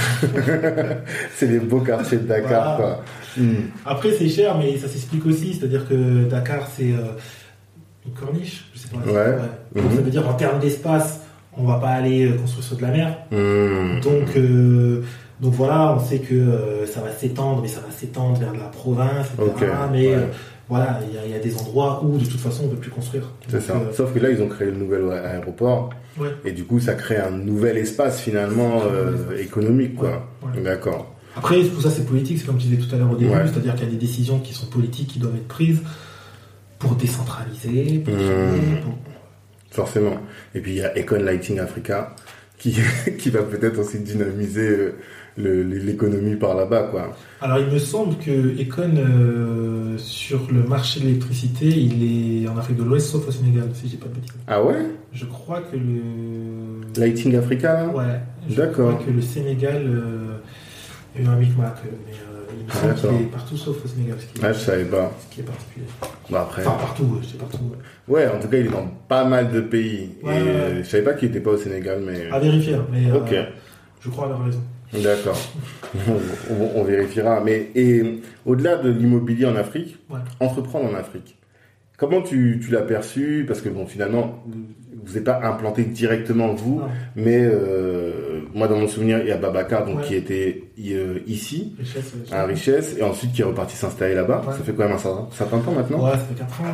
[1.37, 3.03] c'est les beaux quartiers de Dakar, quoi.
[3.37, 3.69] Hmm.
[3.85, 5.55] Après, c'est cher, mais ça s'explique aussi.
[5.55, 7.15] C'est-à-dire que Dakar, c'est euh,
[8.05, 8.99] une corniche, je sais pas.
[9.11, 9.37] Ouais.
[9.75, 11.21] Donc, ça veut dire en termes d'espace,
[11.57, 13.19] on va pas aller euh, construire sur de la mer.
[13.31, 14.01] Hmm.
[14.01, 14.37] Donc,
[15.41, 19.29] donc voilà, on sait que ça va s'étendre, mais ça va s'étendre vers la province,
[19.39, 19.73] etc.
[19.93, 20.15] Mais
[20.69, 23.31] voilà, il y, a des endroits où de toute façon on ne peut plus construire.
[23.49, 23.75] C'est ça.
[23.75, 25.91] Euh, Sauf que là, ils ont créé le nouvel aéroport.
[26.45, 29.97] Et du coup, ça crée un nouvel espace finalement euh, économique.
[29.97, 30.29] quoi.
[30.63, 31.15] D'accord.
[31.37, 33.75] Après, tout ça, c'est politique, c'est comme tu disais tout à l'heure au début, c'est-à-dire
[33.75, 35.83] qu'il y a des décisions qui sont politiques qui doivent être prises
[36.79, 38.95] pour décentraliser, pour, mmh.
[39.71, 40.17] Forcément.
[40.55, 42.17] Et puis il y a Econ Lighting Africa
[42.59, 42.77] qui,
[43.19, 44.95] qui va peut-être aussi dynamiser euh,
[45.37, 47.15] l'économie par là-bas, quoi.
[47.41, 52.57] Alors, il me semble que Econ, euh, sur le marché de l'électricité, il est en
[52.57, 54.33] Afrique de l'Ouest, sauf au Sénégal, si j'ai pas de bêtises.
[54.47, 54.87] Ah ouais?
[55.13, 57.01] Je crois que le...
[57.01, 58.05] Lighting Africa, Ouais.
[58.57, 58.91] D'accord.
[58.91, 60.37] Je crois que le Sénégal, euh,
[61.17, 63.89] a eu un micmac, euh, mais euh, il me semble qu'il est partout sauf au
[63.89, 64.17] Sénégal.
[64.21, 65.13] Ce qui ah, je savais pas.
[65.29, 65.87] Ce qui est particulier.
[66.31, 66.67] Bah après...
[66.67, 67.59] Enfin, partout, je sais partout.
[68.09, 68.25] Ouais.
[68.25, 68.29] ouais.
[68.29, 70.11] en tout cas, il est dans pas mal de pays.
[70.23, 72.31] Ouais, et, Je savais pas qu'il était pas au Sénégal, mais...
[72.31, 73.11] À vérifier, mais...
[73.13, 73.35] Ok.
[74.01, 74.63] je crois avoir raison.
[75.03, 75.39] D'accord.
[76.75, 77.41] on, vérifiera.
[77.41, 79.99] Mais et au-delà de l'immobilier en Afrique,
[80.41, 81.37] entreprendre en Afrique,
[81.97, 83.45] comment tu, tu l'as perçu?
[83.47, 84.43] Parce que bon, finalement,
[85.07, 86.83] vous n'êtes pas implanté directement vous,
[87.15, 91.77] mais euh, moi dans mon souvenir, il y a Babacar donc qui était euh, ici,
[92.33, 94.43] à Richesse, et ensuite qui est reparti s'installer là-bas.
[94.47, 96.05] Ça fait quand même un certain, temps maintenant.
[96.05, 96.65] Ouais, ça fait 4 ans,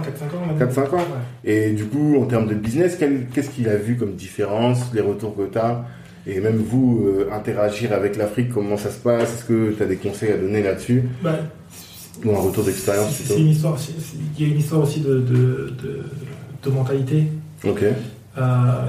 [0.59, 0.95] 4-5 ans.
[0.95, 1.07] 4-5 ans.
[1.45, 5.37] Et du coup, en termes de business, qu'est-ce qu'il a vu comme différence, les retours
[5.37, 5.85] que tu as
[6.27, 9.35] et même vous, euh, interagir avec l'Afrique, comment ça se passe?
[9.35, 11.03] Est-ce que tu as des conseils à donner là-dessus?
[11.23, 11.37] Bah,
[12.25, 13.77] Ou un retour d'expérience C'est une histoire,
[14.39, 15.73] il y a une histoire aussi de, de,
[16.63, 17.27] de, mentalité.
[17.65, 17.83] Ok.
[17.83, 17.95] Euh,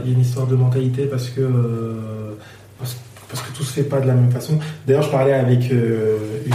[0.03, 2.33] il y a une histoire de mentalité parce que, euh,
[2.77, 2.95] parce,
[3.41, 4.59] que tout se fait pas de la même façon.
[4.85, 6.53] D'ailleurs, je parlais avec une,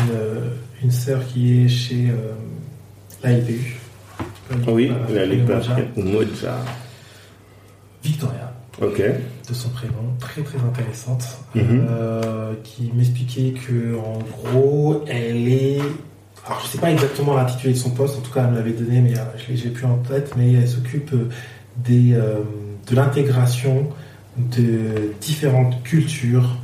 [0.85, 2.07] une sœur qui est chez
[3.25, 3.77] la LPU.
[4.69, 5.77] Oui, la Ligue Moja.
[8.05, 8.53] Victoria
[9.49, 11.87] de son prénom, très très intéressante, mhm.
[11.89, 15.81] euh, qui m'expliquait que en gros, elle est.
[16.47, 18.73] Alors, je sais pas exactement l'intitulé de son poste, en tout cas, elle me l'avait
[18.73, 21.15] donné, mais euh, je l'ai plus en tête, mais elle s'occupe
[21.77, 22.41] des, euh,
[22.89, 23.89] de l'intégration
[24.37, 26.57] de différentes cultures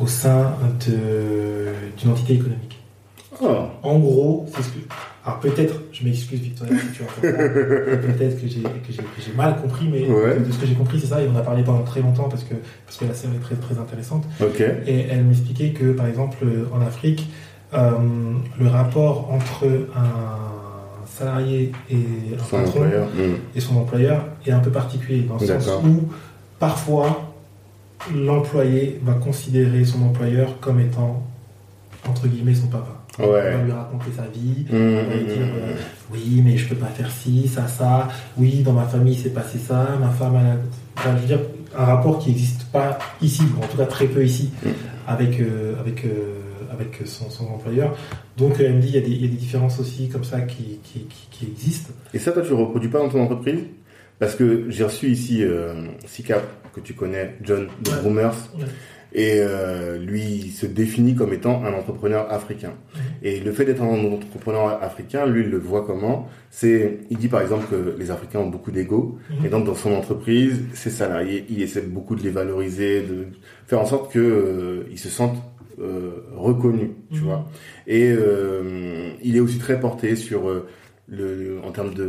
[0.00, 0.52] au sein
[0.84, 2.80] d'une entité économique.
[3.40, 3.66] Oh.
[3.82, 4.78] En gros, c'est ce que
[5.28, 10.50] alors peut-être, je m'excuse Victoria si tu entends peut-être que j'ai mal compris, mais de
[10.50, 12.54] ce que j'ai compris c'est ça, et on a parlé pendant très longtemps parce que,
[12.86, 14.24] parce que la série est très, très intéressante.
[14.86, 17.28] Et elle m'expliquait que par exemple en Afrique,
[17.74, 17.90] euh,
[18.58, 21.96] le rapport entre un salarié et
[22.48, 23.06] son employeur.
[23.08, 23.34] Hmm.
[23.54, 26.08] et son employeur est un peu particulier, dans le sens où
[26.58, 27.34] parfois
[28.14, 31.22] l'employé va considérer son employeur comme étant
[32.08, 33.04] entre guillemets son papa.
[33.18, 33.26] Ouais.
[33.54, 35.50] On va lui raconter sa vie, Mmh, on va mmh, lui dire mmh.
[35.56, 35.74] euh,
[36.12, 39.58] oui mais je peux pas faire ci, ça, ça, oui dans ma famille c'est passé
[39.58, 40.56] ça, ma femme elle a...
[40.96, 41.40] Enfin, je veux dire,
[41.76, 44.50] un rapport qui n'existe pas ici, ou en tout cas très peu ici,
[45.06, 46.34] avec, euh, avec, euh,
[46.72, 47.96] avec son, son employeur.
[48.36, 50.24] Donc elle me dit il y, a des- il y a des différences aussi comme
[50.24, 51.92] ça qui, qui, qui- qui existent.
[52.14, 53.60] Et ça, toi, tu le reproduis pas dans ton entreprise?
[54.18, 56.42] Parce que j'ai reçu ici euh, Sicap,
[56.74, 57.90] que tu connais, John de
[58.58, 58.64] Ouais.
[59.14, 62.72] Et euh, lui, il se définit comme étant un entrepreneur africain.
[63.22, 66.28] Et le fait d'être un entrepreneur africain, lui, il le voit comment?
[66.50, 69.46] C'est, il dit par exemple que les Africains ont beaucoup d'ego, Mhm.
[69.46, 73.26] et donc dans son entreprise, ses salariés, il essaie beaucoup de les valoriser, de
[73.66, 75.42] faire en sorte que euh, ils se sentent
[75.80, 77.24] euh, reconnus, tu Mhm.
[77.24, 77.48] vois.
[77.86, 80.66] Et euh, il est aussi très porté sur euh,
[81.10, 82.06] le, en termes de,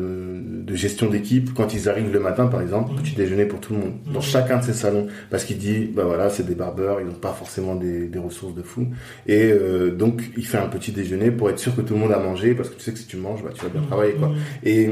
[0.66, 2.98] de gestion d'équipe, quand ils arrivent le matin, par exemple, Mhm.
[3.02, 4.22] petit déjeuner pour tout le monde, dans Mhm.
[4.22, 7.32] chacun de ses salons, parce qu'il dit, bah voilà, c'est des barbeurs, ils n'ont pas
[7.32, 8.88] forcément des, des ressources de fou,
[9.26, 12.12] et euh, donc il fait un petit déjeuner pour être sûr que tout le monde
[12.12, 14.14] a mangé, parce que tu sais que si tu manges, bah tu vas bien travailler,
[14.16, 14.28] quoi.
[14.30, 14.36] Mhm.
[14.64, 14.90] Et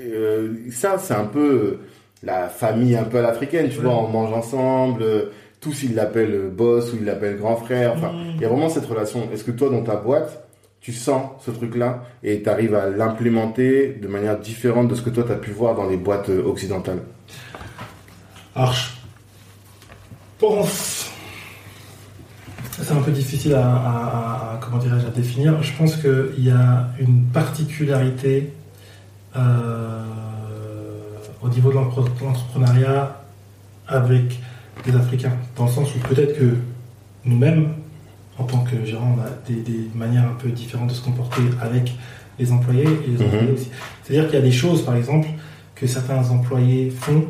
[0.00, 1.78] euh, ça, c'est un peu
[2.22, 3.84] la famille un peu à l'africaine, tu Ouais.
[3.84, 5.04] vois, on mange ensemble,
[5.60, 8.32] tous ils l'appellent boss ou ils l'appellent grand frère, enfin, Mhm.
[8.36, 9.28] il y a vraiment cette relation.
[9.32, 10.44] Est-ce que toi, dans ta boîte,
[10.80, 15.10] tu sens ce truc-là et tu arrives à l'implémenter de manière différente de ce que
[15.10, 17.02] toi, tu as pu voir dans les boîtes euh, occidentales
[18.54, 18.88] Alors, je
[20.38, 21.10] pense.
[22.80, 25.60] C'est un peu difficile à, comment dirais-je, à définir.
[25.62, 28.52] Je pense qu'il y a une particularité
[29.36, 30.04] euh,
[31.42, 33.20] au niveau de l'entrepreneuriat
[33.88, 34.38] avec
[34.86, 35.32] les Africains.
[35.56, 36.56] Dans le sens où peut-être que
[37.24, 37.74] nous-mêmes,
[38.38, 41.42] en tant que gérants, on a des, des manières un peu différentes de se comporter
[41.60, 41.92] avec
[42.38, 43.26] les employés et les Mhm.
[43.26, 43.70] employés aussi.
[44.04, 45.28] C'est-à-dire qu'il y a des choses, par exemple,
[45.74, 47.24] que certains employés font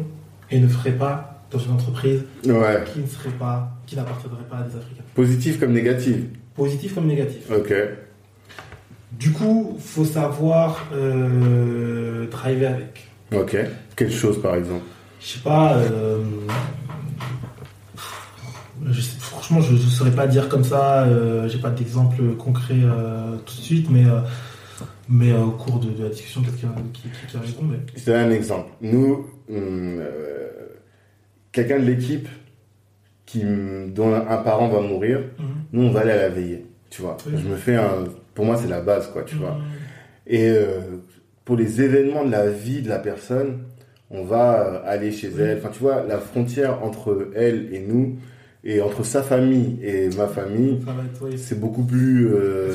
[0.50, 2.84] et ne feraient pas dans une entreprise Ouais.
[2.92, 5.02] qui ne serait pas, qui n'appartiendrait pas à des Africains.
[5.14, 6.16] Positif comme négatif
[6.54, 7.42] Positif comme négatif.
[7.56, 7.72] Ok.
[9.12, 13.08] Du coup, faut savoir euh, driver avec.
[13.32, 13.56] Ok.
[13.96, 14.82] Quelle chose, par exemple?
[15.20, 15.74] Je sais pas.
[15.76, 16.22] euh,
[18.86, 19.17] je sais-
[19.48, 21.04] franchement, je ne saurais pas dire comme ça.
[21.04, 24.20] euh, J'ai pas d'exemple concret euh, tout de suite, mais euh,
[25.08, 27.36] mais euh, au cours de, de la discussion, peut-être qu'il y a qui, qui, qui
[27.36, 28.68] arriveront, mais- Je te donne un exemple.
[28.82, 30.00] Nous, hum,
[31.52, 32.28] quelqu'un de l'équipe
[33.26, 33.42] qui,
[33.94, 35.20] dont un parent va mourir,
[35.72, 36.66] nous, on va aller à la veillée.
[36.90, 37.16] Tu vois.
[37.26, 37.32] Oui.
[37.36, 38.04] Je me fais un.
[38.34, 39.52] Pour moi, c'est la base, quoi, tu vois.
[39.52, 39.64] Mhm.
[40.28, 40.54] Et
[41.44, 43.60] pour les événements de la vie de la personne,
[44.10, 45.40] on va aller chez Oui.
[45.40, 45.58] elle.
[45.58, 48.16] Enfin, tu vois, la frontière entre elle et nous,
[48.70, 50.78] et entre sa famille et ma famille,
[51.22, 52.28] oui, c'est beaucoup plus.
[52.32, 52.68] euh,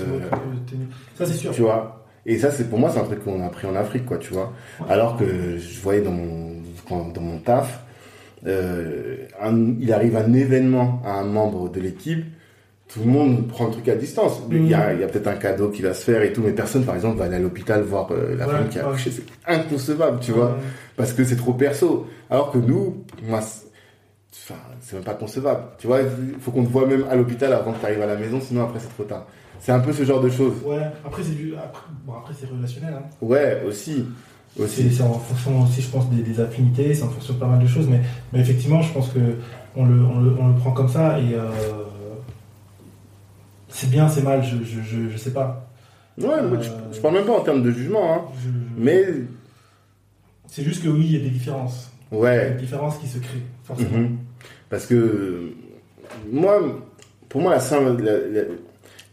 [0.69, 0.85] ténu.
[1.17, 1.51] Ça, c'est sûr.
[1.51, 2.03] tu vois.
[2.25, 4.33] Et ça, c'est pour moi, c'est un truc qu'on a appris en Afrique, quoi, tu
[4.33, 4.51] vois.
[4.79, 4.87] Ouais.
[4.89, 5.25] Alors que
[5.57, 6.53] je voyais dans mon,
[7.13, 7.81] dans mon taf,
[8.47, 12.25] euh, un- il arrive un événement à un membre de l'équipe,
[12.87, 14.41] tout le monde prend le truc à distance.
[14.51, 16.41] Il y a, il y a peut-être un cadeau qui va se faire et tout,
[16.41, 18.87] mais personne, par exemple, va aller à l'hôpital voir euh, la Ouais, femme qui a
[18.87, 19.11] accouché.
[19.11, 20.57] C'est inconcevable, tu vois,
[20.95, 22.07] parce que c'est trop perso.
[22.29, 23.39] Alors que nous, moi,
[24.31, 25.63] enfin, c'est même pas concevable.
[25.79, 28.05] Tu vois, il faut qu'on te voit même à l'hôpital avant que tu arrives à
[28.05, 29.25] la maison, sinon après c'est trop tard.
[29.59, 30.53] C'est un peu ce genre de choses.
[30.65, 32.93] Ouais, après c'est du, après, bon, après c'est relationnel.
[32.95, 33.03] Hein.
[33.21, 34.05] Ouais, aussi.
[34.55, 34.93] C'est Aussi.
[34.93, 37.59] c'est en fonction aussi, je pense, des, des affinités, c'est en fonction de pas mal
[37.59, 38.01] de choses, mais,
[38.31, 39.19] mais effectivement, je pense que
[39.75, 41.49] on le, on le, on le prend comme ça et euh,
[43.69, 45.67] c'est bien, c'est mal, je, je, je, je sais pas.
[46.19, 46.27] Ouais,
[46.61, 48.21] je, je parle même pas en termes de jugement, hein.
[48.77, 49.05] Mais,
[50.45, 52.51] c'est juste que oui, il y a des différences, il y a ouais.
[52.51, 53.97] des différences qui se créent forcément.
[53.97, 54.17] Mhm.
[54.73, 55.51] Parce que,
[56.31, 56.59] moi,
[57.29, 57.55] pour moi,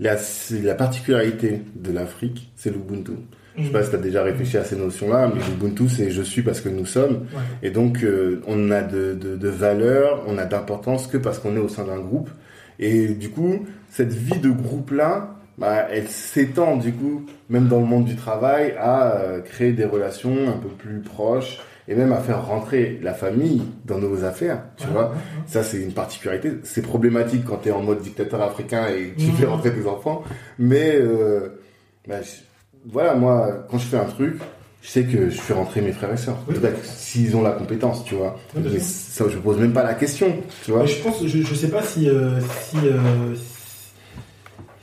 [0.00, 3.12] la, particularité de l'Afrique, c'est l'Ubuntu.
[3.58, 6.22] Je sais pas si tu as déjà réfléchi à ces notions-là, mais l'Ubuntu, c'est je
[6.22, 7.26] suis parce que nous sommes.
[7.34, 7.42] Ouais.
[7.62, 11.54] Et donc, euh, on a de, de, de valeur, on a d'importance que parce qu'on
[11.56, 12.30] est au sein d'un groupe.
[12.78, 17.86] Et du coup, cette vie de groupe-là, bah, elle s'étend du coup, même dans le
[17.86, 21.58] monde du travail, à euh, créer des relations un peu plus proches
[21.90, 25.12] et même à faire rentrer la famille dans nos affaires, tu vois.
[25.46, 26.52] Ça, c'est une particularité.
[26.62, 30.22] C'est problématique quand tu es en mode dictateur africain et tu fais rentrer tes enfants.
[30.58, 31.60] Mais euh,
[32.08, 34.36] bah, je- voilà, moi, quand je fais un truc,
[34.82, 36.38] je sais que je fais rentrer mes frères et sœurs.
[36.48, 36.54] Oui.
[36.84, 38.38] S'ils ont la compétence, tu vois.
[38.56, 40.32] Oui, Mais ça, je pose même pas la question,
[40.64, 40.82] tu vois.
[40.84, 42.40] Mais je pense, je, je sais pas si, euh,
[42.70, 43.34] si, euh,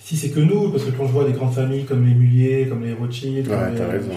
[0.08, 2.68] si c'est que nous, parce que quand je vois des grandes familles comme les Mulliers,
[2.70, 4.12] comme les Rothschild, Ouais, comme les, t'as raison.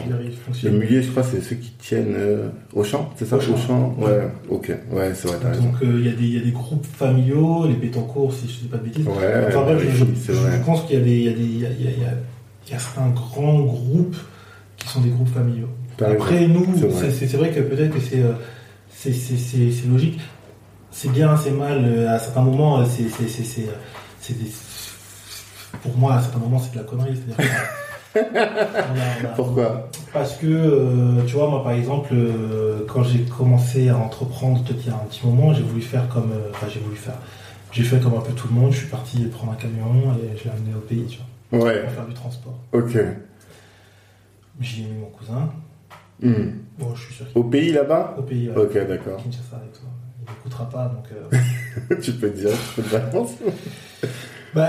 [0.62, 3.38] Les muliers, je crois, c'est ceux qui tiennent euh, au champ, c'est ça?
[3.38, 3.96] Au champ.
[3.98, 4.04] Ouais.
[4.06, 4.68] Ouais, ok.
[4.92, 5.64] Ouais, c'est vrai, t'as raison.
[5.64, 8.46] Donc euh, il y, a des- il y a des groupes familiaux, les Bétancourt, si
[8.46, 9.04] je dis pas de bêtises.
[9.04, 9.14] Ouais,
[9.48, 9.90] Enfin bref, ouais,
[10.28, 14.16] je, pense qu'il y a des, y des, y y certains grands groupes
[14.76, 15.70] qui sont des groupes familiaux.
[16.00, 17.50] Après nous, C'est vrai.
[17.50, 18.32] que peut-être que c'est, euh,
[19.88, 20.20] logique.
[20.92, 21.84] C'est bien, c'est mal.
[21.84, 23.72] euh, À certains moments, euh, c'est, c'est, c'est, c'est, euh,
[24.20, 24.52] c'est des-
[25.82, 27.16] pour moi, à certains moments, c'est de la connerie.
[27.16, 27.36] C'est-à-dire
[28.14, 32.80] que, on a- on a- Pourquoi Parce que, euh, tu vois, moi, par exemple, euh,
[32.88, 36.08] quand j'ai commencé à entreprendre, peut-être il y a un petit moment, j'ai voulu faire
[36.08, 36.32] comme.
[36.32, 37.14] euh, Enfin, j'ai voulu faire.
[37.72, 38.72] J'ai fait comme un peu tout le monde.
[38.72, 41.18] Je suis parti prendre un camion et je l'ai amené au pays, tu
[41.52, 42.58] vois, Ouais, pour faire du transport.
[42.72, 42.96] ok.
[44.60, 45.50] J'ai mis mon cousin.
[46.22, 46.50] Hmm.
[46.78, 48.50] Bon, je suis sûr Au pays là-bas au pays.
[48.50, 48.56] ouais.
[48.56, 49.16] Ok, d'accord.
[49.22, 49.86] Kinshasa et tout.
[50.26, 51.06] Il n'écoutera pas, donc.
[51.12, 53.08] euh, tu peux te dire, tu peux te faire
[54.54, 54.68] Bah,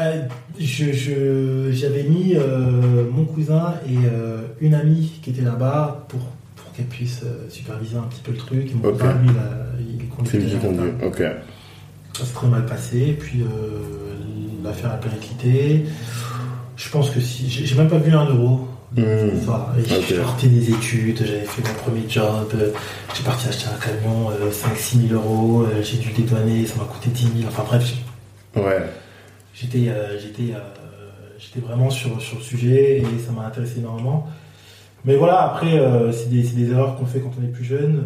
[0.60, 6.20] je, je- j'avais mis euh, mon cousin et euh, une amie qui était là-bas pour,
[6.56, 8.70] pour qu'elle puisse euh, superviser un petit peu le truc.
[8.70, 9.00] Et mon Ok.
[9.00, 10.58] cousin, lui, il, a- il C'est conduisait.
[10.58, 10.92] conduit.
[11.04, 11.24] Ok.
[12.18, 12.98] Ça s'est très mal passé.
[13.00, 13.44] Et puis,
[14.64, 15.86] l'affaire a périclité.
[16.76, 17.50] Je pense que si.
[17.50, 18.68] J'ai, même pas vu un euro.
[18.96, 19.04] Hmm.
[19.38, 19.68] Enfin.
[20.40, 22.72] J'ai des études, j'avais fait mon premier job, euh,
[23.16, 27.10] j'ai parti acheter un camion, 5-6 000 euros, euh, j'ai dû dédouaner, ça m'a coûté
[27.10, 27.48] 10 000.
[27.48, 27.94] Enfin bref,
[28.58, 28.84] Ouais.
[29.54, 30.60] J'étais euh, j'étais euh,
[31.40, 34.28] j'étais vraiment sur, sur le sujet et ça m'a intéressé énormément.
[35.06, 38.04] Mais voilà, après, euh, c'est des, des erreurs qu'on fait quand on est plus jeune.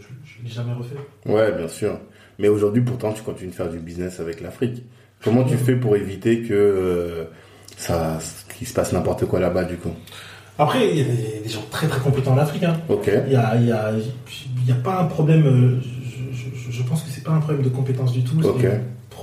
[0.00, 0.96] je ne l'ai jamais refait.
[1.26, 1.98] Ouais, bien sûr.
[2.38, 4.82] Mais aujourd'hui, pourtant, tu continues de faire du business avec l'Afrique.
[5.22, 7.26] Comment tu fais pour éviter que
[7.76, 8.18] ça,
[8.58, 9.90] qu'il se passe n'importe quoi là-bas, du coup?
[10.58, 12.62] Après, il y a des, des gens très très compétents en Afrique.
[12.64, 12.76] hein.
[12.88, 13.10] Ok.
[13.26, 16.82] Il n'y a, il y a, il y a pas un problème, je, je- je
[16.84, 18.64] pense que c'est pas un problème de compétence du tout, Ok.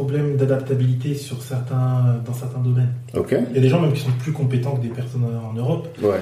[0.01, 2.93] Problème d'adaptabilité sur certains, dans certains domaines.
[3.13, 3.35] Ok.
[3.49, 5.87] Il y a des gens même qui sont plus compétents que des personnes en Europe.
[6.01, 6.19] Ouais.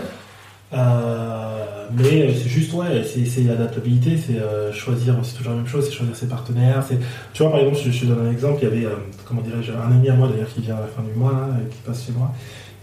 [0.73, 5.85] Euh, mais c'est juste, ouais, c'est l'adaptabilité, c'est euh, choisir, c'est toujours la même chose,
[5.85, 6.84] c'est choisir ses partenaires.
[6.88, 6.99] c'est
[7.34, 8.95] Tu vois, par exemple, je, je te donne un exemple, il y avait, euh,
[9.26, 11.57] comment dirais-je, un ami à moi d'ailleurs qui vient à la fin du mois, là,
[11.72, 12.31] qui passe chez moi,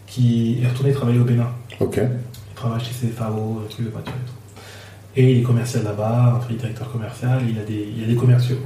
[0.07, 1.51] qui est retourné travailler au Bénin.
[1.79, 1.99] Ok.
[1.99, 4.35] Il travaille chez CFAO, un truc de voiture et tout.
[5.19, 8.07] Et il est commercial là-bas, enfin, il est directeur commercial, il a des, il a
[8.07, 8.59] des commerciaux.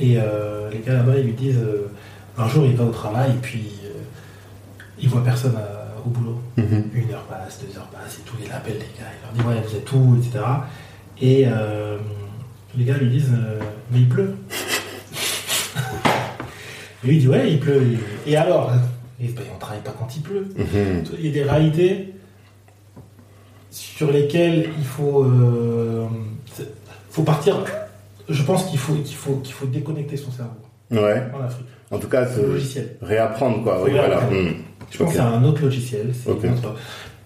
[0.00, 1.88] Et euh, les gars là-bas, ils lui disent, euh,
[2.38, 3.90] un jour il va au travail et puis euh,
[4.98, 6.84] il voit personne à- au boulot Mhm.
[6.94, 9.42] une heure passe, deux heures passe et tout, il appelle les gars, il leur dit
[9.60, 10.38] ouais vous êtes où, etc.
[11.20, 11.44] Et
[12.78, 13.32] les gars lui disent
[13.92, 14.34] mais il pleut.
[17.04, 17.82] et lui il dit ouais il pleut.
[18.26, 18.72] Et, et alors
[19.20, 20.48] Et ben, on travaille pas quand il pleut.
[20.56, 21.04] Mhm.
[21.18, 22.14] Il y a des réalités
[23.70, 25.26] sur lesquelles il faut,
[27.10, 27.56] faut partir.
[28.30, 30.52] Je pense qu'il faut, qu'il faut, qu'il faut déconnecter son cerveau
[30.90, 31.22] Ouais.
[31.34, 31.66] en Afrique.
[31.90, 32.96] En tout cas, C'est logiciel.
[33.02, 33.82] réapprendre, quoi.
[33.84, 34.20] Oui, voilà.
[34.22, 34.54] Mhm.
[34.90, 36.12] Je pense que c'est un autre logiciel.
[36.14, 36.74] c'est autre-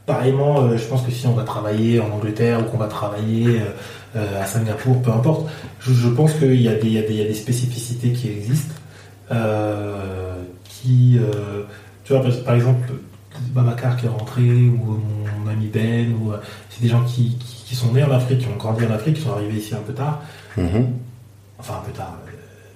[0.06, 3.60] Pareillement, euh, je pense que si on va travailler en Angleterre ou qu'on va travailler
[3.60, 3.64] euh,
[4.16, 5.48] euh, à Singapour, peu importe,
[5.81, 8.74] je, je pense qu'il y, a des- il y, y a des spécificités qui existent.
[9.32, 11.18] euh, qui,
[12.05, 12.93] tu vois, par, exemple,
[13.55, 15.01] Babacar qui est rentré, ou
[15.43, 16.32] mon ami Ben, ou
[16.68, 19.14] c'est des gens qui, qui- qui sont nés en Afrique, qui ont grandi en Afrique,
[19.16, 20.20] qui sont arrivés ici un peu tard.
[20.56, 20.86] Mhm.
[21.59, 22.31] Enfin, un peu tard, euh,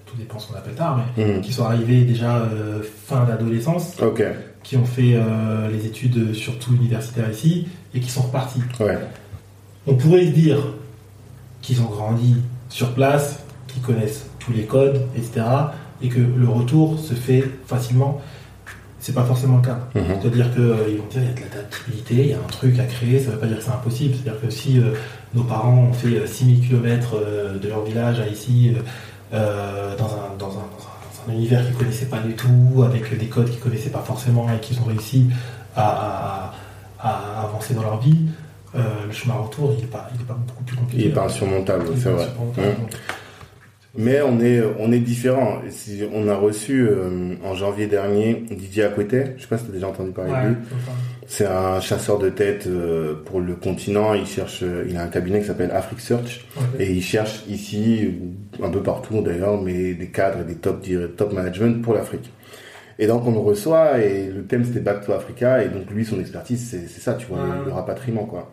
[0.07, 1.41] tout dépend ce qu'on appelle tard, mais Mhm.
[1.43, 3.95] qui sont arrivés déjà euh, fin d'adolescence
[4.63, 8.61] qui ont fait euh, les études surtout universitaires ici et qui sont repartis.
[8.81, 8.99] Ouais.
[9.87, 10.59] On pourrait se dire
[11.63, 12.37] qu'ils ont grandi
[12.69, 15.45] sur place, qu'ils connaissent tous les codes, etc.
[16.03, 18.21] et que le retour se fait facilement.
[19.01, 19.79] C'est pas forcément le cas.
[19.95, 20.03] Mhm.
[20.21, 20.63] C'est-à-dire qu'ils
[20.99, 23.31] vont dire il y a de l'adaptabilité, il y a un truc à créer, ça
[23.31, 24.15] veut pas dire que c'est impossible.
[24.17, 24.93] C'est-à-dire que si euh,
[25.35, 27.17] nos parents ont fait euh, 6000 km
[27.63, 28.81] de leur village à ici, euh,
[29.35, 33.27] euh, dans, un, dans, un, dans, un, univers qu'ils connaissaient pas du tout, avec des
[33.27, 35.27] codes qu'ils connaissaient pas forcément et qu'ils ont réussi
[35.77, 36.53] à,
[37.01, 38.17] à- à avancer dans leur vie,
[38.75, 41.05] euh, le chemin retour, il n'est pas, il est pas beaucoup plus compliqué.
[41.05, 42.25] Il est pas insurmontable, c'est vrai.
[42.25, 42.77] insurmontable.
[43.97, 45.59] Mais on est, on est différent.
[45.71, 49.71] Si on a reçu euh, en janvier dernier Didier Aquetet, je sais pas si tu
[49.71, 50.57] as déjà entendu parler de lui.
[51.27, 54.13] C'est un chasseur de tête euh, pour le continent.
[54.15, 56.47] Il cherche, euh, il a un cabinet qui s'appelle Afrique Search
[56.79, 58.11] et il cherche ici,
[58.63, 60.87] un peu partout d'ailleurs, mais des cadres et des top,
[61.17, 62.31] top management pour l'Afrique.
[62.99, 66.05] Et donc on le reçoit et le thème c'était Back to Africa et donc lui
[66.05, 67.59] son expertise c'est ça, tu vois, Ouais.
[67.61, 68.51] le, le rapatriement quoi.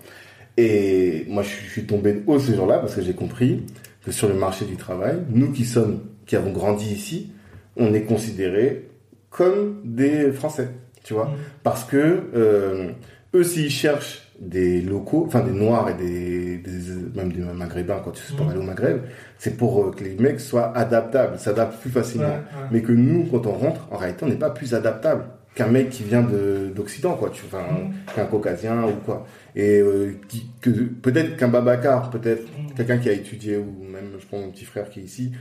[0.58, 3.64] Et moi je suis tombé de haut ce jour-là parce que j'ai compris
[4.06, 7.32] que sur le marché du travail, nous qui sommes, qui avons grandi ici,
[7.78, 8.88] on est considérés
[9.30, 10.70] comme des Français,
[11.04, 11.34] tu vois Mhm.
[11.64, 12.90] parce que euh,
[13.34, 16.72] eux s'ils cherchent des locaux, enfin des noirs et des, des-
[17.16, 18.50] même des maghrébins quand tu sais pas Mhm.
[18.50, 18.98] aller au Maghreb,
[19.38, 22.28] c'est pour euh, que les mecs soient adaptables, s'adaptent plus facilement.
[22.28, 22.68] Ouais, ouais.
[22.72, 25.24] Mais que nous, quand on rentre, en réalité, on n'est pas plus adaptable
[25.56, 27.30] qu'un mec qui vient de d'Occident, quoi.
[27.32, 27.94] Tu, enfin, Mhm.
[28.16, 29.26] qu'un Caucasien ou quoi.
[29.56, 32.74] Et euh, qui, que peut-être qu'un Babacar, peut-être Mhm.
[32.76, 35.32] quelqu'un qui a étudié ou même, je prends mon petit frère qui est ici,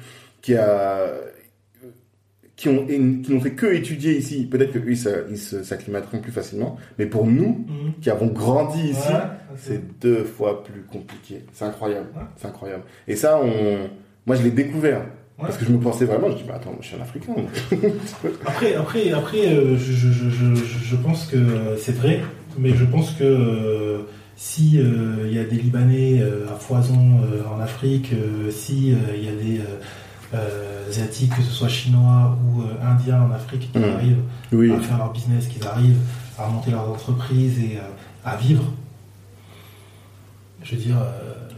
[0.41, 1.07] qui a
[2.57, 4.47] qui ont qui n'ont fait que étudier ici.
[4.47, 4.93] Peut-être que eux,
[5.31, 6.77] ils s'acclimateront plus facilement.
[7.01, 7.95] Mais pour nous, Mhm.
[8.01, 11.43] qui avons grandi ici, Ouais, c'est deux fois plus compliqué.
[11.53, 12.07] C'est incroyable.
[12.15, 12.23] Ouais.
[12.37, 12.85] C'est incroyable.
[13.09, 13.91] Et ça, on,
[14.27, 15.05] moi, je l'ai découvert
[15.39, 17.35] Parce que je me pensais vraiment, je dis, bah attends, je suis un Africain.
[18.47, 22.21] après, après, après euh, je, je, je, je, pense que c'est vrai,
[22.57, 23.99] mais je pense que euh,
[24.37, 27.21] si il y a des Libanais à foison
[27.53, 28.11] en Afrique,
[28.51, 29.61] si il y a des
[30.89, 33.85] asiatiques, que ce soit chinois ou indiens en Afrique, qui mmh.
[33.85, 36.01] arrivent à faire leur business, qui arrivent
[36.39, 37.79] à monter leurs entreprises et
[38.25, 38.65] à vivre,
[40.63, 40.97] je veux dire.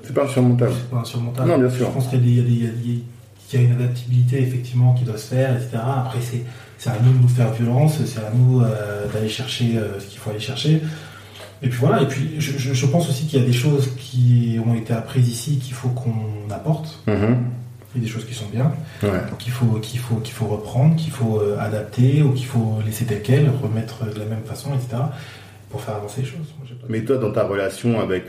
[0.03, 0.73] c'est pas insurmontable.
[0.75, 1.49] C'est pas insurmontable.
[1.49, 1.87] Non, bien sûr.
[1.87, 2.71] Je pense qu'il y, y, a
[3.55, 5.79] une adaptabilité effectivement qui doit se faire, etc.
[5.83, 9.99] Après, c'est à nous de nous faire violence, c'est à nous euh, d'aller chercher euh,
[10.01, 10.83] ce qu'il faut aller chercher.
[11.63, 14.61] Et puis voilà, et puis je, je, pense aussi qu'il y a des choses qui
[14.65, 17.01] ont été apprises ici qu'il faut qu'on apporte.
[17.09, 17.37] Mm-hmm.
[17.95, 18.73] Il y a des choses qui sont bien,
[19.39, 23.07] qu'il faut, qu'il faut, qu'il faut reprendre, qu'il faut euh, adapter ou qu'il faut laisser
[23.07, 25.03] telles quelles, remettre de la même façon, etc.
[25.71, 26.55] pour faire avancer les choses.
[26.91, 28.27] Mais toi, dans ta relation avec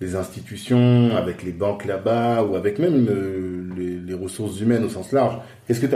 [0.00, 3.68] les institutions, avec les banques là-bas, ou avec même euh,
[4.06, 5.38] les, ressources humaines au sens large.
[5.66, 5.94] Qu'est-ce que tu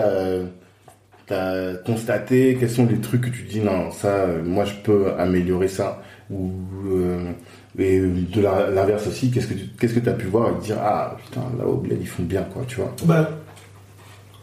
[1.34, 5.12] as, constaté Quels sont les trucs que tu dis non, ça, euh, moi je peux
[5.18, 6.02] améliorer ça?
[6.30, 6.52] Ou
[6.86, 7.32] euh,
[7.78, 11.16] et de l'inverse aussi, qu'est-ce que tu qu'est-ce que as pu voir et dire ah
[11.22, 12.94] putain là au bled ils font bien quoi, tu vois?
[13.04, 13.30] Bah,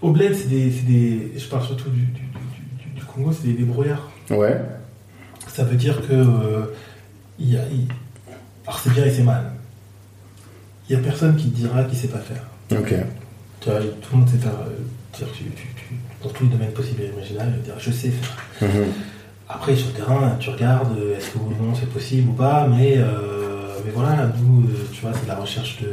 [0.01, 2.21] Au bled c'est des, des, je parle surtout du, du,
[2.95, 4.11] du, Congo, c'est des débrouillards.
[4.29, 4.59] Ouais.
[5.47, 6.25] Ça veut dire que
[7.39, 7.61] il y a,
[8.67, 9.51] alors c'est bien et c'est mal.
[10.89, 12.43] Il n'y a personne qui te dira qu'il ne sait pas faire.
[12.71, 12.93] Ok.
[13.61, 14.51] Tu vois, tout le monde sait faire.
[14.51, 15.25] Euh,
[16.23, 18.69] dans tous les domaines possibles et imaginables, dire je sais faire.
[18.69, 18.85] Mhm.
[19.49, 22.67] Après, sur le terrain, tu regardes, euh, est-ce que ou non c'est possible ou pas,
[22.67, 24.63] mais, euh, mais voilà, nous,
[24.93, 25.87] tu vois, c'est de la recherche de,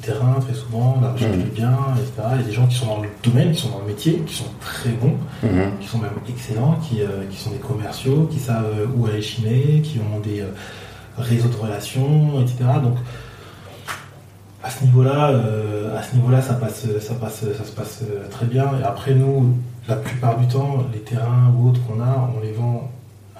[0.00, 1.44] terrain très souvent, la recherche mhm.
[1.44, 2.28] de biens, etc.
[2.34, 4.22] Il y a des gens qui sont dans le domaine, qui sont dans le métier,
[4.26, 5.78] qui sont très bons, mhm.
[5.80, 7.00] qui sont même excellents, qui,
[7.30, 10.42] qui sont des commerciaux, qui savent où aller chiner, qui ont des
[11.20, 12.56] réseau de relations, etc.
[12.82, 12.96] Donc
[14.62, 18.28] à ce niveau-là, euh, à ce niveau-là, ça passe, ça passe, ça se passe euh,
[18.30, 18.66] très bien.
[18.80, 19.56] Et après nous,
[19.88, 22.90] la plupart du temps, les terrains ou autres qu'on a, on les vend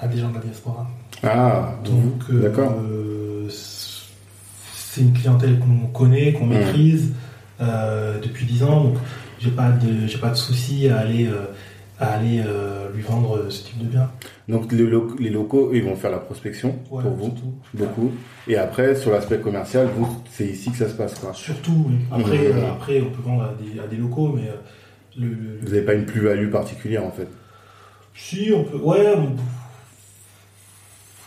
[0.01, 0.87] à des gens de la diaspora.
[1.23, 2.75] Ah, donc euh, d'accord.
[3.51, 6.49] c'est une clientèle qu'on connaît, qu'on mmh.
[6.49, 7.13] maîtrise
[8.23, 8.85] depuis 10 ans.
[8.85, 8.97] Donc
[9.39, 11.29] j'ai pas de, j'ai pas de souci à aller
[12.01, 14.11] à aller euh, lui vendre euh, ce type de bien.
[14.49, 17.35] Donc les, les locaux, ils vont faire la prospection pour vous,
[17.75, 18.11] beaucoup.
[18.49, 21.19] Et après, sur l'aspect commercial, vous, c'est ici que ça se passe.
[21.19, 21.35] Quoi.
[21.35, 21.97] Surtout, oui.
[22.11, 22.57] Après, mmh.
[22.57, 24.51] euh, après, on peut vendre à des, à des locaux, mais
[25.19, 27.29] le, vous n'avez pas une plus-value particulière en fait.
[28.15, 28.79] Si, on peut.
[28.79, 29.15] Ouais.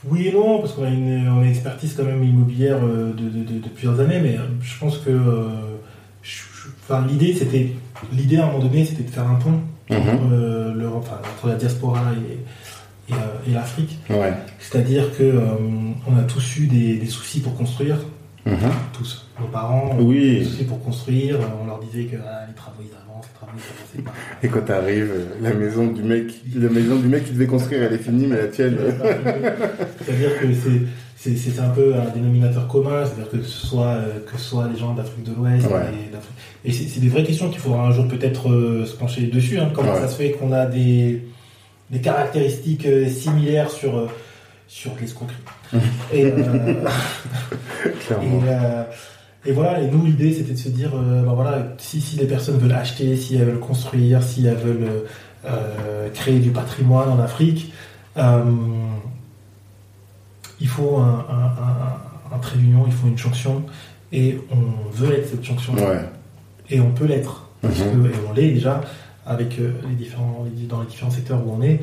[0.06, 4.00] Oui et non, parce qu'on a une, expertise quand même immobilière de, de, de, plusieurs
[4.02, 5.12] années, mais je pense que.
[6.82, 7.70] enfin, l'idée, c'était.
[8.12, 10.88] L'idée à un moment donné, c'était de faire un pont Mhm.
[10.96, 14.00] enfin, entre la diaspora et, et, euh, l'Afrique.
[14.60, 15.42] C'est-à-dire que euh,
[16.08, 17.98] on a tous eu des, soucis pour construire.
[18.46, 18.56] Mhm.
[18.92, 19.26] Tous.
[19.40, 21.40] Nos parents ont eu des soucis pour construire.
[21.62, 23.58] On leur disait que ah, les travaux ils avancent, les travaux
[23.96, 24.12] ils pas.
[24.42, 27.94] Et quand t'arrives, la maison du mec, la maison du mec qui devait construire, elle
[27.94, 28.78] est finie, mais la tienne.
[30.06, 30.82] C'est-à-dire que c'est
[31.24, 34.78] c'est un peu un dénominateur commun, c'est-à-dire que ce soit euh, que ce soit les
[34.78, 35.68] gens d'Afrique de l'Ouest
[36.66, 39.58] et, c'est des vraies questions qu'il faudra un jour peut-être euh, se pencher dessus.
[39.60, 39.70] Hein.
[39.74, 41.26] comment ça se fait qu'on a des,
[41.90, 44.10] des caractéristiques euh, similaires sur
[44.68, 45.38] sur l'escroquerie.
[46.14, 46.34] et,
[49.46, 49.82] et, voilà.
[49.82, 53.16] Et nous l'idée c'était de se dire ben voilà si si les personnes veulent acheter,
[53.16, 55.06] si elles veulent construire, si elles veulent
[56.14, 57.72] créer du patrimoine en Afrique
[60.64, 63.64] il faut un, trait d'union, il faut une jonction,
[64.12, 65.76] et on veut être cette jonction.
[66.70, 68.06] Et on peut l'être, mhm.
[68.06, 68.82] et on l'est déjà
[69.26, 71.80] avec euh, les différents, dans les différents secteurs où on est,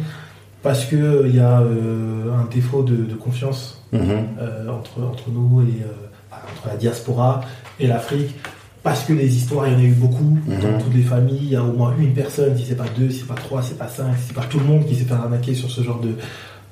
[0.62, 4.26] parce qu'il euh, y a euh, un défaut de, confiance mhm.
[4.68, 5.84] entre, entre nous et
[6.32, 7.42] entre la diaspora
[7.78, 8.34] et l'Afrique.
[8.82, 10.60] Parce que les histoires, il y en a eu beaucoup mhm.
[10.60, 11.40] dans toutes les familles.
[11.42, 13.60] Il y a au moins une personne, si c'est pas deux, si c'est pas trois,
[13.60, 15.70] si c'est pas cinq, si c'est pas tout le monde qui s'est fait arnaquer sur
[15.70, 16.14] ce genre de,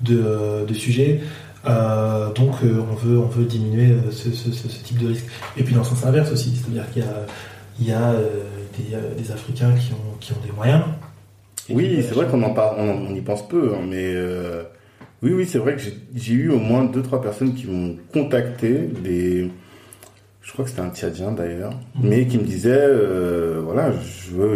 [0.01, 1.21] de, de sujet.
[1.69, 5.27] Euh, donc euh, on, veut, on veut diminuer euh, ce, type de risque.
[5.57, 7.27] Et puis dans le sens inverse aussi, c'est-à-dire qu'il y a,
[7.81, 8.15] il y a
[9.17, 10.83] des, Africains qui ont, qui ont des moyens.
[11.69, 14.15] Oui, c'est vrai qu'on en parle, on, y pense peu, hein, mais
[15.23, 15.83] oui, oui, c'est vrai que
[16.15, 19.51] j'ai eu au moins deux trois personnes qui m'ont contacté, des,
[20.41, 22.09] je crois que c'était un Tchadien d'ailleurs, mhm.
[22.09, 22.89] mais qui me disaient,
[23.63, 23.93] voilà,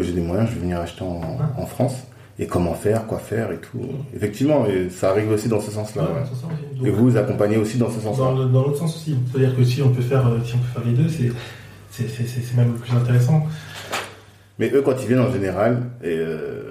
[0.00, 1.60] j'ai des moyens, je vais venir acheter en, ah.
[1.60, 2.06] en France
[2.38, 3.80] et comment faire, quoi faire et tout.
[4.14, 6.08] Effectivement, et ça arrive aussi dans ce sens-là.
[6.84, 8.32] et vous vous accompagnez aussi dans ce sens-là.
[8.46, 9.16] Dans, l'autre sens aussi.
[9.30, 12.72] C'est-à-dire que si on peut faire, euh, si on peut faire les deux, c'est, même
[12.72, 13.46] le plus intéressant.
[14.58, 16.62] Mais eux, quand ils viennent en général, et, euh,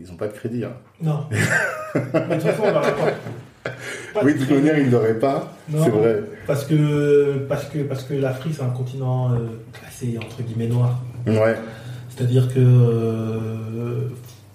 [0.00, 0.64] ils n'ont pas de crédit.
[0.64, 0.72] Hein.
[1.02, 1.24] Non.
[1.30, 5.52] Mais de toute façon, on pas oui, de toute manière, ils n'auraient pas.
[5.70, 6.22] C'est vrai.
[6.46, 9.38] Parce que, parce que, parce que l'Afrique, c'est un continent euh,
[9.72, 10.98] classé entre guillemets noir.
[11.26, 11.56] Ouais.
[12.08, 14.08] C'est-à-dire que euh,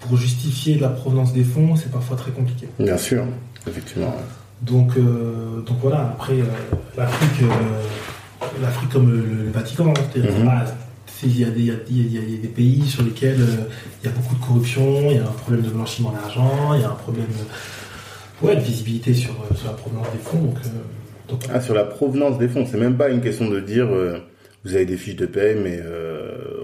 [0.06, 2.68] pour justifier la provenance des fonds, c'est parfois très compliqué.
[2.78, 3.24] Bien sûr,
[3.68, 4.14] effectivement.
[4.62, 6.44] Donc, euh, donc voilà, après, euh,
[6.96, 10.48] l'Afrique, euh, l'Afrique comme le, le Vatican, hein, c'est-à-dire Mhm.
[10.50, 10.64] ah,
[11.06, 11.60] c'est- il y, a des-
[11.90, 13.38] il y a- y y des pays sur lesquels
[14.02, 16.80] il y a beaucoup de corruption, il y a un problème de blanchiment d'argent, il
[16.80, 17.26] y a un problème
[18.42, 20.54] ouais, de visibilité sur, sur la provenance des fonds.
[21.28, 21.40] Donc.
[21.52, 23.88] Ah, sur la provenance des fonds, c'est même pas une question de dire
[24.64, 25.80] vous avez des fiches de paie, mais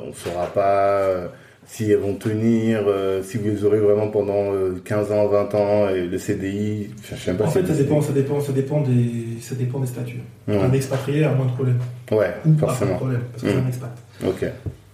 [0.06, 1.30] on saura pas
[1.72, 5.54] si elles vont tenir, euh, si vous les aurez vraiment pendant euh, 15 ans, 20
[5.54, 8.40] ans, et le CDI, je sais même pas En si fait, ça dépend, ça dépend,
[8.40, 10.20] ça dépend des, ça dépend des statuts.
[10.48, 10.58] Ouais.
[10.58, 11.78] Un expatrié a moins de problèmes.
[12.10, 12.96] Ouais, Ou pas de forcément.
[12.96, 13.64] problème, parce que c'est Mhm.
[13.64, 13.90] un expat.
[14.26, 14.44] Ok.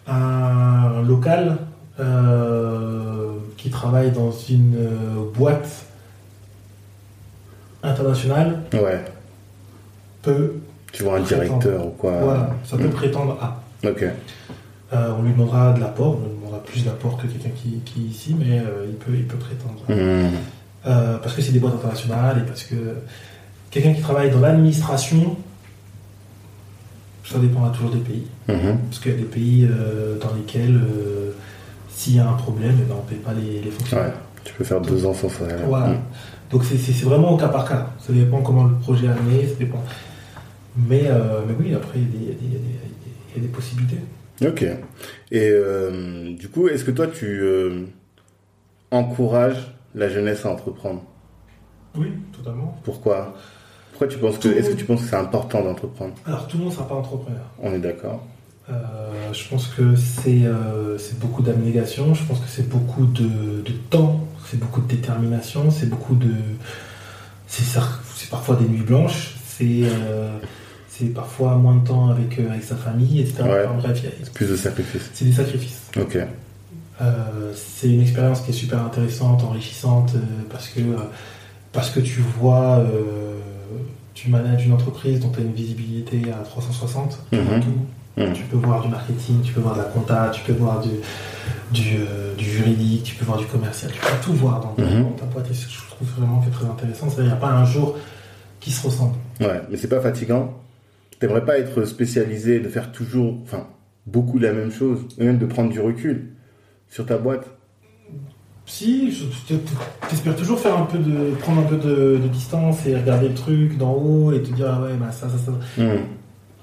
[0.09, 1.57] un local
[1.99, 5.87] euh, qui travaille dans une euh, boîte
[7.83, 9.01] internationale Ouais.
[10.23, 10.55] peut,
[10.93, 12.13] Tu vois un directeur ou quoi.
[12.21, 12.91] voilà, ça peut Mhm.
[12.91, 13.63] prétendre à.
[13.89, 14.05] Ok.
[14.93, 18.09] On lui demandera de l'apport, on lui demandera plus d'apport que quelqu'un qui, qui est
[18.11, 19.81] ici, mais euh, il, peut, il peut prétendre.
[19.89, 19.93] à.
[19.93, 20.31] Mhm.
[20.87, 22.75] Euh, parce que c'est des boîtes internationales et parce que
[23.71, 25.37] quelqu'un qui travaille dans l'administration,
[27.25, 28.27] ça dépendra toujours des pays.
[28.49, 28.79] Mhm.
[28.89, 31.33] Parce qu'il y a des pays euh, dans lesquels, euh,
[31.91, 34.07] s'il y a un problème, eh ben, on ne paye pas les, les fonctionnaires.
[34.07, 34.13] Ouais.
[34.45, 35.59] Tu peux faire deux ans sans salaire.
[35.67, 35.89] Voilà.
[35.89, 35.99] Mhm.
[36.53, 37.91] Donc c'est- vraiment au cas par cas.
[38.07, 39.83] Ça dépend comment le projet est amené, ça dépend.
[40.77, 43.99] Mais, euh, mais oui, après, y, y y il y a des possibilités.
[44.43, 44.63] Ok.
[44.63, 47.85] Et euh, du coup, est-ce que toi, tu euh,
[48.91, 51.03] encourages la jeunesse à entreprendre?
[51.95, 52.79] Oui, totalement.
[52.85, 53.35] Pourquoi?
[53.91, 56.15] Pourquoi tu penses que est-ce que tu penses que c'est important d'entreprendre?
[56.27, 57.47] Alors, tout le monde ne sera pas entrepreneur.
[57.63, 58.27] On est d'accord.
[58.69, 60.43] Euh, je pense que c'est
[60.99, 65.71] c'est beaucoup d'abnégation, je pense que c'est beaucoup de, de temps, c'est beaucoup de détermination,
[65.71, 66.35] c'est beaucoup de.
[67.47, 69.85] C'est parfois des nuits blanches, c'est
[70.99, 73.43] c'est parfois moins de temps avec, euh, avec sa famille, etc.
[73.43, 73.65] Ouais.
[73.69, 75.11] Enfin, bref, C'est plus de sacrifices.
[75.13, 75.81] c'est des sacrifices.
[76.01, 76.19] Ok.
[77.03, 80.19] Euh, c'est une expérience qui est super intéressante, enrichissante, euh,
[80.51, 80.97] parce que euh,
[81.73, 82.83] parce que tu vois,
[84.15, 87.63] tu manages une entreprise dont tu as une visibilité à 360, tu vois Mhm.
[87.63, 88.21] tout.
[88.23, 88.33] Mhm.
[88.33, 90.89] Tu peux voir du marketing, tu peux voir de la compta, tu peux voir du,
[91.71, 91.99] du,
[92.39, 95.03] du juridique, tu peux voir du commercial, tu peux tout voir dans, Mhm.
[95.03, 95.51] dans ta boîte.
[95.51, 97.09] Et je trouve vraiment que c'est très intéressant.
[97.19, 97.97] Il n'y a pas un jour
[98.59, 99.17] qui se ressemble.
[99.41, 100.55] Ouais, mais c'est pas fatigant.
[101.19, 103.69] T'aimerais pas être spécialisé, de faire toujours, enfin,
[104.07, 106.33] beaucoup la même chose, et même de prendre du recul
[106.89, 107.47] sur ta boîte?
[108.67, 109.17] Si,
[110.09, 113.35] t'espères toujours faire un peu de, prendre un peu de, de distance et regarder le
[113.35, 115.53] truc d'en haut et te dire ah ouais bah ça ça ça.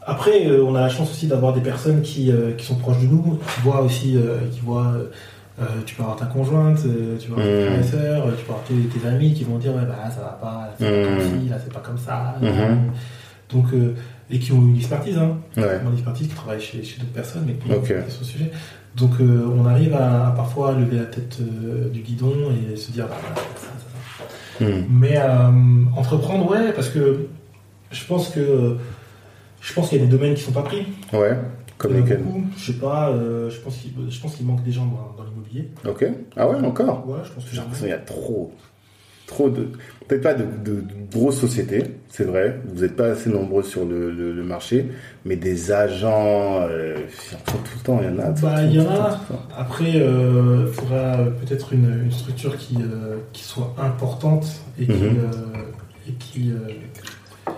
[0.05, 2.99] Après, euh, on a la chance aussi d'avoir des personnes qui, euh, qui sont proches
[2.99, 4.95] de nous, qui voient aussi, euh, qui voient,
[5.85, 6.79] tu peux avoir ta conjointe,
[7.19, 9.57] tu peux avoir tes frères et sœurs, tu peux avoir tes, tes amis qui vont
[9.57, 11.79] dire ouais bah là, ça va pas, là, c'est pas comme ci, là c'est pas
[11.79, 12.35] comme ça.
[12.41, 12.91] Mhm.
[13.53, 13.93] Donc euh,
[14.33, 15.79] et qui ont une expertise, hein, Ouais.
[15.85, 17.89] une expertise, qui travaillent chez, chez d'autres personnes, mais qui ont Ok.
[17.89, 18.51] une expertise sur le sujet.
[18.95, 22.33] Donc euh, on arrive à, à parfois lever la tête euh, du guidon
[22.71, 23.71] et se dire bah voilà, c'est ça,
[24.59, 24.69] c'est ça.
[24.71, 24.85] Mhm.
[24.89, 27.27] Mais euh, entreprendre, ouais, parce que
[27.91, 28.77] je pense que
[29.61, 30.85] je pense qu'il y a des domaines qui sont pas pris.
[31.13, 31.37] Ouais.
[31.79, 32.23] Comme Il a lesquels.
[32.57, 35.27] Je sais pas, euh, je pense qu'il je pense qu'il manque des gens dans, dans
[35.29, 35.69] l'immobilier.
[35.87, 36.05] Ok.
[36.37, 37.07] Ah ouais, encore?
[37.07, 38.53] Ouais, je pense que J'ai qu'il y a trop,
[39.25, 39.69] trop de,
[40.07, 42.59] peut-être pas de, de- de grosses sociétés, c'est vrai.
[42.73, 44.87] Vous n'êtes pas assez nombreux sur le, le- le marché,
[45.25, 48.31] mais des agents, euh, il y en a tout le temps, il y en a.
[48.33, 49.19] tout- Bah, tout- il y en a.
[49.57, 54.45] Après, il faudra peut-être une, une structure qui, euh, qui soit importante
[54.79, 55.31] et qui, euh,
[56.07, 57.51] et qui euh,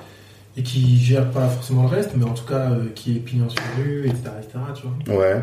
[0.58, 3.50] et qui gère pas forcément le reste, mais en tout cas euh, qui est pignon
[3.50, 4.60] sur rue, etc., etc.
[4.76, 5.20] Tu vois.
[5.20, 5.42] Ouais.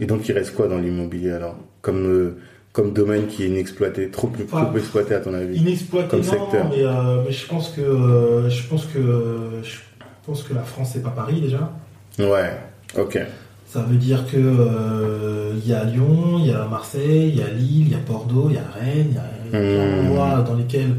[0.00, 1.56] Et donc il reste quoi dans l'immobilier alors?
[1.82, 2.36] Comme, euh,
[2.78, 6.30] comme domaine qui est inexploité, trop, trop Enfin, exploité à ton avis Inexploité, Comme non,
[6.30, 6.68] secteur.
[6.70, 9.78] mais, euh, mais je pense que euh, je pense que euh, je
[10.24, 11.72] pense que la France c'est pas Paris déjà.
[12.20, 12.56] Ouais,
[12.96, 13.18] ok.
[13.66, 17.42] Ça veut dire que euh, il y a Lyon, il y a Marseille, il y
[17.42, 19.78] a Lille, il y a Bordeaux, il y a Rennes, il y a a des
[19.78, 20.06] Mmh.
[20.06, 20.94] endroits dans lesquels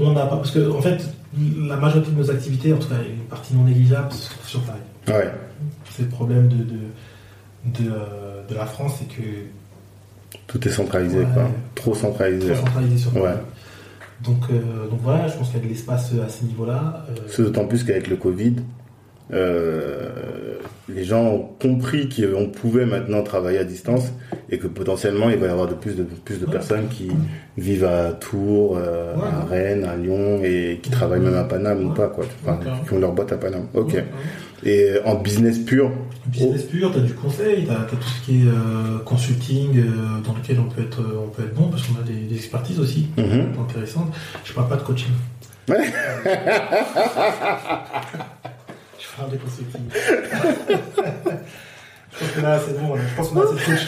[0.00, 1.00] on n'a pas parce que en fait
[1.68, 4.60] la majorité de nos activités, en tout cas une partie non négligeable, se trouve sur
[4.62, 4.80] Paris.
[5.06, 5.30] Ouais,
[5.92, 9.22] C'est le problème de de, de, euh, de la France, c'est que
[10.46, 11.26] tout est centralisé Ouais.
[11.34, 11.44] quoi.
[11.74, 12.52] Trop centralisé.
[12.52, 13.24] trop centralisé sur Paris.
[13.24, 13.32] Ouais.
[14.24, 17.06] Donc, euh, donc voilà, je pense qu'il y a de l'espace à ce niveau-là.
[17.10, 18.54] Euh, C'est d'autant plus qu'avec le Covid,
[19.32, 20.08] euh,
[20.88, 24.12] les gens ont compris qu'on pouvait maintenant travailler à distance
[24.50, 26.52] et que potentiellement il va y avoir de plus de plus de Ouais.
[26.52, 27.10] personnes qui
[27.56, 29.22] vivent à Tours, euh, Ouais.
[29.22, 32.24] à Rennes, à Lyon et qui travaillent même à Paname ou pas quoi.
[32.42, 33.66] Enfin, qui ont leur boîte à Paname.
[33.74, 33.96] Ok.
[34.64, 35.90] Et euh, en business pur.
[36.26, 40.20] Business pur, tu as du conseil, tu as, tout ce qui est euh, consulting euh,
[40.24, 42.78] dans lequel on peut être, on peut être bon parce qu'on a des, des expertises
[42.78, 43.54] aussi Mhm.
[43.60, 44.14] intéressantes.
[44.44, 45.10] Je parle pas de coaching.
[45.68, 45.84] Ouais.
[48.98, 49.82] Je parle de consulting.
[52.12, 53.86] Je pense que là, c'est bon, je pense qu'on a assez de coach.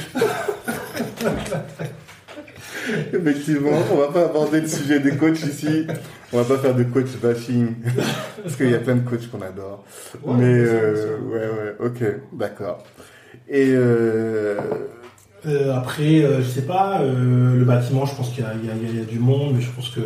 [3.12, 5.86] Effectivement, on va pas aborder le sujet des coachs ici.
[6.35, 7.74] On va pas faire de coach bashing.
[8.43, 9.85] Parce qu'il y a plein de coachs qu'on adore.
[10.24, 12.82] Ouais, Mais, euh, ouais, ouais, ok, d'accord.
[13.48, 14.56] Et, euh,
[15.47, 19.05] Euh, après, euh, je sais pas, le bâtiment, je pense qu'il y, a- y y
[19.05, 20.01] du monde, mais je pense que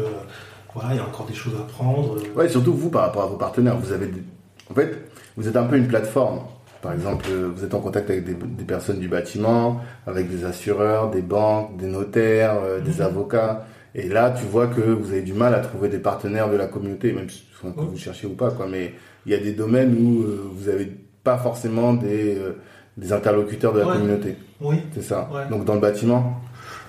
[0.75, 2.17] voilà, il y a encore des choses à prendre.
[2.37, 4.23] ouais, surtout vous par rapport à vos partenaires, vous avez, des-
[4.69, 4.99] en fait,
[5.37, 6.41] vous êtes un peu une plateforme.
[6.83, 11.09] Par exemple, vous êtes en contact avec des, des personnes du bâtiment, avec des assureurs,
[11.11, 13.03] des banques, des notaires, euh, des Mhm.
[13.03, 13.65] avocats.
[13.95, 16.67] Et là, tu vois que vous avez du mal à trouver des partenaires de la
[16.67, 17.87] communauté, même si enfin, que Ouais.
[17.91, 18.67] vous cherchez ou pas, quoi.
[18.71, 18.95] Mais
[19.27, 20.93] il y a des domaines où euh, vous avez
[21.25, 22.53] pas forcément des, euh,
[22.97, 23.93] des interlocuteurs de la Ouais.
[23.95, 24.37] communauté.
[24.61, 24.77] Oui.
[24.95, 25.29] C'est ça.
[25.33, 25.49] Ouais.
[25.51, 26.41] Donc dans le bâtiment?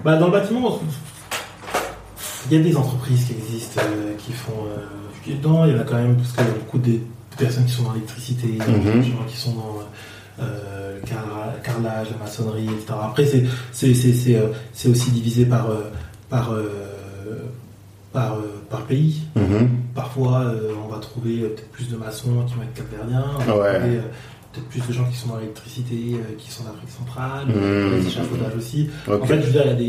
[0.04, 0.80] Bah, dans le bâtiment,
[2.50, 4.54] il y a des entreprises qui existent, euh, qui font.
[5.24, 7.00] Qui- non, il y en a quand même, parce qu'il y a beaucoup de
[7.38, 9.80] personnes qui sont dans l'électricité, il y a des gens qui sont dans
[10.40, 11.02] le
[11.64, 12.94] carrelage, la maçonnerie, etc.
[13.02, 15.68] Après, c'est, aussi divisé par,
[16.30, 16.54] par,
[18.14, 19.22] par, euh, par pays.
[19.36, 19.70] Mhm.
[19.96, 23.44] Parfois, euh, on va trouver euh, peut-être plus de maçons qui vont être capverdiens, on
[23.44, 23.80] va Ouais.
[23.80, 23.98] trouver
[24.52, 27.96] peut-être plus de gens qui sont dans l'électricité, qui sont d'Afrique centrale, Mhm.
[27.98, 28.90] les échafaudages aussi.
[29.08, 29.84] En fait, je veux dire, il y a des.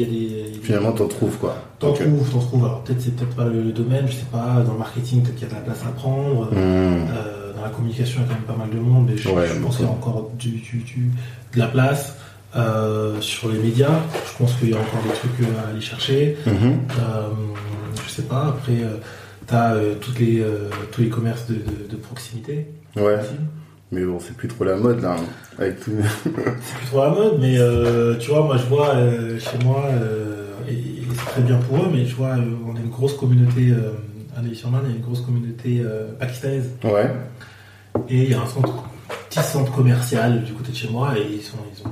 [0.54, 1.56] y a Finalement, t'en trouves quoi.
[1.78, 2.64] T'en trouves, t'en trouves.
[2.66, 4.62] Alors peut-être c'est peut-être pas le, le domaine, je sais pas.
[4.66, 6.50] Dans le marketing, peut-être qu'il y a de la place à prendre.
[6.52, 6.58] Mhm.
[6.58, 9.28] Euh, dans la communication, il y a quand même pas mal de monde, mais je,
[9.30, 11.10] Ouais, je pense qu'il y a encore du, du- du-
[11.54, 12.16] de la place.
[12.56, 16.36] Euh, sur les médias, je pense qu'il y a encore des trucs à aller chercher.
[16.46, 16.52] Mhm.
[16.98, 17.28] Euh,
[18.06, 18.46] je sais pas.
[18.48, 18.96] Après, euh,
[19.46, 22.66] t'as euh, toutes les euh, tous les commerces de, de- de proximité.
[22.96, 23.18] Ouais.
[23.20, 23.30] aussi.
[23.92, 25.24] Mais bon, c'est plus trop la mode là, hein,
[25.58, 25.90] avec tout.
[26.24, 29.84] C'est plus trop la mode, mais euh, tu vois, moi je vois euh, chez moi,
[29.86, 32.90] euh, et, et c'est très bien pour eux, mais je vois, euh, on a une
[32.90, 33.90] grosse communauté, euh,
[34.36, 36.70] à Neuilly-sur-Marne, il y a une grosse communauté euh, pakistanaise.
[36.84, 37.10] Ouais.
[38.08, 38.84] Et il y a un centre,
[39.28, 41.90] petit centre commercial du côté de chez moi, et ils sont, ils ont,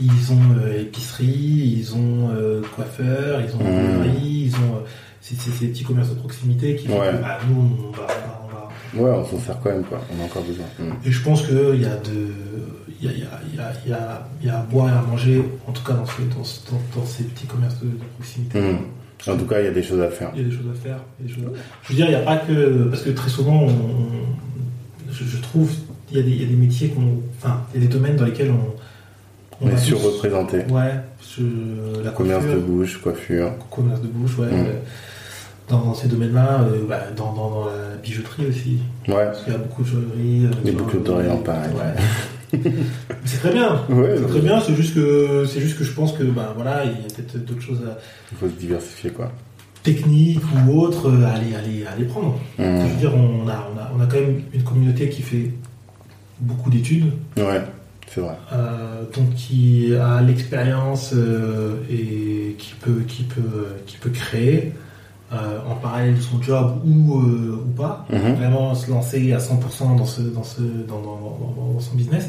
[0.00, 1.26] ils ont, euh, épicerie,
[1.78, 4.04] ils ont euh, coiffeur, ils ont Mmh.
[4.22, 4.76] ils ont.
[4.76, 4.86] euh,
[5.20, 7.10] c'est ces petits commerces de proximité qui font Ouais.
[7.12, 9.84] que bah, nous, on va, on va- on va Ouais, on s'en sert quand même
[9.84, 10.00] quoi.
[10.16, 10.64] On a encore besoin.
[10.78, 10.94] Mhm.
[11.04, 12.26] et je pense qu'il y a de,
[13.00, 15.72] il y a, y a, y a, y a, à boire et à manger, en
[15.72, 18.60] tout cas dans, ce- dans, ce- dans- dans ces petits commerces de, de proximité.
[18.60, 18.78] Mhm.
[19.28, 20.30] En tout cas, il y a des choses à faire.
[20.34, 20.98] Il y a des choses à faire.
[21.28, 21.44] choses
[21.84, 22.84] Je veux dire, il n'y a pas que.
[22.90, 25.70] Parce que très souvent, on- je, je trouve,
[26.10, 27.20] il y, a des, il y a des métiers qu'on.
[27.38, 28.74] Enfin, il y a des domaines dans lesquels on.
[29.60, 30.58] On est va tous- surreprésenté.
[30.70, 30.92] Ouais,
[31.36, 33.52] je- la Commerce coiffure, de bouche, coiffure.
[33.70, 34.46] commerce de bouche, ouais.
[34.46, 34.66] Mm.
[34.66, 34.72] euh,
[35.68, 38.78] Dans ces domaines-là, euh, bah, dans, dans, dans la bijouterie aussi.
[39.06, 39.14] Ouais.
[39.26, 40.46] Parce qu'il y a beaucoup de joaillerie.
[40.46, 41.70] euh, Les boucles d'oreilles en pareil.
[41.74, 42.58] ouais.
[42.64, 42.72] Mais
[43.24, 43.80] c'est très bien.
[43.88, 46.84] Ouais, C'est très bien, c'est juste que c'est juste que je pense que bah voilà,
[46.84, 47.96] il y a peut-être d'autres choses à-
[48.32, 49.30] Il faut se diversifier quoi.
[49.84, 52.40] techniques ou à aller, à aller prendre.
[52.58, 52.88] Je Mhm.
[52.88, 55.52] veux dire, on a, on, a, on a quand même une communauté qui fait
[56.40, 57.62] beaucoup d'études, Ouais,
[58.12, 58.34] c'est vrai.
[58.52, 64.72] euh, donc qui a l'expérience euh, et qui peut, qui peut, qui peut créer
[65.32, 68.34] euh, en parallèle de son job ou, ou pas, Mhm.
[68.34, 72.28] vraiment se lancer à 100% dans, ce, dans, ce, dans, dans, dans- dans son business.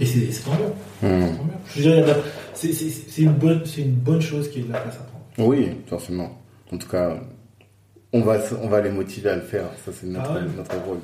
[0.00, 1.80] Et c'est tant mieux.
[1.82, 2.16] De la-
[2.54, 5.48] c'est une, bonne- une bonne chose qu'il y ait de la place à prendre.
[5.48, 6.30] Oui, forcément.
[6.72, 7.16] En tout cas,
[8.12, 9.66] on va, on va les motiver à le faire.
[9.84, 10.40] Ça, c'est notre, Ah ouais.
[10.56, 10.98] notre rôle.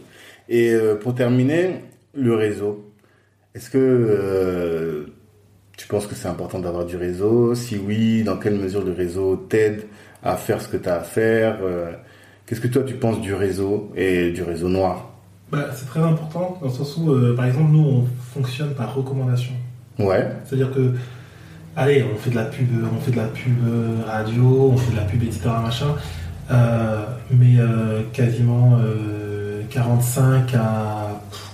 [0.49, 1.85] Et pour terminer,
[2.15, 2.90] le réseau.
[3.55, 5.07] Est-ce que euh,
[5.77, 7.55] tu penses que c'est important d'avoir du réseau?
[7.55, 9.87] Si oui, dans quelle mesure le réseau t'aide
[10.23, 11.93] à faire ce que tu as à faire Euh,
[12.47, 15.09] Qu'est-ce que toi tu penses du réseau et du réseau noir?
[15.53, 18.93] Bah, c'est très important dans le sens où, euh, par exemple, nous, on fonctionne par
[18.93, 19.53] recommandation.
[20.01, 20.29] Ouais.
[20.45, 20.93] C'est-à-dire que,
[21.77, 23.57] allez, on fait de la pub, on fait de la pub
[24.05, 25.95] radio, on fait de la pub, etc., machin,
[27.31, 27.57] mais
[28.13, 31.00] quasiment euh, 45 à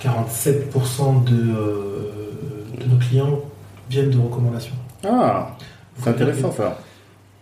[0.00, 2.10] 47% de, euh,
[2.78, 3.40] de nos clients
[3.88, 4.74] viennent de recommandations.
[5.04, 5.56] Ah,
[5.98, 6.78] c'est intéressant ça.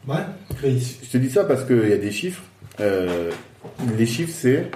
[0.07, 0.17] Ouais.
[0.63, 2.43] Je te dis ça parce qu'il y a des chiffres.
[2.81, 3.31] Euh,
[3.97, 4.71] les chiffres, c'est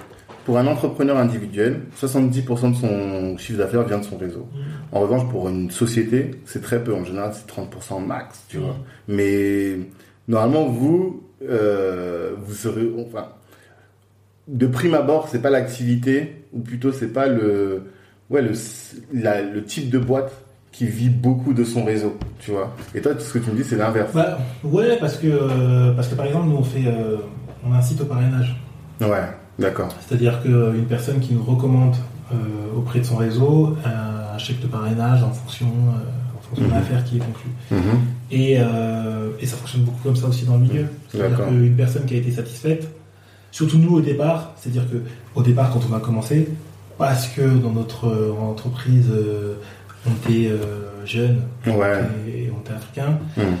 [0.45, 4.47] pour un entrepreneur individuel, 70% de son chiffre d'affaires vient de son réseau.
[4.91, 6.95] En revanche, pour une société, c'est très peu.
[6.95, 8.75] En général, c'est 30% max, tu vois.
[9.07, 9.77] Mais
[10.27, 13.27] normalement, vous, euh, vous serez, enfin,
[14.51, 17.83] de prime abord, c'est pas l'activité, ou plutôt c'est pas le,
[18.29, 18.51] ouais, le,
[19.13, 20.31] la- le type de boîte
[20.71, 22.75] qui vit beaucoup de son réseau, tu vois.
[22.95, 24.11] Et toi, tout ce que tu me dis, c'est l'inverse.
[24.13, 27.17] Bah, ouais, parce que, euh, parce que par exemple, nous, on fait, euh,
[27.65, 28.55] on site au parrainage.
[29.01, 29.23] Ouais,
[29.57, 29.89] d'accord.
[30.07, 31.95] C'est-à-dire qu'une personne qui nous recommande
[32.31, 32.35] euh,
[32.77, 36.75] auprès de son réseau un chèque de parrainage en fonction, euh, en fonction de Mhm.
[36.75, 37.51] l'affaire qui est conclue.
[37.71, 37.99] Mhm.
[38.31, 40.85] Et, euh, et ça fonctionne beaucoup comme ça aussi dans le milieu.
[41.09, 42.87] C'est-à-dire qu'une personne qui a été satisfaite,
[43.51, 44.97] surtout nous au départ, c'est-à-dire que
[45.35, 46.49] au départ quand on a commencé,
[46.97, 49.55] parce que dans notre euh, entreprise, euh,
[50.05, 51.99] on était euh, jeunes, Ouais.
[52.27, 53.19] et on était africains.
[53.37, 53.55] Hmm.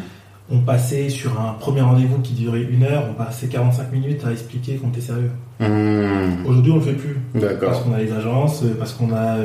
[0.51, 4.31] On passait sur un premier rendez-vous qui durait une heure, on passait 45 minutes à
[4.31, 5.31] expliquer qu'on était sérieux.
[5.59, 6.45] Hmm.
[6.47, 7.17] Aujourd'hui, on le fait plus.
[7.61, 9.37] Parce qu'on a les agences, parce qu'on a,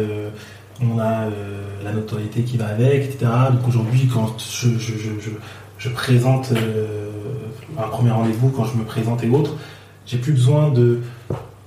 [0.80, 3.30] on a euh, la notoriété qui va avec, etc.
[3.52, 5.30] Donc aujourd'hui, quand je, je, je, je,
[5.78, 7.10] je présente euh,
[7.78, 9.56] un premier rendez-vous, quand je me présente et autres,
[10.06, 11.00] j'ai plus besoin de,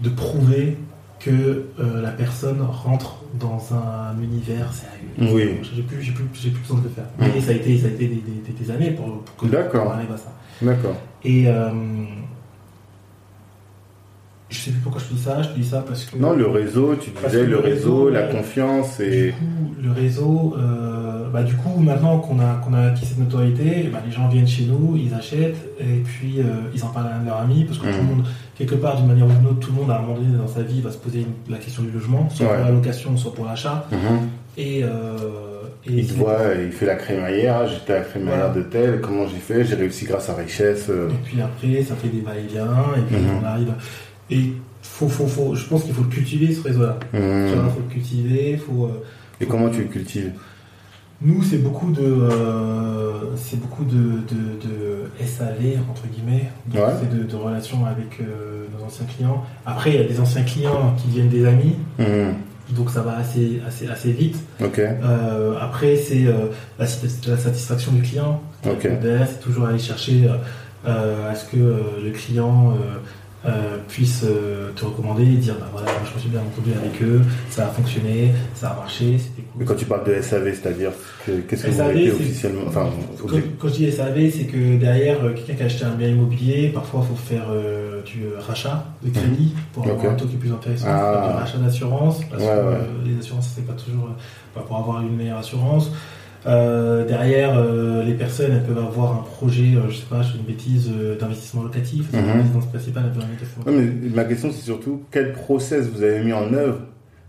[0.02, 0.78] de prouver
[1.20, 5.34] que euh, la personne rentre dans un univers sérieux.
[5.36, 5.58] Oui.
[5.76, 7.06] J'ai plus, j'ai plus, j'ai plus besoin de le faire.
[7.20, 9.46] Mais ça a été, ça a été des, des- des- des années pour, pour que
[9.72, 10.32] qu'on arrive à ça.
[10.62, 10.96] D'accord.
[11.24, 11.70] Et euh,
[14.50, 15.42] je sais plus pourquoi je te dis ça.
[15.42, 18.10] Je te dis ça parce que Non, le réseau, tu disais le le réseau, réseau,
[18.10, 18.32] la ouais.
[18.32, 19.32] confiance Du et.
[19.32, 23.90] coup, le réseau, euh, bah, du coup, maintenant qu'on a, qu'on a acquis cette notoriété,
[23.92, 26.44] bah, les gens viennent chez nous, ils achètent, et puis euh,
[26.74, 28.08] ils en parlent à leurs amis, parce que tout le Mhm.
[28.18, 28.26] monde,
[28.58, 30.48] quelque part, d'une manière ou d'une autre, tout le monde, à un moment donné dans
[30.48, 32.56] sa vie, va se poser une- la question du logement, soit Ouais.
[32.56, 33.86] pour la location, soit pour l'achat.
[34.58, 34.90] Et, euh,
[35.86, 38.54] et Il te voit, il fait la crémaillère, ah, j'étais à la crémaillère Voilà.
[38.56, 40.90] de tel, comment j'ai fait, j'ai réussi grâce à richesse.
[40.90, 43.40] Et puis après, ça fait des va-et-vient, et puis Mhm.
[43.42, 43.74] on arrive.
[44.30, 46.98] Et faut, faut, faut, je pense qu'il faut le cultiver, ce réseau-là.
[47.12, 48.86] Tu vois, faut le cultiver, faut.
[48.86, 49.04] euh,
[49.42, 50.32] Et comment tu le cultives?
[51.20, 53.94] Nous, c'est beaucoup de, euh, c'est beaucoup de,
[54.30, 56.94] de, de SAV entre guillemets, donc Ouais.
[57.02, 59.44] c'est de, de relations avec euh, nos anciens clients.
[59.66, 62.36] Après, il y a des anciens clients qui deviennent des amis, Mhm.
[62.76, 64.38] donc ça va assez, assez, assez vite.
[64.62, 66.26] Euh, après, c'est
[66.78, 68.40] la, sat- la satisfaction du client.
[68.64, 68.84] Ok.
[69.02, 70.28] Derrière, c'est toujours aller chercher
[70.86, 72.78] à ce que le client
[73.48, 76.72] euh, puisse euh, te recommander et dire bah voilà, moi, je me suis bien entendu
[76.78, 79.60] avec eux, ça a fonctionné, ça a marché, c'était cool.
[79.60, 80.92] Mais quand tu parles de SAV, c'est-à-dire
[81.26, 82.90] que- qu'est-ce que vous SAV, mettez c'est- officiellement Enfin,
[83.60, 86.70] Quand, je dis SAV, c'est que derrière, euh, quelqu'un qui a acheté un bien immobilier,
[86.70, 90.40] parfois il faut faire euh, du rachat de crédit pour avoir un taux qui est
[90.40, 91.30] plus intéressant, Ah.
[91.32, 92.78] du rachat d'assurance, parce Ouais, que ouais.
[93.14, 94.10] les assurances, c'est pas toujours
[94.56, 95.92] bah, pour avoir une meilleure assurance.
[96.48, 100.32] Euh, derrière, euh, les personnes, elles peuvent avoir un projet, euh, je sais pas, je
[100.32, 103.12] fais une bêtise, euh, d'investissement locatif, une résidence principale,
[103.66, 106.80] mais ma question, c'est surtout quel process vous avez mis en œuvre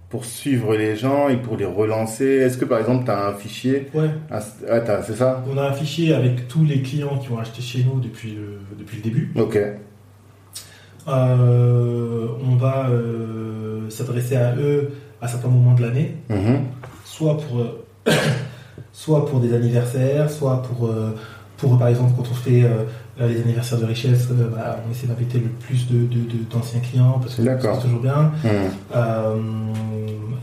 [0.09, 2.25] pour suivre les gens et pour les relancer?
[2.27, 3.89] Est-ce que par exemple, tu as un fichier?
[3.93, 4.39] Ouais, un-
[4.71, 5.45] ah, t'as- C'est ça?
[5.53, 8.59] On a un fichier avec tous les clients qui ont acheté chez nous depuis le,
[8.79, 9.33] depuis le début.
[9.37, 9.59] Ok.
[11.09, 12.89] On va
[13.89, 14.91] s'adresser à eux
[15.21, 16.61] à certains moments de l'année, Mhm.
[17.05, 17.67] soit pour,
[19.03, 21.15] soit pour des anniversaires, soit pour, euh,
[21.57, 25.07] pour par exemple quand on fait euh, les anniversaires de richesse, euh, bah, on essaie
[25.07, 28.33] d'inviter le plus de, de- de- d'anciens clients parce que c'est toujours bien.
[28.97, 29.37] Euh,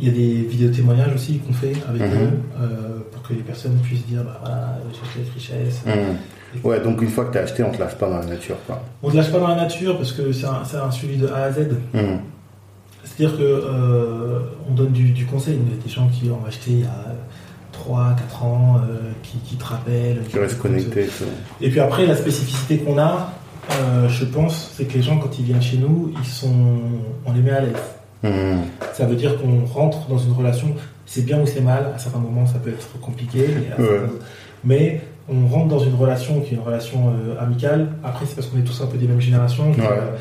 [0.02, 2.18] Il y a des vidéos témoignages aussi qu'on fait avec Mhm.
[2.24, 2.30] eux
[2.62, 5.82] euh, pour que les personnes puissent dire bah voilà, j'ai acheté cette richesse.
[5.86, 6.64] Mhm.
[6.66, 8.58] Ouais, donc une fois que tu as acheté, on te lâche pas dans la nature.
[8.68, 8.82] Quoi.
[9.04, 11.44] On ne lâche pas dans la nature parce que c'est un, un suivi de A
[11.44, 11.60] à Z.
[13.04, 15.58] C'est-à-dire que euh, on donne du, du conseil.
[15.66, 17.16] Il y a des gens qui ont acheté il y a
[17.86, 20.22] 3, 4 ans, euh, qui, qui te rappellent.
[20.30, 21.06] Tu restes connecté.
[21.06, 21.26] tout.
[21.62, 23.32] Et puis après, la spécificité qu'on a,
[23.72, 26.50] euh, je pense, c'est que les gens, quand ils viennent chez nous, ils sont,
[27.26, 27.74] on les met à l'aise.
[28.24, 28.62] Mhm.
[28.94, 30.70] Ça veut dire qu'on rentre dans une relation,
[31.06, 33.88] c'est bien ou c'est mal, à certains moments ça peut être compliqué, mais, à Ouais.
[34.00, 34.14] certains-
[34.64, 37.88] mais on rentre dans une relation qui est une relation euh, amicale.
[38.04, 39.70] Après, c'est parce qu'on est tous un peu des mêmes générations.
[39.72, 39.76] Ouais.
[39.80, 40.16] euh,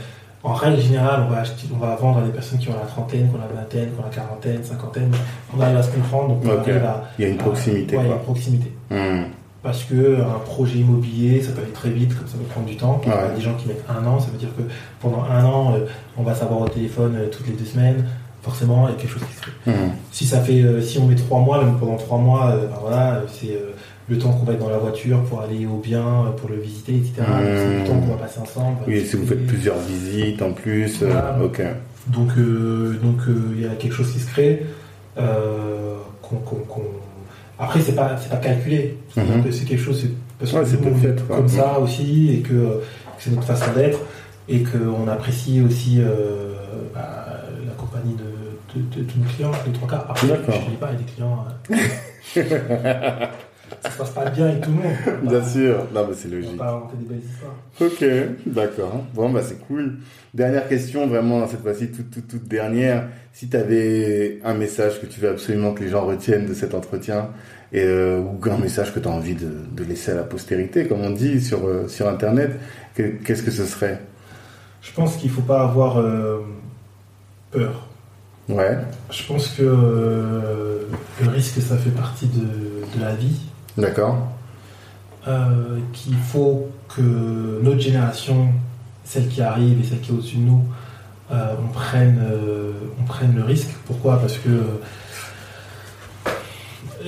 [0.45, 2.87] en règle générale, on va, acheter, on va vendre à des personnes qui ont la
[2.87, 5.11] trentaine, qui ont la vingtaine, qui ont la quarantaine, cinquantaine.
[5.57, 7.05] On arrive à se comprendre, donc on à.
[7.19, 7.97] Il y a une à- proximité.
[7.97, 8.73] ouais, il y a une proximité.
[8.91, 9.25] Mhm.
[9.63, 12.77] Parce que un projet immobilier, ça peut aller très vite, comme ça peut prendre du
[12.77, 13.01] temps.
[13.05, 14.63] Il y a des gens qui mettent un an, ça veut dire que
[15.01, 15.87] pendant un an, euh,
[16.19, 18.05] on va savoir au téléphone euh, toutes les deux semaines.
[18.43, 19.71] Forcément, il y a quelque chose qui se fait.
[19.71, 19.93] Mhm.
[20.13, 23.23] Si ça fait, euh, si on met trois mois, même pendant trois mois, ben voilà,
[23.33, 23.59] c'est
[24.09, 26.95] le temps qu'on va être dans la voiture pour aller au bien, pour le visiter,
[26.97, 27.13] etc.
[27.19, 28.79] C'est le temps qu'on va passer ensemble.
[28.87, 31.03] Oui, si vous faites plusieurs visites en plus.
[31.03, 31.39] euh, Voilà.
[31.43, 31.63] ok.
[32.09, 34.67] Donc, euh, donc euh, il y a quelque chose qui se crée.
[35.19, 35.97] euh,
[37.59, 38.99] Après, c'est pas, c'est pas calculé.
[39.15, 42.49] Que c'est quelque chose, c'est parce Ouais, que nous, fait, comme ça aussi, et que,
[42.53, 42.83] que
[43.19, 44.01] c'est notre façon d'être,
[44.49, 46.01] et qu'on apprécie aussi
[46.93, 47.27] bah,
[47.67, 50.07] la compagnie de, de, de tous nos clients, les trois quarts.
[50.11, 51.45] Après, je ne dis pas, il y a des clients.
[53.85, 55.29] ça se passe pas bien avec tout le monde.
[55.31, 55.87] Bien sûr.
[55.95, 56.57] Non, mais c'est On va logique.
[56.57, 57.55] pas inventer des belles histoires.
[57.81, 58.05] Ok,
[58.47, 59.05] d'accord.
[59.15, 59.99] Bon, bah c'est cool.
[60.33, 63.09] Dernière question, vraiment, cette fois-ci, toute, toute, toute dernière.
[63.33, 66.75] Si tu avais un message que tu veux absolument que les gens retiennent de cet
[66.75, 67.29] entretien,
[67.73, 70.87] et, euh, ou un message que tu as envie de, de laisser à la postérité,
[70.87, 72.53] comme on dit sur, euh, sur Internet,
[72.95, 74.01] que- qu'est-ce que ce serait?
[74.83, 76.39] Je pense qu'il faut pas avoir euh,
[77.51, 77.89] peur.
[78.49, 78.77] Ouais,
[79.11, 82.41] Je pense que le risque, ça fait partie de,
[82.97, 83.41] de la vie.
[83.77, 84.35] D'accord.
[85.27, 88.49] Euh, qu'il faut que notre génération,
[89.05, 90.63] celle qui arrive et celle qui est au-dessus de nous,
[91.33, 93.71] euh, on, prenne, euh, on prenne le risque.
[93.87, 94.19] Pourquoi?
[94.19, 94.51] Parce que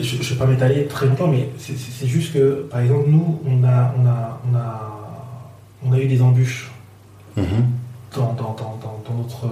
[0.00, 3.62] je ne vais pas m'étaler très longtemps, mais c'est juste que, par exemple, nous, on
[3.64, 5.20] a, on a, on a,
[5.86, 6.70] on a eu des embûches
[7.36, 7.44] mhm.
[8.14, 9.48] dans, dans, dans, notre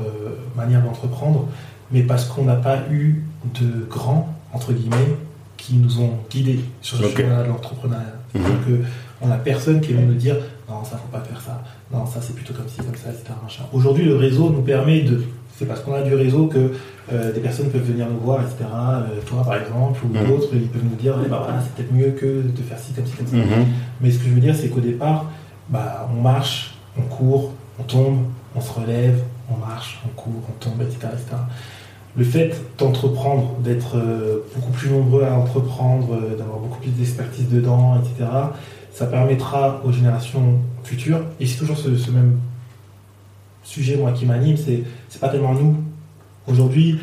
[0.57, 1.49] manière d'entreprendre,
[1.91, 3.25] mais parce qu'on n'a pas eu
[3.61, 5.17] de grands, entre guillemets,
[5.65, 8.05] qui nous ont guidés sur le chemin de l'entrepreneuriat.
[8.35, 8.83] Donc, euh,
[9.23, 10.37] on n'a personne qui venu nous dire
[10.69, 11.63] non, ça faut pas faire ça,
[11.93, 13.33] non, ça c'est plutôt comme ci, comme ça, etc.
[13.73, 15.23] Aujourd'hui, le réseau nous permet de.
[15.57, 16.73] C'est parce qu'on a du réseau que
[17.13, 18.65] euh, des personnes peuvent venir nous voir, etc.
[18.65, 20.27] Euh, toi, par exemple, ou mhm.
[20.27, 23.07] d'autres, ils peuvent nous dire bah, voilà, c'est peut-être mieux que de faire ci, comme
[23.07, 23.37] ci, comme ça.
[23.37, 23.67] Mhm.
[24.01, 25.31] Mais ce que je veux dire, c'est qu'au départ,
[25.69, 28.19] bah, on marche, on court, on tombe,
[28.55, 31.09] on se relève, on marche, on court, on tombe, etc.
[31.13, 31.37] etc
[32.17, 37.49] le fait d'entreprendre, d'être euh, beaucoup plus nombreux à entreprendre, euh, d'avoir beaucoup plus d'expertise
[37.49, 38.31] dedans, etc.,
[38.93, 42.39] ça permettra aux générations futures, et c'est toujours ce, même
[43.65, 45.77] sujet moi qui m'anime, c'est, c'est pas tellement nous.
[46.47, 47.01] Aujourd'hui,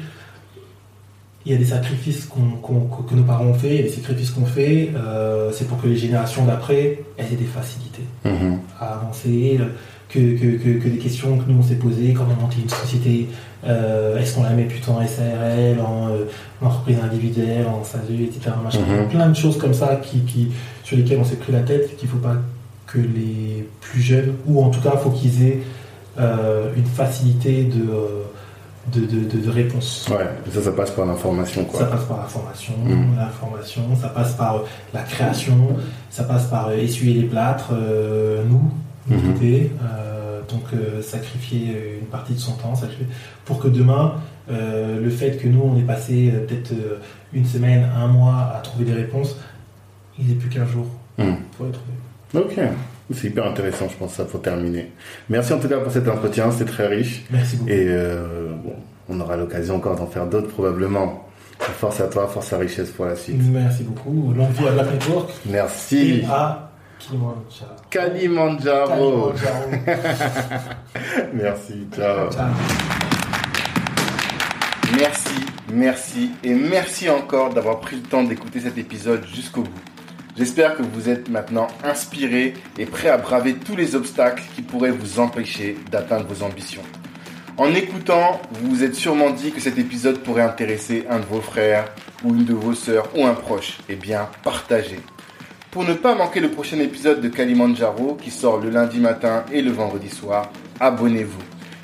[1.46, 4.30] il y a des sacrifices que nos parents ont fait, il y a des sacrifices
[4.30, 8.58] qu'on fait, euh, c'est pour que les générations d'après aient des facilités mm-hmm.
[8.80, 9.60] à avancer,
[10.12, 13.28] que, que, des questions que nous on s'est posées, comment monter une société,
[13.66, 16.26] euh, est-ce qu'on la met plutôt en SARL, euh,
[16.62, 18.52] en, entreprise individuelle, en SASU, etc.
[18.74, 19.10] Mhm.
[19.10, 20.52] Plein de choses comme ça qui,
[20.84, 22.36] sur lesquelles on s'est pris la tête, qu'il ne faut pas
[22.88, 25.60] que les plus jeunes, ou en tout cas, il faut qu'ils aient
[26.20, 30.10] euh, une facilité de, de, réponse.
[30.10, 31.66] Ouais, ça, ça passe par l'information.
[31.74, 33.16] Ça passe par l'information, mhm.
[33.18, 34.64] l'information, ça passe par
[34.94, 35.78] la création,
[36.10, 37.72] ça passe par essuyer les plâtres,
[38.50, 38.72] nous,
[39.08, 39.34] mhm.
[39.34, 39.72] côté
[40.52, 42.74] donc euh, sacrifier euh, une partie de son temps,
[43.46, 44.16] pour que demain,
[44.50, 46.74] euh, le fait que nous, on ait passé peut-être
[47.34, 49.38] une semaine, un mois à trouver des réponses,
[50.20, 50.86] il n'est plus qu'un jour
[51.18, 51.34] hmm.
[51.56, 51.94] pour les trouver.
[52.34, 52.60] Ok.
[53.14, 54.90] C'est hyper intéressant, je pense ça faut terminer.
[55.30, 57.26] Merci en tout cas pour cet entretien, c'est très riche.
[57.30, 57.70] Merci beaucoup.
[57.70, 57.86] Et
[58.64, 58.74] bon,
[59.10, 61.28] on aura l'occasion encore d'en faire d'autres probablement.
[61.60, 63.36] Force à toi, force à richesse pour la suite.
[63.52, 64.34] Merci beaucoup.
[64.34, 65.30] Longue vie à Network.
[65.46, 66.22] Merci.
[66.22, 66.71] Et à
[67.90, 69.34] Kalimandjaro.
[71.34, 72.30] merci, ciao.
[74.98, 79.72] Merci, merci et merci encore d'avoir pris le temps d'écouter cet épisode jusqu'au bout.
[80.38, 84.92] J'espère que vous êtes maintenant inspiré et prêt à braver tous les obstacles qui pourraient
[84.92, 86.84] vous empêcher d'atteindre vos ambitions.
[87.58, 91.42] En écoutant, vous vous êtes sûrement dit que cet épisode pourrait intéresser un de vos
[91.42, 91.86] frères
[92.24, 93.78] ou une de vos sœurs ou un proche.
[93.90, 95.00] Eh bien, partagez.
[95.72, 99.62] Pour ne pas manquer le prochain épisode de Kalimandjaro qui sort le lundi matin et
[99.62, 101.40] le vendredi soir, abonnez-vous.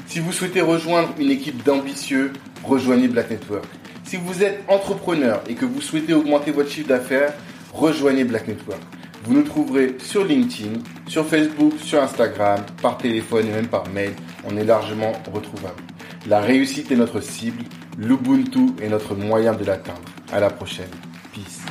[0.08, 2.34] Si vous souhaitez rejoindre une équipe d'ambitieux,
[2.66, 3.64] rejoignez Black Network.
[4.04, 7.34] Si vous êtes entrepreneur et que vous souhaitez augmenter votre chiffre d'affaires,
[7.72, 8.82] rejoignez Black Network.
[9.24, 14.12] Vous nous trouverez sur LinkedIn, sur Facebook, sur Instagram, par téléphone et même par mail.
[14.44, 15.82] On est largement retrouvable.
[16.28, 17.64] La réussite est notre cible,
[17.98, 20.02] l'Ubuntu est notre moyen de l'atteindre.
[20.34, 20.90] À la prochaine.
[21.34, 21.62] Peace.